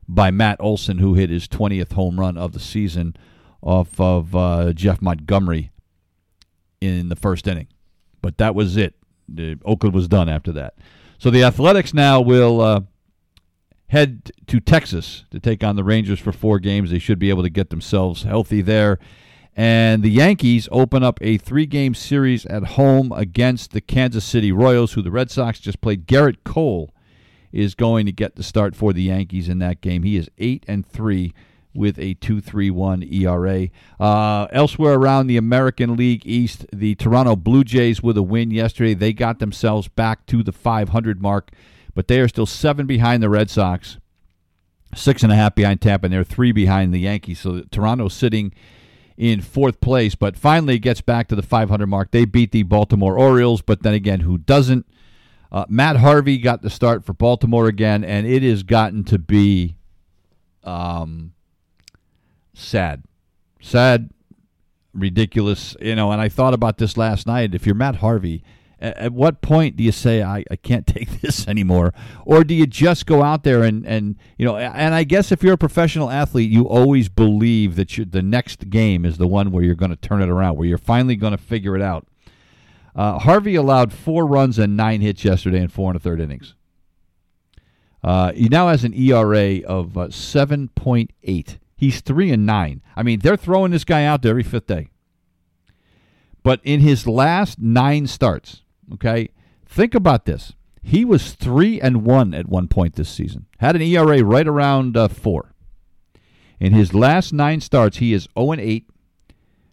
by 0.08 0.30
Matt 0.30 0.58
Olson, 0.60 0.98
who 0.98 1.14
hit 1.14 1.30
his 1.30 1.48
20th 1.48 1.92
home 1.92 2.18
run 2.18 2.36
of 2.36 2.52
the 2.52 2.60
season 2.60 3.16
off 3.60 3.98
of 4.00 4.34
uh, 4.34 4.72
Jeff 4.72 5.02
Montgomery 5.02 5.72
in 6.80 7.08
the 7.08 7.16
first 7.16 7.46
inning. 7.46 7.68
But 8.22 8.38
that 8.38 8.54
was 8.54 8.76
it. 8.76 8.94
The, 9.28 9.58
Oakland 9.64 9.94
was 9.94 10.08
done 10.08 10.28
after 10.28 10.52
that. 10.52 10.74
So 11.18 11.30
the 11.30 11.42
Athletics 11.42 11.94
now 11.94 12.20
will 12.20 12.60
uh, 12.60 12.80
head 13.88 14.30
to 14.46 14.60
Texas 14.60 15.24
to 15.30 15.40
take 15.40 15.64
on 15.64 15.76
the 15.76 15.84
Rangers 15.84 16.20
for 16.20 16.32
four 16.32 16.58
games. 16.58 16.90
They 16.90 16.98
should 16.98 17.18
be 17.18 17.30
able 17.30 17.42
to 17.42 17.50
get 17.50 17.70
themselves 17.70 18.22
healthy 18.22 18.60
there. 18.60 18.98
And 19.58 20.02
the 20.02 20.10
Yankees 20.10 20.68
open 20.70 21.02
up 21.02 21.18
a 21.22 21.38
three 21.38 21.64
game 21.64 21.94
series 21.94 22.44
at 22.46 22.64
home 22.64 23.10
against 23.12 23.72
the 23.72 23.80
Kansas 23.80 24.24
City 24.24 24.52
Royals, 24.52 24.92
who 24.92 25.02
the 25.02 25.10
Red 25.10 25.30
Sox 25.30 25.58
just 25.58 25.80
played. 25.80 26.06
Gerrit 26.06 26.44
Cole 26.44 26.92
is 27.52 27.74
going 27.74 28.04
to 28.04 28.12
get 28.12 28.36
the 28.36 28.42
start 28.42 28.76
for 28.76 28.92
the 28.92 29.04
Yankees 29.04 29.48
in 29.48 29.58
that 29.60 29.80
game. 29.80 30.02
He 30.02 30.16
is 30.16 30.28
8 30.36 30.64
and 30.68 30.86
3 30.86 31.32
with 31.74 31.98
a 31.98 32.14
2.31 32.16 33.10
ERA. 33.10 33.68
Uh, 33.98 34.46
elsewhere 34.52 34.94
around 34.94 35.26
the 35.26 35.38
American 35.38 35.96
League 35.96 36.26
East, 36.26 36.66
the 36.72 36.94
Toronto 36.94 37.34
Blue 37.34 37.64
Jays 37.64 38.02
with 38.02 38.18
a 38.18 38.22
win 38.22 38.50
yesterday. 38.50 38.92
They 38.92 39.14
got 39.14 39.38
themselves 39.38 39.88
back 39.88 40.26
to 40.26 40.42
the 40.42 40.52
500 40.52 41.22
mark, 41.22 41.50
but 41.94 42.08
they 42.08 42.20
are 42.20 42.28
still 42.28 42.46
seven 42.46 42.86
behind 42.86 43.22
the 43.22 43.30
Red 43.30 43.48
Sox 43.48 43.96
Six 44.94 45.22
and 45.22 45.32
a 45.32 45.36
half 45.36 45.54
behind 45.54 45.80
Tampa, 45.80 46.06
and 46.06 46.12
they're 46.12 46.24
three 46.24 46.52
behind 46.52 46.94
the 46.94 47.00
Yankees. 47.00 47.40
So 47.40 47.62
Toronto's 47.70 48.14
sitting 48.14 48.54
in 49.16 49.40
fourth 49.40 49.80
place, 49.80 50.14
but 50.14 50.36
finally 50.36 50.78
gets 50.78 51.00
back 51.00 51.28
to 51.28 51.34
the 51.34 51.42
500 51.42 51.86
mark. 51.86 52.10
They 52.10 52.24
beat 52.24 52.52
the 52.52 52.62
Baltimore 52.62 53.18
Orioles, 53.18 53.62
but 53.62 53.82
then 53.82 53.94
again, 53.94 54.20
who 54.20 54.38
doesn't? 54.38 54.86
Uh, 55.50 55.64
Matt 55.68 55.96
Harvey 55.96 56.38
got 56.38 56.62
the 56.62 56.70
start 56.70 57.04
for 57.04 57.12
Baltimore 57.12 57.66
again, 57.66 58.04
and 58.04 58.26
it 58.26 58.42
has 58.42 58.62
gotten 58.62 59.04
to 59.04 59.18
be 59.18 59.76
um, 60.64 61.32
sad. 62.52 63.04
Sad, 63.60 64.10
ridiculous. 64.92 65.76
You 65.80 65.94
know, 65.94 66.12
and 66.12 66.20
I 66.20 66.28
thought 66.28 66.54
about 66.54 66.78
this 66.78 66.96
last 66.96 67.26
night. 67.26 67.54
If 67.54 67.64
you're 67.64 67.74
Matt 67.74 67.96
Harvey, 67.96 68.42
at, 68.80 68.96
at 68.96 69.12
what 69.12 69.40
point 69.40 69.76
do 69.76 69.84
you 69.84 69.92
say 69.92 70.22
I, 70.22 70.44
I 70.50 70.56
can't 70.56 70.86
take 70.96 71.20
this 71.20 71.46
anymore, 71.48 71.94
or 72.24 72.44
do 72.44 72.54
you 72.54 72.66
just 72.66 73.06
go 73.06 73.22
out 73.22 73.44
there 73.44 73.62
and 73.62 73.86
and 73.86 74.16
you 74.36 74.44
know? 74.44 74.56
And 74.56 74.94
I 74.94 75.04
guess 75.04 75.32
if 75.32 75.42
you're 75.42 75.54
a 75.54 75.58
professional 75.58 76.10
athlete, 76.10 76.50
you 76.50 76.64
always 76.68 77.08
believe 77.08 77.76
that 77.76 78.10
the 78.10 78.22
next 78.22 78.70
game 78.70 79.04
is 79.04 79.18
the 79.18 79.28
one 79.28 79.50
where 79.50 79.64
you're 79.64 79.74
going 79.74 79.90
to 79.90 79.96
turn 79.96 80.22
it 80.22 80.28
around, 80.28 80.56
where 80.56 80.66
you're 80.66 80.78
finally 80.78 81.16
going 81.16 81.32
to 81.36 81.42
figure 81.42 81.76
it 81.76 81.82
out. 81.82 82.06
Uh, 82.94 83.18
Harvey 83.18 83.54
allowed 83.54 83.92
four 83.92 84.26
runs 84.26 84.58
and 84.58 84.76
nine 84.76 85.02
hits 85.02 85.22
yesterday 85.24 85.60
in 85.60 85.68
four 85.68 85.90
and 85.90 85.96
a 85.96 86.00
third 86.00 86.20
innings. 86.20 86.54
Uh, 88.02 88.32
he 88.32 88.48
now 88.48 88.68
has 88.68 88.84
an 88.84 88.94
ERA 88.94 89.60
of 89.66 89.98
uh, 89.98 90.06
7.8. 90.06 91.58
He's 91.76 92.00
three 92.00 92.30
and 92.30 92.46
nine. 92.46 92.80
I 92.94 93.02
mean, 93.02 93.18
they're 93.18 93.36
throwing 93.36 93.72
this 93.72 93.84
guy 93.84 94.04
out 94.04 94.22
there 94.22 94.30
every 94.30 94.44
fifth 94.44 94.68
day. 94.68 94.88
But 96.42 96.60
in 96.62 96.80
his 96.80 97.06
last 97.06 97.58
nine 97.58 98.06
starts, 98.06 98.62
okay, 98.94 99.30
think 99.66 99.94
about 99.94 100.24
this. 100.24 100.52
He 100.82 101.04
was 101.04 101.32
three 101.32 101.80
and 101.80 102.04
one 102.04 102.32
at 102.32 102.48
one 102.48 102.68
point 102.68 102.94
this 102.94 103.08
season. 103.08 103.46
Had 103.58 103.76
an 103.76 103.82
ERA 103.82 104.22
right 104.22 104.46
around 104.46 104.96
uh, 104.96 105.08
four. 105.08 105.52
In 106.60 106.72
his 106.72 106.94
last 106.94 107.32
nine 107.32 107.60
starts, 107.60 107.98
he 107.98 108.12
is 108.12 108.28
0 108.38 108.52
and 108.52 108.60
8 108.60 108.88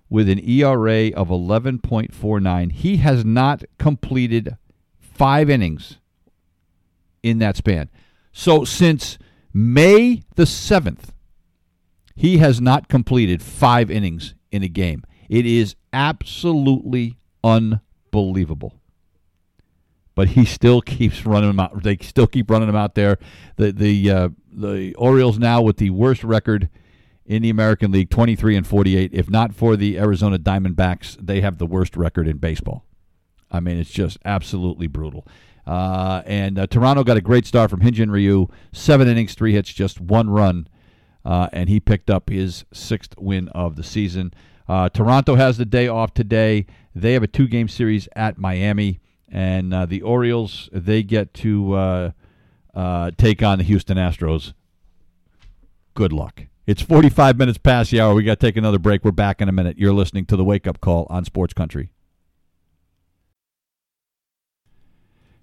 with 0.10 0.28
an 0.28 0.40
ERA 0.40 1.10
of 1.12 1.30
11.49. 1.30 2.72
He 2.72 2.98
has 2.98 3.24
not 3.24 3.64
completed 3.80 4.58
five 5.00 5.50
innings 5.50 6.00
in 7.22 7.40
that 7.40 7.58
span. 7.58 7.90
So 8.32 8.66
since 8.66 9.18
May 9.54 10.24
the 10.36 10.44
7th, 10.44 11.10
he 12.16 12.38
has 12.38 12.60
not 12.60 12.90
completed 12.90 13.42
five 13.42 13.90
innings 13.90 14.34
in 14.52 14.64
a 14.64 14.68
game. 14.68 15.04
It 15.30 15.46
is 15.46 15.76
absolutely 15.92 17.18
unbelievable. 17.44 18.80
But 20.16 20.30
he 20.30 20.46
still 20.46 20.82
keeps 20.82 21.26
running 21.26 21.50
them 21.50 21.60
out. 21.60 21.84
They 21.84 21.98
still 21.98 22.28
keep 22.28 22.50
running 22.50 22.68
them 22.68 22.76
out 22.76 22.96
there. 22.96 23.18
The 23.58 23.72
the 23.72 24.12
uh, 24.12 24.30
the 24.52 24.94
Orioles 24.96 25.40
now 25.40 25.62
with 25.62 25.78
the 25.78 25.90
worst 25.90 26.24
record 26.24 26.70
in 27.26 27.42
the 27.42 27.50
American 27.50 27.92
League, 27.92 28.10
23 28.10 28.58
and 28.58 28.68
48. 28.68 29.12
If 29.14 29.30
not 29.30 29.56
for 29.56 29.76
the 29.76 29.98
Arizona 29.98 30.38
Diamondbacks, 30.38 31.18
they 31.20 31.42
have 31.42 31.58
the 31.58 31.66
worst 31.66 31.96
record 31.96 32.28
in 32.28 32.38
baseball. 32.38 32.86
I 33.50 33.60
mean, 33.60 33.78
it's 33.78 33.92
just 33.92 34.18
absolutely 34.26 34.88
brutal. 34.88 35.26
Uh, 35.66 36.22
and 36.26 36.60
uh, 36.60 36.68
Toronto 36.68 37.04
got 37.06 37.16
a 37.16 37.22
great 37.22 37.46
start 37.46 37.70
from 37.70 37.80
Hyun-Jin 37.80 38.12
Ryu. 38.12 38.50
Seven 38.74 39.08
innings, 39.08 39.36
three 39.36 39.54
hits, 39.54 39.72
just 39.72 40.02
one 40.02 40.30
run 40.30 40.68
uh, 41.26 41.50
and 41.54 41.70
he 41.70 41.80
picked 41.80 42.10
up 42.10 42.30
his 42.30 42.66
sixth 42.74 43.16
win 43.18 43.48
of 43.50 43.76
the 43.76 43.84
season. 43.84 44.34
Uh, 44.68 44.90
Toronto 44.90 45.36
has 45.36 45.58
the 45.58 45.66
day 45.66 45.88
off 45.88 46.14
today. 46.14 46.66
They 46.96 47.14
have 47.14 47.24
a 47.24 47.28
two 47.28 47.48
game 47.48 47.68
series 47.68 48.08
at 48.16 48.38
Miami, 48.38 49.00
and 49.34 49.74
uh, 49.74 49.88
the 49.88 50.04
Orioles 50.04 50.70
they 50.72 51.02
get 51.02 51.34
to 51.34 51.74
uh, 51.74 52.12
uh, 52.76 53.12
take 53.18 53.42
on 53.42 53.58
the 53.58 53.64
Houston 53.64 53.98
Astros. 53.98 54.54
Good 55.96 56.14
luck. 56.14 56.44
It's 56.68 56.82
45 56.82 57.38
minutes 57.38 57.58
past 57.58 57.92
the 57.92 58.00
hour. 58.00 58.14
We 58.14 58.24
got 58.24 58.40
to 58.40 58.46
take 58.46 58.56
another 58.56 58.80
break. 58.80 59.04
We're 59.04 59.12
back 59.12 59.42
in 59.42 59.50
a 59.50 59.52
minute. 59.52 59.78
You're 59.78 59.92
listening 59.92 60.26
to 60.28 60.38
the 60.38 60.46
Wake 60.46 60.68
Up 60.68 60.80
Call 60.80 61.08
on 61.10 61.26
Sports 61.26 61.54
Country. 61.54 61.92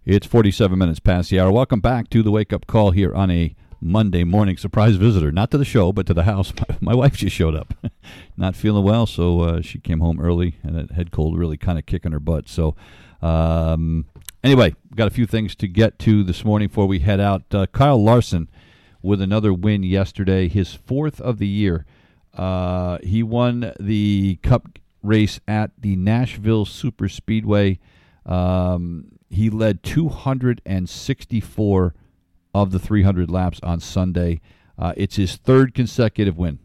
It's 0.06 0.26
47 0.26 0.78
minutes 0.78 1.00
past 1.00 1.28
the 1.28 1.40
hour. 1.40 1.52
Welcome 1.52 1.80
back 1.80 2.08
to 2.10 2.22
the 2.22 2.30
Wake 2.30 2.52
Up 2.52 2.66
Call 2.66 2.92
here 2.92 3.12
on 3.14 3.30
a 3.30 3.54
Monday 3.80 4.24
morning 4.24 4.56
surprise 4.56 4.96
visitor, 4.96 5.32
not 5.32 5.50
to 5.50 5.58
the 5.58 5.64
show, 5.64 5.92
but 5.92 6.06
to 6.06 6.14
the 6.14 6.24
house. 6.24 6.52
My, 6.80 6.94
wife 6.94 7.16
just 7.16 7.34
showed 7.34 7.54
up, 7.54 7.74
not 8.36 8.54
feeling 8.54 8.84
well, 8.84 9.06
so 9.06 9.40
uh, 9.40 9.60
she 9.60 9.78
came 9.78 10.00
home 10.00 10.20
early, 10.20 10.56
and 10.62 10.90
a 10.90 10.94
head 10.94 11.10
cold 11.10 11.36
really 11.36 11.56
kind 11.56 11.78
of 11.78 11.86
kicking 11.86 12.12
her 12.12 12.20
butt. 12.20 12.48
So, 12.48 12.76
um, 13.22 14.06
anyway, 14.42 14.74
got 14.94 15.06
a 15.06 15.10
few 15.10 15.26
things 15.26 15.54
to 15.56 15.68
get 15.68 15.98
to 16.00 16.24
this 16.24 16.44
morning 16.44 16.68
before 16.68 16.86
we 16.86 17.00
head 17.00 17.20
out. 17.20 17.42
Uh, 17.52 17.66
Kyle 17.66 18.02
Larson 18.02 18.48
with 19.02 19.20
another 19.20 19.52
win 19.52 19.82
yesterday, 19.82 20.48
his 20.48 20.72
fourth 20.74 21.20
of 21.20 21.38
the 21.38 21.48
year. 21.48 21.84
Uh, 22.34 22.98
he 23.02 23.22
won 23.22 23.72
the 23.80 24.38
Cup 24.42 24.78
race 25.02 25.40
at 25.48 25.70
the 25.78 25.96
Nashville 25.96 26.64
Super 26.64 27.08
Speedway. 27.08 27.78
Um, 28.26 29.12
he 29.28 29.50
led 29.50 29.82
264 29.82 31.94
of 32.52 32.72
the 32.72 32.78
300 32.78 33.30
laps 33.30 33.60
on 33.62 33.80
Sunday. 33.80 34.40
Uh, 34.78 34.92
it's 34.96 35.16
his 35.16 35.36
third 35.36 35.74
consecutive 35.74 36.36
win. 36.36 36.58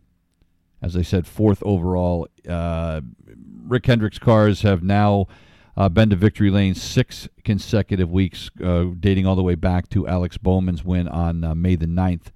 As 0.81 0.97
I 0.97 1.01
said, 1.01 1.27
fourth 1.27 1.61
overall. 1.63 2.27
Uh, 2.47 3.01
Rick 3.67 3.87
Hendrick's 3.87 4.19
cars 4.19 4.61
have 4.61 4.83
now 4.83 5.25
uh, 5.77 5.89
been 5.89 6.09
to 6.09 6.15
victory 6.15 6.49
lane 6.49 6.75
six 6.75 7.27
consecutive 7.43 8.09
weeks, 8.09 8.49
uh, 8.63 8.85
dating 8.99 9.25
all 9.25 9.35
the 9.35 9.43
way 9.43 9.55
back 9.55 9.89
to 9.89 10.07
Alex 10.07 10.37
Bowman's 10.37 10.83
win 10.83 11.07
on 11.07 11.43
uh, 11.43 11.55
May 11.55 11.75
the 11.75 11.85
9th 11.85 12.27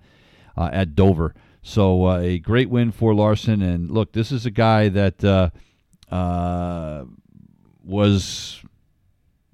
uh, 0.58 0.70
at 0.72 0.96
Dover. 0.96 1.34
So 1.62 2.12
a 2.12 2.40
great 2.40 2.70
win 2.70 2.92
for 2.92 3.14
Larson. 3.14 3.62
And 3.62 3.92
look, 3.92 4.14
this 4.14 4.32
is 4.32 4.46
a 4.46 4.52
guy 4.52 4.90
that 4.90 5.52
was 7.84 8.64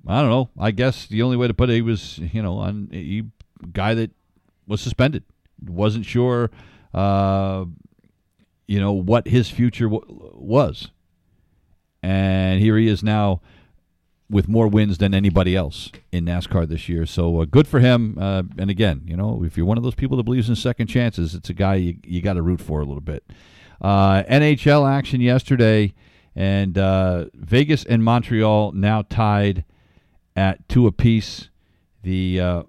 I 0.07 0.21
don't 0.21 0.29
know. 0.29 0.49
I 0.59 0.71
guess 0.71 1.07
the 1.07 1.23
only 1.23 1.37
way 1.37 1.47
to 1.47 1.53
put 1.53 1.69
it, 1.69 1.73
he 1.73 1.81
was, 1.81 2.19
you 2.19 2.41
know, 2.41 2.57
on 2.57 2.89
he 2.91 3.23
guy 3.71 3.95
that 3.95 4.11
was 4.67 4.81
suspended. 4.81 5.23
Wasn't 5.67 6.05
sure, 6.05 6.51
uh, 6.93 7.65
you 8.67 8.79
know, 8.79 8.91
what 8.91 9.27
his 9.27 9.49
future 9.49 9.85
w- 9.85 10.31
was. 10.35 10.91
And 12.03 12.61
here 12.61 12.77
he 12.77 12.87
is 12.87 13.03
now 13.03 13.41
with 14.29 14.47
more 14.47 14.67
wins 14.67 14.97
than 14.97 15.13
anybody 15.13 15.55
else 15.55 15.91
in 16.11 16.25
NASCAR 16.25 16.67
this 16.67 16.89
year. 16.89 17.05
So 17.05 17.41
uh, 17.41 17.45
good 17.45 17.67
for 17.67 17.79
him. 17.79 18.17
Uh, 18.19 18.43
and 18.57 18.69
again, 18.69 19.03
you 19.05 19.15
know, 19.15 19.43
if 19.43 19.55
you're 19.55 19.65
one 19.65 19.77
of 19.77 19.83
those 19.83 19.95
people 19.95 20.17
that 20.17 20.23
believes 20.23 20.49
in 20.49 20.55
second 20.55 20.87
chances, 20.87 21.35
it's 21.35 21.49
a 21.49 21.53
guy 21.53 21.75
you, 21.75 21.97
you 22.03 22.21
got 22.21 22.33
to 22.33 22.41
root 22.41 22.59
for 22.59 22.81
a 22.81 22.85
little 22.85 23.01
bit. 23.01 23.23
Uh, 23.81 24.23
NHL 24.23 24.89
action 24.89 25.21
yesterday, 25.21 25.93
and 26.35 26.77
uh, 26.77 27.25
Vegas 27.33 27.85
and 27.85 28.03
Montreal 28.03 28.71
now 28.71 29.03
tied 29.03 29.63
at 30.35 30.67
two 30.67 30.87
apiece. 30.87 31.49
The 32.01 32.39
uh, 32.39 32.63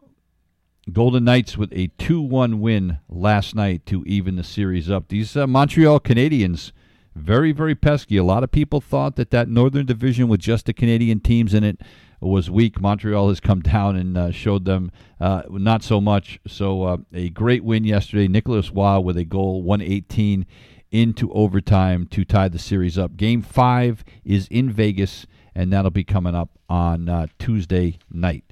Golden 0.92 1.24
Knights 1.24 1.56
with 1.56 1.72
a 1.72 1.88
2 1.98 2.20
1 2.20 2.60
win 2.60 2.98
last 3.08 3.54
night 3.54 3.84
to 3.86 4.04
even 4.04 4.36
the 4.36 4.44
series 4.44 4.88
up. 4.88 5.08
These 5.08 5.36
uh, 5.36 5.46
Montreal 5.46 6.00
Canadiens, 6.00 6.72
very, 7.16 7.52
very 7.52 7.74
pesky. 7.74 8.16
A 8.16 8.24
lot 8.24 8.44
of 8.44 8.50
people 8.50 8.80
thought 8.80 9.16
that 9.16 9.30
that 9.30 9.48
Northern 9.48 9.86
Division 9.86 10.28
with 10.28 10.40
just 10.40 10.66
the 10.66 10.72
Canadian 10.72 11.20
teams 11.20 11.54
in 11.54 11.64
it 11.64 11.80
was 12.20 12.50
weak. 12.50 12.80
Montreal 12.80 13.28
has 13.28 13.40
come 13.40 13.60
down 13.62 13.96
and 13.96 14.16
uh, 14.16 14.30
showed 14.30 14.64
them 14.64 14.92
uh, 15.20 15.42
not 15.48 15.82
so 15.82 16.00
much. 16.00 16.38
So 16.46 16.82
uh, 16.82 16.96
a 17.12 17.30
great 17.30 17.64
win 17.64 17.84
yesterday. 17.84 18.28
Nicolas 18.28 18.70
Roy 18.70 19.00
with 19.00 19.16
a 19.16 19.24
goal, 19.24 19.62
118 19.62 20.46
into 20.90 21.32
overtime 21.32 22.06
to 22.06 22.24
tie 22.24 22.48
the 22.48 22.58
series 22.58 22.96
up. 22.96 23.16
Game 23.16 23.42
five 23.42 24.04
is 24.24 24.46
in 24.48 24.70
Vegas, 24.70 25.26
and 25.54 25.72
that'll 25.72 25.90
be 25.90 26.04
coming 26.04 26.34
up 26.34 26.50
on 26.68 27.08
uh, 27.08 27.26
Tuesday 27.38 27.98
night. 28.10 28.44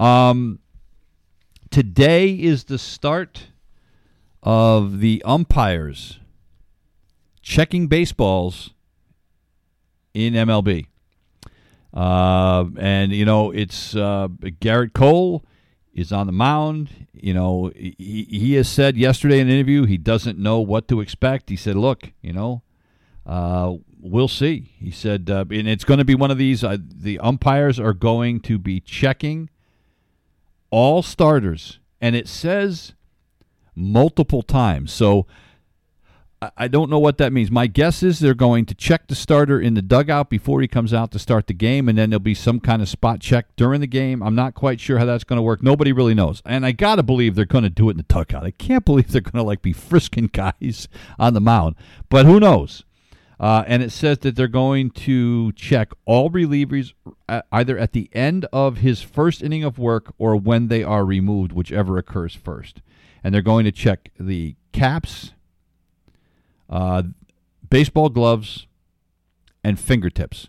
Um, 0.00 0.60
today 1.70 2.30
is 2.30 2.64
the 2.64 2.78
start 2.78 3.48
of 4.42 5.00
the 5.00 5.22
umpires 5.24 6.20
checking 7.44 7.86
baseballs 7.86 8.70
in 10.14 10.32
MLB. 10.32 10.86
Uh, 11.92 12.64
and, 12.78 13.12
you 13.12 13.24
know, 13.24 13.50
it's 13.50 13.94
uh, 13.94 14.28
Gerrit 14.60 14.94
Cole 14.94 15.44
is 15.92 16.10
on 16.10 16.26
the 16.26 16.32
mound. 16.32 17.06
You 17.12 17.34
know, 17.34 17.70
he, 17.76 18.26
he 18.28 18.54
has 18.54 18.68
said 18.68 18.96
yesterday 18.96 19.38
in 19.40 19.48
an 19.48 19.54
interview 19.54 19.84
he 19.84 19.98
doesn't 19.98 20.38
know 20.38 20.58
what 20.60 20.88
to 20.88 21.00
expect. 21.00 21.50
He 21.50 21.56
said, 21.56 21.76
look, 21.76 22.10
you 22.22 22.32
know, 22.32 22.62
uh, 23.26 23.74
we'll 24.00 24.26
see. 24.26 24.72
He 24.78 24.90
said, 24.90 25.28
uh, 25.30 25.44
and 25.50 25.68
it's 25.68 25.84
going 25.84 25.98
to 25.98 26.04
be 26.04 26.14
one 26.14 26.30
of 26.30 26.38
these. 26.38 26.64
Uh, 26.64 26.78
the 26.80 27.18
umpires 27.20 27.78
are 27.78 27.94
going 27.94 28.40
to 28.40 28.58
be 28.58 28.80
checking 28.80 29.50
all 30.70 31.02
starters, 31.02 31.78
and 32.00 32.16
it 32.16 32.26
says 32.26 32.94
multiple 33.76 34.42
times. 34.42 34.92
So 34.92 35.26
I 36.56 36.68
don't 36.68 36.90
know 36.90 36.98
what 36.98 37.18
that 37.18 37.32
means. 37.32 37.50
My 37.50 37.66
guess 37.66 38.02
is 38.02 38.18
they're 38.18 38.34
going 38.34 38.66
to 38.66 38.74
check 38.74 39.06
the 39.06 39.14
starter 39.14 39.60
in 39.60 39.74
the 39.74 39.82
dugout 39.82 40.28
before 40.28 40.60
he 40.60 40.68
comes 40.68 40.92
out 40.92 41.10
to 41.12 41.18
start 41.18 41.46
the 41.46 41.54
game, 41.54 41.88
and 41.88 41.96
then 41.96 42.10
there'll 42.10 42.20
be 42.20 42.34
some 42.34 42.60
kind 42.60 42.82
of 42.82 42.88
spot 42.88 43.20
check 43.20 43.56
during 43.56 43.80
the 43.80 43.86
game. 43.86 44.22
I'm 44.22 44.34
not 44.34 44.54
quite 44.54 44.80
sure 44.80 44.98
how 44.98 45.06
that's 45.06 45.24
going 45.24 45.38
to 45.38 45.42
work. 45.42 45.62
Nobody 45.62 45.92
really 45.92 46.14
knows. 46.14 46.42
And 46.44 46.66
I 46.66 46.72
got 46.72 46.96
to 46.96 47.02
believe 47.02 47.34
they're 47.34 47.44
going 47.44 47.64
to 47.64 47.70
do 47.70 47.88
it 47.88 47.92
in 47.92 47.96
the 47.96 48.02
dugout. 48.02 48.44
I 48.44 48.50
can't 48.50 48.84
believe 48.84 49.10
they're 49.10 49.20
going 49.20 49.42
to 49.42 49.42
like 49.42 49.62
be 49.62 49.72
frisking 49.72 50.26
guys 50.26 50.88
on 51.18 51.34
the 51.34 51.40
mound. 51.40 51.76
But 52.08 52.26
who 52.26 52.38
knows? 52.40 52.84
Uh, 53.40 53.64
and 53.66 53.82
it 53.82 53.90
says 53.90 54.18
that 54.18 54.36
they're 54.36 54.48
going 54.48 54.90
to 54.90 55.52
check 55.52 55.92
all 56.04 56.30
relievers 56.30 56.92
uh, 57.28 57.42
either 57.52 57.76
at 57.78 57.92
the 57.92 58.08
end 58.12 58.46
of 58.52 58.78
his 58.78 59.02
first 59.02 59.42
inning 59.42 59.64
of 59.64 59.78
work 59.78 60.14
or 60.18 60.36
when 60.36 60.68
they 60.68 60.82
are 60.82 61.04
removed, 61.04 61.52
whichever 61.52 61.98
occurs 61.98 62.34
first. 62.34 62.80
And 63.22 63.34
they're 63.34 63.42
going 63.42 63.64
to 63.64 63.72
check 63.72 64.10
the 64.20 64.56
caps, 64.72 65.32
uh, 66.74 67.04
baseball 67.70 68.08
gloves, 68.08 68.66
and 69.62 69.78
fingertips. 69.78 70.48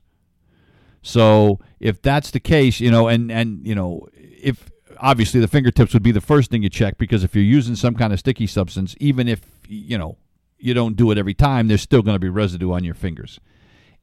So 1.04 1.60
if 1.80 2.02
that's 2.02 2.32
the 2.32 2.40
case, 2.40 2.80
you 2.80 2.90
know, 2.90 3.08
and 3.08 3.32
and 3.32 3.66
you 3.66 3.76
know, 3.76 4.08
if 4.16 4.72
obviously 4.98 5.40
the 5.40 5.48
fingertips 5.48 5.94
would 5.94 6.02
be 6.02 6.12
the 6.12 6.20
first 6.20 6.50
thing 6.50 6.64
you 6.64 6.70
check 6.70 6.98
because 6.98 7.24
if 7.24 7.36
you're 7.36 7.44
using 7.44 7.76
some 7.76 7.94
kind 7.94 8.12
of 8.12 8.18
sticky 8.18 8.48
substance, 8.48 8.96
even 9.00 9.28
if 9.28 9.42
you 9.68 10.00
know 10.00 10.18
you 10.58 10.74
don't 10.74 10.96
do 10.96 11.12
it 11.12 11.18
every 11.20 11.36
time, 11.36 11.68
there's 11.68 11.84
still 11.84 12.02
going 12.02 12.16
to 12.16 12.20
be 12.20 12.28
residue 12.28 12.72
on 12.72 12.84
your 12.84 12.96
fingers. 12.96 13.40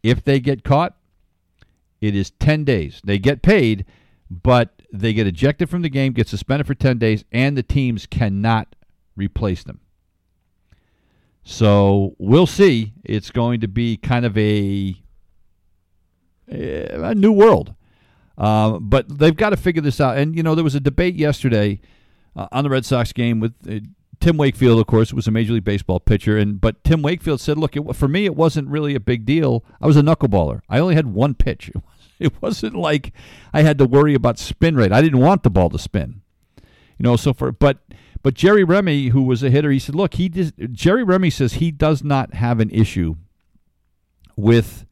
If 0.04 0.22
they 0.22 0.38
get 0.38 0.62
caught, 0.62 0.96
it 2.00 2.14
is 2.14 2.30
10 2.30 2.62
days. 2.64 3.00
They 3.04 3.18
get 3.18 3.42
paid, 3.42 3.84
but 4.30 4.82
they 4.92 5.12
get 5.12 5.26
ejected 5.26 5.68
from 5.68 5.82
the 5.82 5.88
game, 5.88 6.12
get 6.12 6.28
suspended 6.28 6.68
for 6.68 6.74
10 6.74 6.98
days, 6.98 7.24
and 7.32 7.56
the 7.56 7.62
teams 7.64 8.06
cannot 8.06 8.76
replace 9.16 9.64
them. 9.64 9.80
So 11.42 12.14
we'll 12.18 12.46
see. 12.46 12.92
It's 13.04 13.30
going 13.30 13.60
to 13.60 13.68
be 13.68 13.96
kind 13.96 14.24
of 14.24 14.38
a 14.38 14.96
a 16.48 17.14
new 17.14 17.32
world. 17.32 17.74
Uh, 18.36 18.78
but 18.78 19.18
they've 19.18 19.36
got 19.36 19.50
to 19.50 19.56
figure 19.56 19.82
this 19.82 20.00
out. 20.00 20.16
And, 20.16 20.36
you 20.36 20.42
know, 20.42 20.54
there 20.54 20.64
was 20.64 20.74
a 20.74 20.80
debate 20.80 21.14
yesterday 21.16 21.80
uh, 22.34 22.48
on 22.52 22.64
the 22.64 22.70
Red 22.70 22.84
Sox 22.84 23.12
game 23.12 23.40
with 23.40 23.54
uh, 23.68 23.80
Tim 24.20 24.36
Wakefield, 24.36 24.80
of 24.80 24.86
course, 24.86 25.12
was 25.12 25.26
a 25.26 25.30
Major 25.30 25.52
League 25.52 25.64
Baseball 25.64 26.00
pitcher. 26.00 26.38
and 26.38 26.60
But 26.60 26.82
Tim 26.84 27.02
Wakefield 27.02 27.40
said, 27.40 27.58
look, 27.58 27.76
it, 27.76 27.94
for 27.94 28.08
me, 28.08 28.24
it 28.24 28.36
wasn't 28.36 28.68
really 28.68 28.94
a 28.94 29.00
big 29.00 29.24
deal. 29.24 29.64
I 29.80 29.86
was 29.86 29.96
a 29.96 30.02
knuckleballer. 30.02 30.62
I 30.68 30.78
only 30.78 30.94
had 30.94 31.08
one 31.08 31.34
pitch. 31.34 31.70
It 32.18 32.40
wasn't 32.40 32.76
like 32.76 33.12
I 33.52 33.62
had 33.62 33.78
to 33.78 33.84
worry 33.84 34.14
about 34.14 34.38
spin 34.38 34.76
rate. 34.76 34.92
I 34.92 35.02
didn't 35.02 35.18
want 35.18 35.42
the 35.42 35.50
ball 35.50 35.68
to 35.70 35.78
spin. 35.78 36.22
You 36.56 37.02
know, 37.02 37.16
so 37.16 37.32
for, 37.32 37.50
but 37.50 37.78
but 38.22 38.34
Jerry 38.34 38.64
Remy, 38.64 39.08
who 39.08 39.22
was 39.22 39.42
a 39.42 39.50
hitter, 39.50 39.70
he 39.70 39.78
said, 39.78 39.94
"Look, 39.94 40.14
he 40.14 40.28
does, 40.28 40.52
Jerry 40.70 41.02
Remy 41.02 41.30
says 41.30 41.54
he 41.54 41.70
does 41.70 42.04
not 42.04 42.34
have 42.34 42.60
an 42.60 42.70
issue 42.70 43.16
with 44.36 44.86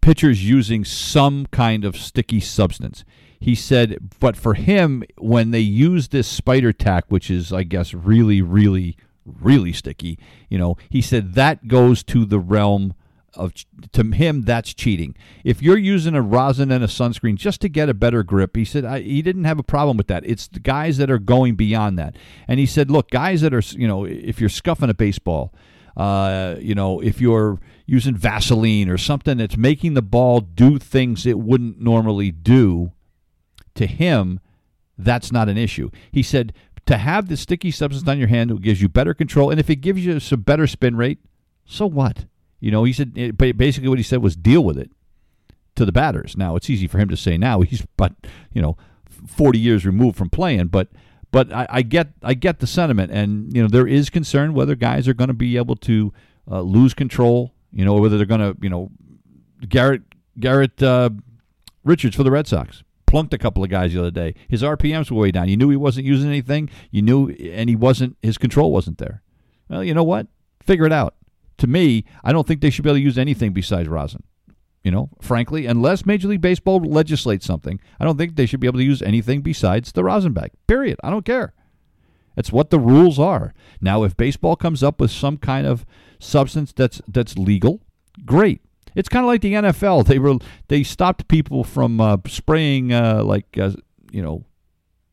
pitchers 0.00 0.48
using 0.48 0.84
some 0.84 1.46
kind 1.46 1.84
of 1.84 1.96
sticky 1.96 2.40
substance." 2.40 3.04
He 3.38 3.54
said, 3.54 4.10
"But 4.18 4.36
for 4.36 4.54
him, 4.54 5.04
when 5.18 5.50
they 5.50 5.60
use 5.60 6.08
this 6.08 6.26
spider 6.28 6.72
tack, 6.72 7.04
which 7.08 7.30
is, 7.30 7.52
I 7.52 7.62
guess, 7.62 7.94
really, 7.94 8.42
really, 8.42 8.96
really 9.24 9.72
sticky, 9.72 10.18
you 10.48 10.58
know, 10.58 10.76
he 10.90 11.00
said 11.00 11.34
that 11.34 11.68
goes 11.68 12.02
to 12.04 12.24
the 12.24 12.38
realm." 12.40 12.94
Of 13.34 13.52
to 13.92 14.02
him 14.02 14.42
that's 14.42 14.74
cheating. 14.74 15.14
If 15.44 15.62
you're 15.62 15.78
using 15.78 16.14
a 16.14 16.22
rosin 16.22 16.70
and 16.70 16.82
a 16.82 16.88
sunscreen 16.88 17.36
just 17.36 17.60
to 17.60 17.68
get 17.68 17.88
a 17.88 17.94
better 17.94 18.22
grip, 18.22 18.56
he 18.56 18.64
said 18.64 18.84
I, 18.84 19.00
he 19.00 19.22
didn't 19.22 19.44
have 19.44 19.58
a 19.58 19.62
problem 19.62 19.96
with 19.96 20.08
that. 20.08 20.24
It's 20.26 20.48
the 20.48 20.60
guys 20.60 20.98
that 20.98 21.10
are 21.10 21.18
going 21.18 21.54
beyond 21.54 21.98
that. 21.98 22.16
And 22.48 22.58
he 22.58 22.66
said, 22.66 22.90
look, 22.90 23.10
guys 23.10 23.40
that 23.42 23.54
are 23.54 23.62
you 23.72 23.86
know 23.86 24.04
if 24.04 24.40
you're 24.40 24.48
scuffing 24.48 24.90
a 24.90 24.94
baseball, 24.94 25.54
uh, 25.96 26.56
you 26.58 26.74
know 26.74 27.00
if 27.00 27.20
you're 27.20 27.60
using 27.86 28.16
Vaseline 28.16 28.88
or 28.88 28.98
something 28.98 29.38
that's 29.38 29.56
making 29.56 29.94
the 29.94 30.02
ball 30.02 30.40
do 30.40 30.78
things 30.78 31.26
it 31.26 31.38
wouldn't 31.38 31.80
normally 31.80 32.30
do, 32.30 32.92
to 33.74 33.86
him, 33.86 34.40
that's 34.98 35.32
not 35.32 35.48
an 35.48 35.56
issue. 35.56 35.90
He 36.12 36.22
said 36.22 36.52
to 36.86 36.98
have 36.98 37.28
the 37.28 37.36
sticky 37.36 37.70
substance 37.70 38.08
on 38.08 38.18
your 38.18 38.28
hand 38.28 38.62
gives 38.62 38.82
you 38.82 38.88
better 38.88 39.14
control, 39.14 39.50
and 39.50 39.60
if 39.60 39.70
it 39.70 39.76
gives 39.76 40.04
you 40.04 40.18
some 40.20 40.40
better 40.40 40.66
spin 40.66 40.96
rate, 40.96 41.18
so 41.64 41.86
what? 41.86 42.26
You 42.60 42.70
know, 42.70 42.84
he 42.84 42.92
said 42.92 43.12
eh, 43.16 43.30
basically 43.32 43.88
what 43.88 43.98
he 43.98 44.04
said 44.04 44.22
was 44.22 44.36
deal 44.36 44.62
with 44.62 44.78
it 44.78 44.90
to 45.76 45.84
the 45.84 45.92
batters. 45.92 46.36
Now 46.36 46.56
it's 46.56 46.70
easy 46.70 46.86
for 46.86 46.98
him 46.98 47.08
to 47.08 47.16
say 47.16 47.36
now 47.36 47.60
he's 47.62 47.84
but 47.96 48.12
you 48.52 48.62
know 48.62 48.76
forty 49.26 49.58
years 49.58 49.84
removed 49.84 50.16
from 50.16 50.30
playing, 50.30 50.68
but 50.68 50.88
but 51.32 51.52
I, 51.52 51.66
I 51.70 51.82
get 51.82 52.12
I 52.22 52.34
get 52.34 52.60
the 52.60 52.66
sentiment, 52.66 53.10
and 53.10 53.54
you 53.54 53.62
know 53.62 53.68
there 53.68 53.86
is 53.86 54.10
concern 54.10 54.52
whether 54.52 54.74
guys 54.74 55.08
are 55.08 55.14
going 55.14 55.28
to 55.28 55.34
be 55.34 55.56
able 55.56 55.76
to 55.76 56.12
uh, 56.50 56.60
lose 56.60 56.94
control. 56.94 57.54
You 57.72 57.84
know, 57.84 57.94
whether 57.94 58.16
they're 58.16 58.26
going 58.26 58.40
to 58.40 58.56
you 58.60 58.70
know 58.70 58.90
Garrett 59.68 60.02
Garrett 60.38 60.82
uh, 60.82 61.10
Richards 61.84 62.16
for 62.16 62.22
the 62.22 62.30
Red 62.30 62.46
Sox 62.46 62.82
plunked 63.06 63.34
a 63.34 63.38
couple 63.38 63.64
of 63.64 63.70
guys 63.70 63.92
the 63.92 63.98
other 63.98 64.10
day. 64.10 64.34
His 64.48 64.62
RPMs 64.62 65.10
were 65.10 65.20
way 65.20 65.32
down. 65.32 65.48
You 65.48 65.56
knew 65.56 65.68
he 65.68 65.76
wasn't 65.76 66.06
using 66.06 66.28
anything. 66.28 66.70
You 66.92 67.02
knew, 67.02 67.30
and 67.30 67.68
he 67.68 67.74
wasn't. 67.74 68.16
His 68.22 68.38
control 68.38 68.72
wasn't 68.72 68.98
there. 68.98 69.22
Well, 69.68 69.82
you 69.82 69.94
know 69.94 70.04
what? 70.04 70.26
Figure 70.62 70.86
it 70.86 70.92
out 70.92 71.14
to 71.60 71.66
me, 71.66 72.04
I 72.24 72.32
don't 72.32 72.46
think 72.46 72.60
they 72.60 72.70
should 72.70 72.82
be 72.82 72.90
able 72.90 72.98
to 72.98 73.02
use 73.02 73.18
anything 73.18 73.52
besides 73.52 73.88
rosin. 73.88 74.24
You 74.82 74.90
know, 74.90 75.10
frankly, 75.20 75.66
unless 75.66 76.06
Major 76.06 76.28
League 76.28 76.40
Baseball 76.40 76.80
legislates 76.80 77.44
something, 77.44 77.78
I 77.98 78.04
don't 78.04 78.16
think 78.16 78.34
they 78.34 78.46
should 78.46 78.60
be 78.60 78.66
able 78.66 78.78
to 78.78 78.84
use 78.84 79.02
anything 79.02 79.42
besides 79.42 79.92
the 79.92 80.02
rosin 80.02 80.32
bag. 80.32 80.52
Period. 80.66 80.98
I 81.04 81.10
don't 81.10 81.24
care. 81.24 81.52
It's 82.34 82.50
what 82.50 82.70
the 82.70 82.78
rules 82.78 83.18
are. 83.18 83.52
Now, 83.82 84.04
if 84.04 84.16
baseball 84.16 84.56
comes 84.56 84.82
up 84.82 84.98
with 84.98 85.10
some 85.10 85.36
kind 85.36 85.66
of 85.66 85.84
substance 86.18 86.72
that's 86.72 87.02
that's 87.06 87.36
legal, 87.36 87.82
great. 88.24 88.62
It's 88.94 89.08
kind 89.10 89.24
of 89.24 89.28
like 89.28 89.42
the 89.42 89.52
NFL. 89.52 90.06
They 90.06 90.18
were 90.18 90.36
they 90.68 90.82
stopped 90.82 91.28
people 91.28 91.62
from 91.62 92.00
uh, 92.00 92.16
spraying 92.26 92.92
uh, 92.92 93.22
like 93.22 93.58
uh, 93.58 93.72
you 94.10 94.22
know 94.22 94.46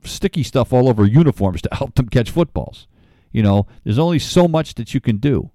sticky 0.04 0.44
stuff 0.44 0.72
all 0.72 0.88
over 0.88 1.06
uniforms 1.06 1.62
to 1.64 1.70
help 1.74 1.96
them 1.96 2.08
catch 2.08 2.32
footballs. 2.32 2.88
You 3.34 3.44
know, 3.44 3.68
there's 3.84 4.00
only 4.00 4.20
so 4.20 4.48
much 4.48 4.76
that 4.76 4.94
you 4.94 5.02
can 5.02 5.18
do. 5.18 5.52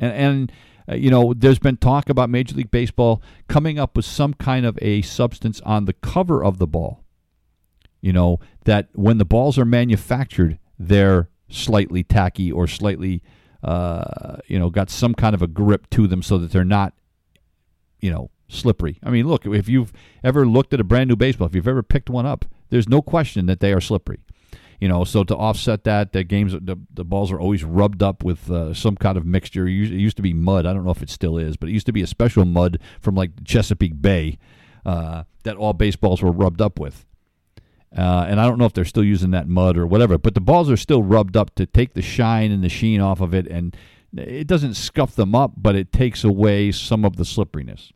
And, 0.00 0.12
and 0.12 0.52
uh, 0.88 0.94
you 0.94 1.10
know, 1.10 1.34
there's 1.34 1.58
been 1.58 1.76
talk 1.76 2.08
about 2.08 2.30
Major 2.30 2.56
League 2.56 2.70
Baseball 2.70 3.22
coming 3.48 3.78
up 3.78 3.96
with 3.96 4.04
some 4.04 4.34
kind 4.34 4.66
of 4.66 4.78
a 4.82 5.02
substance 5.02 5.60
on 5.62 5.84
the 5.84 5.92
cover 5.92 6.42
of 6.44 6.58
the 6.58 6.66
ball. 6.66 7.02
You 8.00 8.12
know, 8.12 8.40
that 8.64 8.88
when 8.94 9.18
the 9.18 9.24
balls 9.24 9.58
are 9.58 9.64
manufactured, 9.64 10.58
they're 10.78 11.28
slightly 11.48 12.02
tacky 12.02 12.50
or 12.50 12.66
slightly, 12.66 13.22
uh, 13.62 14.38
you 14.48 14.58
know, 14.58 14.70
got 14.70 14.90
some 14.90 15.14
kind 15.14 15.34
of 15.34 15.42
a 15.42 15.46
grip 15.46 15.88
to 15.90 16.08
them 16.08 16.22
so 16.22 16.36
that 16.38 16.50
they're 16.50 16.64
not, 16.64 16.94
you 18.00 18.10
know, 18.10 18.30
slippery. 18.48 18.98
I 19.04 19.10
mean, 19.10 19.28
look, 19.28 19.46
if 19.46 19.68
you've 19.68 19.92
ever 20.24 20.46
looked 20.46 20.74
at 20.74 20.80
a 20.80 20.84
brand 20.84 21.08
new 21.08 21.16
baseball, 21.16 21.46
if 21.46 21.54
you've 21.54 21.68
ever 21.68 21.82
picked 21.82 22.10
one 22.10 22.26
up, 22.26 22.44
there's 22.70 22.88
no 22.88 23.02
question 23.02 23.46
that 23.46 23.60
they 23.60 23.72
are 23.72 23.80
slippery. 23.80 24.18
You 24.82 24.88
know, 24.88 25.04
so 25.04 25.22
to 25.22 25.36
offset 25.36 25.84
that, 25.84 26.12
the 26.12 26.24
games, 26.24 26.54
the, 26.54 26.76
the 26.92 27.04
balls 27.04 27.30
are 27.30 27.38
always 27.38 27.62
rubbed 27.62 28.02
up 28.02 28.24
with 28.24 28.50
uh, 28.50 28.74
some 28.74 28.96
kind 28.96 29.16
of 29.16 29.24
mixture. 29.24 29.68
It 29.68 29.70
used 29.70 30.16
to 30.16 30.24
be 30.24 30.32
mud. 30.32 30.66
I 30.66 30.72
don't 30.72 30.84
know 30.84 30.90
if 30.90 31.04
it 31.04 31.08
still 31.08 31.38
is, 31.38 31.56
but 31.56 31.68
it 31.68 31.72
used 31.72 31.86
to 31.86 31.92
be 31.92 32.02
a 32.02 32.06
special 32.08 32.44
mud 32.44 32.80
from 33.00 33.14
like 33.14 33.44
Chesapeake 33.44 34.02
Bay 34.02 34.38
uh, 34.84 35.22
that 35.44 35.54
all 35.54 35.72
baseballs 35.72 36.20
were 36.20 36.32
rubbed 36.32 36.60
up 36.60 36.80
with. 36.80 37.06
Uh, 37.96 38.26
and 38.28 38.40
I 38.40 38.48
don't 38.48 38.58
know 38.58 38.64
if 38.64 38.72
they're 38.72 38.84
still 38.84 39.04
using 39.04 39.30
that 39.30 39.46
mud 39.46 39.78
or 39.78 39.86
whatever, 39.86 40.18
but 40.18 40.34
the 40.34 40.40
balls 40.40 40.68
are 40.68 40.76
still 40.76 41.04
rubbed 41.04 41.36
up 41.36 41.54
to 41.54 41.64
take 41.64 41.94
the 41.94 42.02
shine 42.02 42.50
and 42.50 42.64
the 42.64 42.68
sheen 42.68 43.00
off 43.00 43.20
of 43.20 43.32
it, 43.32 43.46
and 43.46 43.76
it 44.16 44.48
doesn't 44.48 44.74
scuff 44.74 45.14
them 45.14 45.32
up, 45.32 45.52
but 45.56 45.76
it 45.76 45.92
takes 45.92 46.24
away 46.24 46.72
some 46.72 47.04
of 47.04 47.14
the 47.14 47.24
slipperiness. 47.24 47.92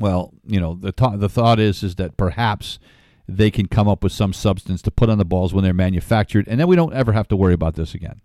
Well, 0.00 0.34
you 0.48 0.58
know, 0.58 0.74
the 0.74 0.90
th- 0.90 1.20
the 1.20 1.28
thought 1.28 1.60
is 1.60 1.84
is 1.84 1.94
that 1.94 2.16
perhaps 2.16 2.80
they 3.28 3.50
can 3.50 3.66
come 3.66 3.88
up 3.88 4.02
with 4.02 4.12
some 4.12 4.32
substance 4.32 4.82
to 4.82 4.90
put 4.90 5.08
on 5.08 5.18
the 5.18 5.24
balls 5.24 5.54
when 5.54 5.64
they're 5.64 5.72
manufactured, 5.72 6.46
and 6.48 6.58
then 6.58 6.66
we 6.66 6.76
don't 6.76 6.94
ever 6.94 7.12
have 7.12 7.28
to 7.28 7.36
worry 7.36 7.54
about 7.54 7.74
this 7.74 7.94
again. 7.94 8.20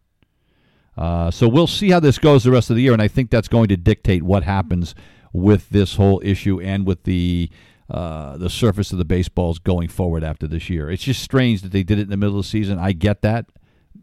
Uh, 0.97 1.29
so 1.29 1.47
we'll 1.47 1.67
see 1.67 1.91
how 1.91 1.99
this 1.99 2.17
goes 2.17 2.43
the 2.43 2.51
rest 2.51 2.69
of 2.69 2.75
the 2.75 2.81
year, 2.81 2.93
and 2.93 3.01
I 3.01 3.07
think 3.07 3.29
that's 3.29 3.47
going 3.47 3.67
to 3.67 3.77
dictate 3.77 4.23
what 4.23 4.43
happens 4.43 4.95
with 5.31 5.69
this 5.69 5.95
whole 5.95 6.21
issue 6.23 6.59
and 6.59 6.87
with 6.87 7.03
the 7.03 7.49
uh, 7.89 8.35
the 8.35 8.49
surface 8.49 8.91
of 8.91 8.97
the 8.97 9.05
baseballs 9.05 9.59
going 9.59 9.87
forward 9.87 10.21
after 10.21 10.45
this 10.45 10.69
year. 10.69 10.89
It's 10.89 11.03
just 11.03 11.23
strange 11.23 11.61
that 11.61 11.71
they 11.71 11.83
did 11.83 11.99
it 11.99 12.03
in 12.03 12.09
the 12.09 12.17
middle 12.17 12.37
of 12.37 12.43
the 12.43 12.49
season. 12.49 12.77
I 12.79 12.91
get 12.91 13.21
that, 13.21 13.45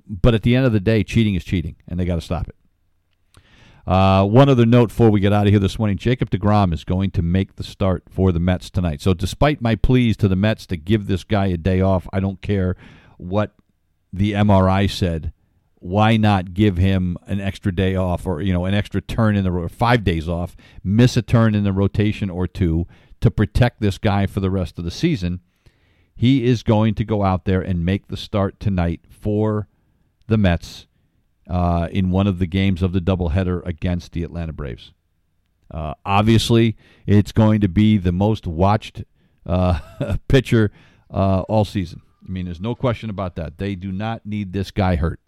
but 0.09 0.33
at 0.33 0.43
the 0.43 0.57
end 0.57 0.65
of 0.65 0.73
the 0.73 0.81
day, 0.81 1.05
cheating 1.05 1.35
is 1.35 1.45
cheating, 1.45 1.77
and 1.87 2.01
they 2.01 2.07
got 2.07 2.15
to 2.15 2.23
stop 2.23 2.49
it. 2.49 2.55
Uh, 3.87 4.25
one 4.25 4.49
other 4.49 4.65
note 4.65 4.89
before 4.89 5.11
we 5.11 5.21
get 5.21 5.33
out 5.33 5.47
of 5.47 5.53
here 5.53 5.61
this 5.61 5.79
morning 5.79 5.99
Jacob 5.99 6.31
DeGrom 6.31 6.73
is 6.73 6.85
going 6.85 7.11
to 7.11 7.21
make 7.21 7.57
the 7.57 7.65
start 7.65 8.05
for 8.09 8.33
the 8.33 8.41
Mets 8.41 8.71
tonight. 8.71 9.03
So, 9.03 9.13
despite 9.13 9.61
my 9.61 9.77
pleas 9.77 10.17
to 10.19 10.29
the 10.29 10.37
Mets 10.37 10.67
to 10.67 10.77
give 10.77 11.07
this 11.07 11.23
guy 11.23 11.47
a 11.47 11.59
day 11.59 11.83
off, 11.83 12.09
I 12.13 12.21
don't 12.21 12.41
care 12.41 12.77
what 13.19 13.55
the 14.13 14.33
MRI 14.33 14.91
said. 14.91 15.33
Why 15.81 16.17
not 16.17 16.55
give 16.55 16.79
him 16.79 17.19
an 17.27 17.41
extra 17.41 17.75
day 17.75 17.95
off 17.95 18.27
or, 18.27 18.41
you 18.41 18.55
know, 18.55 18.65
an 18.65 18.73
extra 18.73 19.03
turn 19.03 19.37
in 19.37 19.45
the 19.45 19.53
or 19.53 19.69
five 19.69 20.03
days 20.03 20.27
off, 20.31 20.57
miss 20.83 21.15
a 21.19 21.23
turn 21.23 21.55
in 21.55 21.65
the 21.65 21.75
rotation 21.75 22.31
or 22.31 22.47
two 22.47 22.87
to 23.21 23.31
protect 23.31 23.83
this 23.83 23.99
guy 23.99 24.25
for 24.25 24.41
the 24.41 24.51
rest 24.51 24.79
of 24.79 24.87
the 24.87 24.91
season? 24.91 25.41
He 26.17 26.47
is 26.47 26.63
going 26.63 26.95
to 26.95 27.05
go 27.05 27.23
out 27.23 27.45
there 27.45 27.61
and 27.61 27.85
make 27.85 28.09
the 28.09 28.17
start 28.17 28.61
tonight 28.61 29.03
for 29.11 29.69
the 30.27 30.39
Mets 30.39 30.87
uh, 31.49 31.89
in 31.91 32.11
one 32.11 32.27
of 32.27 32.39
the 32.39 32.47
games 32.47 32.83
of 32.83 32.93
the 32.93 33.01
doubleheader 33.01 33.65
against 33.67 34.13
the 34.13 34.23
Atlanta 34.23 34.53
Braves. 34.53 34.93
Uh, 35.71 35.95
obviously, 36.05 36.77
it's 37.07 37.33
going 37.33 37.61
to 37.61 37.69
be 37.69 37.99
the 37.99 38.13
most 38.13 38.47
watched 38.47 39.05
uh, 39.47 39.81
pitcher 40.29 40.71
uh, 41.11 41.41
all 41.43 41.65
season. 41.65 42.01
I 42.27 42.31
mean, 42.31 42.47
there's 42.47 42.61
no 42.61 42.75
question 42.75 43.11
about 43.11 43.37
that. 43.37 43.59
They 43.59 43.75
do 43.75 43.93
not 43.93 44.25
need 44.25 44.53
this 44.53 44.71
guy 44.71 44.97
hurt. 44.97 45.21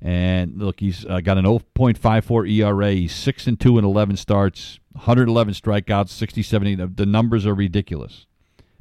And 0.00 0.58
look, 0.58 0.80
he's 0.80 1.06
uh, 1.06 1.20
got 1.20 1.38
an 1.38 1.46
0.54 1.46 2.50
ERA. 2.50 2.92
He's 2.92 3.14
six 3.14 3.46
and 3.46 3.58
two 3.58 3.78
in 3.78 3.84
11 3.84 4.18
starts, 4.18 4.78
111 4.92 5.54
strikeouts, 5.54 6.10
67. 6.10 6.94
The 6.94 7.06
numbers 7.06 7.46
are 7.46 7.54
ridiculous. 7.54 8.26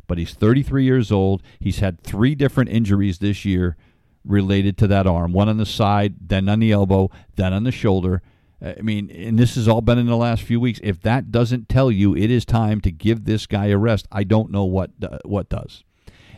But 0.06 0.18
he's 0.18 0.34
33 0.34 0.84
years 0.84 1.12
old. 1.12 1.42
He's 1.60 1.80
had 1.80 2.02
three 2.02 2.36
different 2.36 2.70
injuries 2.70 3.20
this 3.20 3.46
year 3.46 3.78
related 4.26 4.78
to 4.80 4.88
that 4.88 5.08
arm. 5.08 5.34
One 5.34 5.50
on 5.50 5.58
the 5.58 5.66
side, 5.66 6.16
then 6.22 6.48
on 6.50 6.60
the 6.60 6.72
elbow, 6.72 7.10
then 7.36 7.54
on 7.54 7.64
the 7.64 7.72
shoulder. 7.72 8.22
Uh, 8.64 8.74
I 8.78 8.82
mean, 8.82 9.10
and 9.12 9.38
this 9.38 9.56
has 9.56 9.68
all 9.68 9.82
been 9.82 9.98
in 9.98 10.08
the 10.08 10.18
last 10.18 10.44
few 10.44 10.60
weeks. 10.60 10.80
If 10.84 11.02
that 11.02 11.32
doesn't 11.32 11.70
tell 11.70 11.92
you 11.92 12.16
it 12.16 12.32
is 12.32 12.46
time 12.46 12.82
to 12.82 12.92
give 12.92 13.26
this 13.26 13.46
guy 13.46 13.68
a 13.68 13.78
rest, 13.78 14.08
I 14.12 14.24
don't 14.24 14.52
know 14.52 14.64
what 14.64 14.92
uh, 15.02 15.20
what 15.26 15.50
does. 15.50 15.84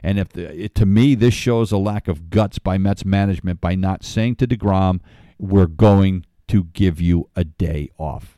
And 0.03 0.19
if 0.19 0.29
the, 0.29 0.63
it, 0.65 0.75
to 0.75 0.85
me 0.85 1.15
this 1.15 1.33
shows 1.33 1.71
a 1.71 1.77
lack 1.77 2.07
of 2.07 2.29
guts 2.29 2.59
by 2.59 2.77
Mets 2.77 3.05
management 3.05 3.61
by 3.61 3.75
not 3.75 4.03
saying 4.03 4.37
to 4.37 4.47
Degrom, 4.47 4.99
"We're 5.37 5.67
going 5.67 6.25
to 6.47 6.65
give 6.65 6.99
you 6.99 7.29
a 7.35 7.43
day 7.43 7.89
off." 7.97 8.37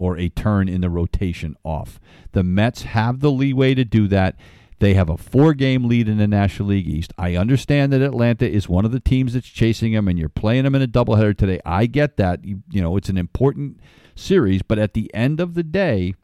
Or 0.00 0.16
a 0.16 0.28
turn 0.28 0.68
in 0.68 0.80
the 0.80 0.90
rotation 0.90 1.56
off. 1.64 1.98
The 2.30 2.44
Mets 2.44 2.82
have 2.82 3.18
the 3.18 3.32
leeway 3.32 3.74
to 3.74 3.84
do 3.84 4.06
that. 4.06 4.36
They 4.80 4.94
have 4.94 5.08
a 5.08 5.16
four 5.16 5.54
game 5.54 5.88
lead 5.88 6.08
in 6.08 6.18
the 6.18 6.28
National 6.28 6.68
League 6.68 6.86
East. 6.86 7.12
I 7.18 7.34
understand 7.34 7.92
that 7.92 8.02
Atlanta 8.02 8.48
is 8.48 8.68
one 8.68 8.84
of 8.84 8.92
the 8.92 9.00
teams 9.00 9.34
that's 9.34 9.48
chasing 9.48 9.92
them, 9.92 10.06
and 10.06 10.18
you're 10.18 10.28
playing 10.28 10.64
them 10.64 10.74
in 10.74 10.82
a 10.82 10.88
doubleheader 10.88 11.36
today. 11.36 11.60
I 11.64 11.86
get 11.86 12.16
that. 12.16 12.44
You, 12.44 12.62
you 12.70 12.80
know, 12.80 12.96
it's 12.96 13.08
an 13.08 13.18
important 13.18 13.80
series, 14.14 14.62
but 14.62 14.78
at 14.78 14.94
the 14.94 15.12
end 15.12 15.40
of 15.40 15.54
the 15.54 15.64
day, 15.64 16.14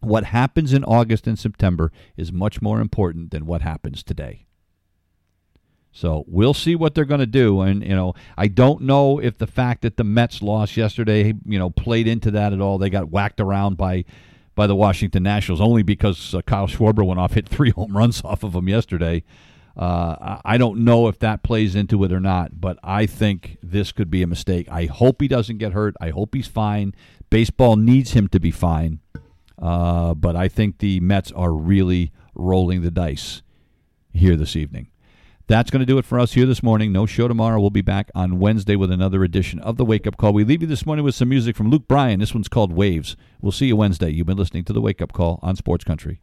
what 0.00 0.24
happens 0.24 0.72
in 0.72 0.82
August 0.84 1.28
and 1.28 1.38
September 1.38 1.92
is 2.16 2.32
much 2.32 2.60
more 2.60 2.80
important 2.80 3.30
than 3.30 3.46
what 3.46 3.62
happens 3.62 4.02
today. 4.02 4.46
So 5.92 6.24
we'll 6.26 6.54
see 6.54 6.74
what 6.74 6.94
they're 6.94 7.04
going 7.04 7.20
to 7.20 7.26
do, 7.26 7.60
and 7.60 7.82
you 7.82 7.94
know, 7.94 8.14
I 8.36 8.48
don't 8.48 8.82
know 8.82 9.18
if 9.18 9.38
the 9.38 9.46
fact 9.46 9.82
that 9.82 9.98
the 9.98 10.04
Mets 10.04 10.42
lost 10.42 10.76
yesterday, 10.76 11.34
you 11.44 11.58
know, 11.58 11.70
played 11.70 12.08
into 12.08 12.30
that 12.32 12.52
at 12.52 12.60
all. 12.60 12.78
They 12.78 12.90
got 12.90 13.10
whacked 13.10 13.40
around 13.40 13.76
by 13.76 14.06
by 14.54 14.66
the 14.66 14.74
Washington 14.74 15.22
Nationals 15.22 15.60
only 15.60 15.82
because 15.82 16.34
uh, 16.34 16.42
Kyle 16.42 16.66
Schwarber 16.66 17.06
went 17.06 17.20
off, 17.20 17.32
hit 17.32 17.48
three 17.48 17.70
home 17.76 17.96
runs 17.96 18.22
off 18.24 18.42
of 18.42 18.52
them 18.52 18.68
yesterday. 18.68 19.22
Uh, 19.76 20.38
I 20.44 20.58
don't 20.58 20.84
know 20.84 21.08
if 21.08 21.18
that 21.20 21.42
plays 21.42 21.74
into 21.74 22.04
it 22.04 22.12
or 22.12 22.20
not, 22.20 22.60
but 22.60 22.78
I 22.82 23.06
think 23.06 23.56
this 23.62 23.90
could 23.90 24.10
be 24.10 24.22
a 24.22 24.26
mistake. 24.26 24.68
I 24.70 24.84
hope 24.84 25.22
he 25.22 25.28
doesn't 25.28 25.58
get 25.58 25.72
hurt. 25.72 25.94
I 26.00 26.10
hope 26.10 26.34
he's 26.34 26.46
fine. 26.46 26.94
Baseball 27.30 27.76
needs 27.76 28.12
him 28.12 28.28
to 28.28 28.40
be 28.40 28.50
fine. 28.50 29.00
Uh, 29.60 30.12
but 30.14 30.36
I 30.36 30.48
think 30.48 30.78
the 30.78 31.00
Mets 31.00 31.32
are 31.32 31.52
really 31.52 32.12
rolling 32.34 32.82
the 32.82 32.90
dice 32.90 33.42
here 34.12 34.36
this 34.36 34.56
evening. 34.56 34.88
That's 35.52 35.70
going 35.70 35.80
to 35.80 35.86
do 35.86 35.98
it 35.98 36.06
for 36.06 36.18
us 36.18 36.32
here 36.32 36.46
this 36.46 36.62
morning. 36.62 36.92
No 36.92 37.04
show 37.04 37.28
tomorrow. 37.28 37.60
We'll 37.60 37.68
be 37.68 37.82
back 37.82 38.10
on 38.14 38.38
Wednesday 38.38 38.74
with 38.74 38.90
another 38.90 39.22
edition 39.22 39.58
of 39.58 39.76
the 39.76 39.84
Wake 39.84 40.06
Up 40.06 40.16
Call. 40.16 40.32
We 40.32 40.44
leave 40.44 40.62
you 40.62 40.66
this 40.66 40.86
morning 40.86 41.04
with 41.04 41.14
some 41.14 41.28
music 41.28 41.56
from 41.56 41.68
Luke 41.68 41.86
Bryan. 41.86 42.20
This 42.20 42.32
one's 42.32 42.48
called 42.48 42.72
Waves. 42.72 43.18
We'll 43.42 43.52
see 43.52 43.66
you 43.66 43.76
Wednesday. 43.76 44.08
You've 44.08 44.26
been 44.26 44.38
listening 44.38 44.64
to 44.64 44.72
the 44.72 44.80
Wake 44.80 45.02
Up 45.02 45.12
Call 45.12 45.38
on 45.42 45.56
Sports 45.56 45.84
Country. 45.84 46.22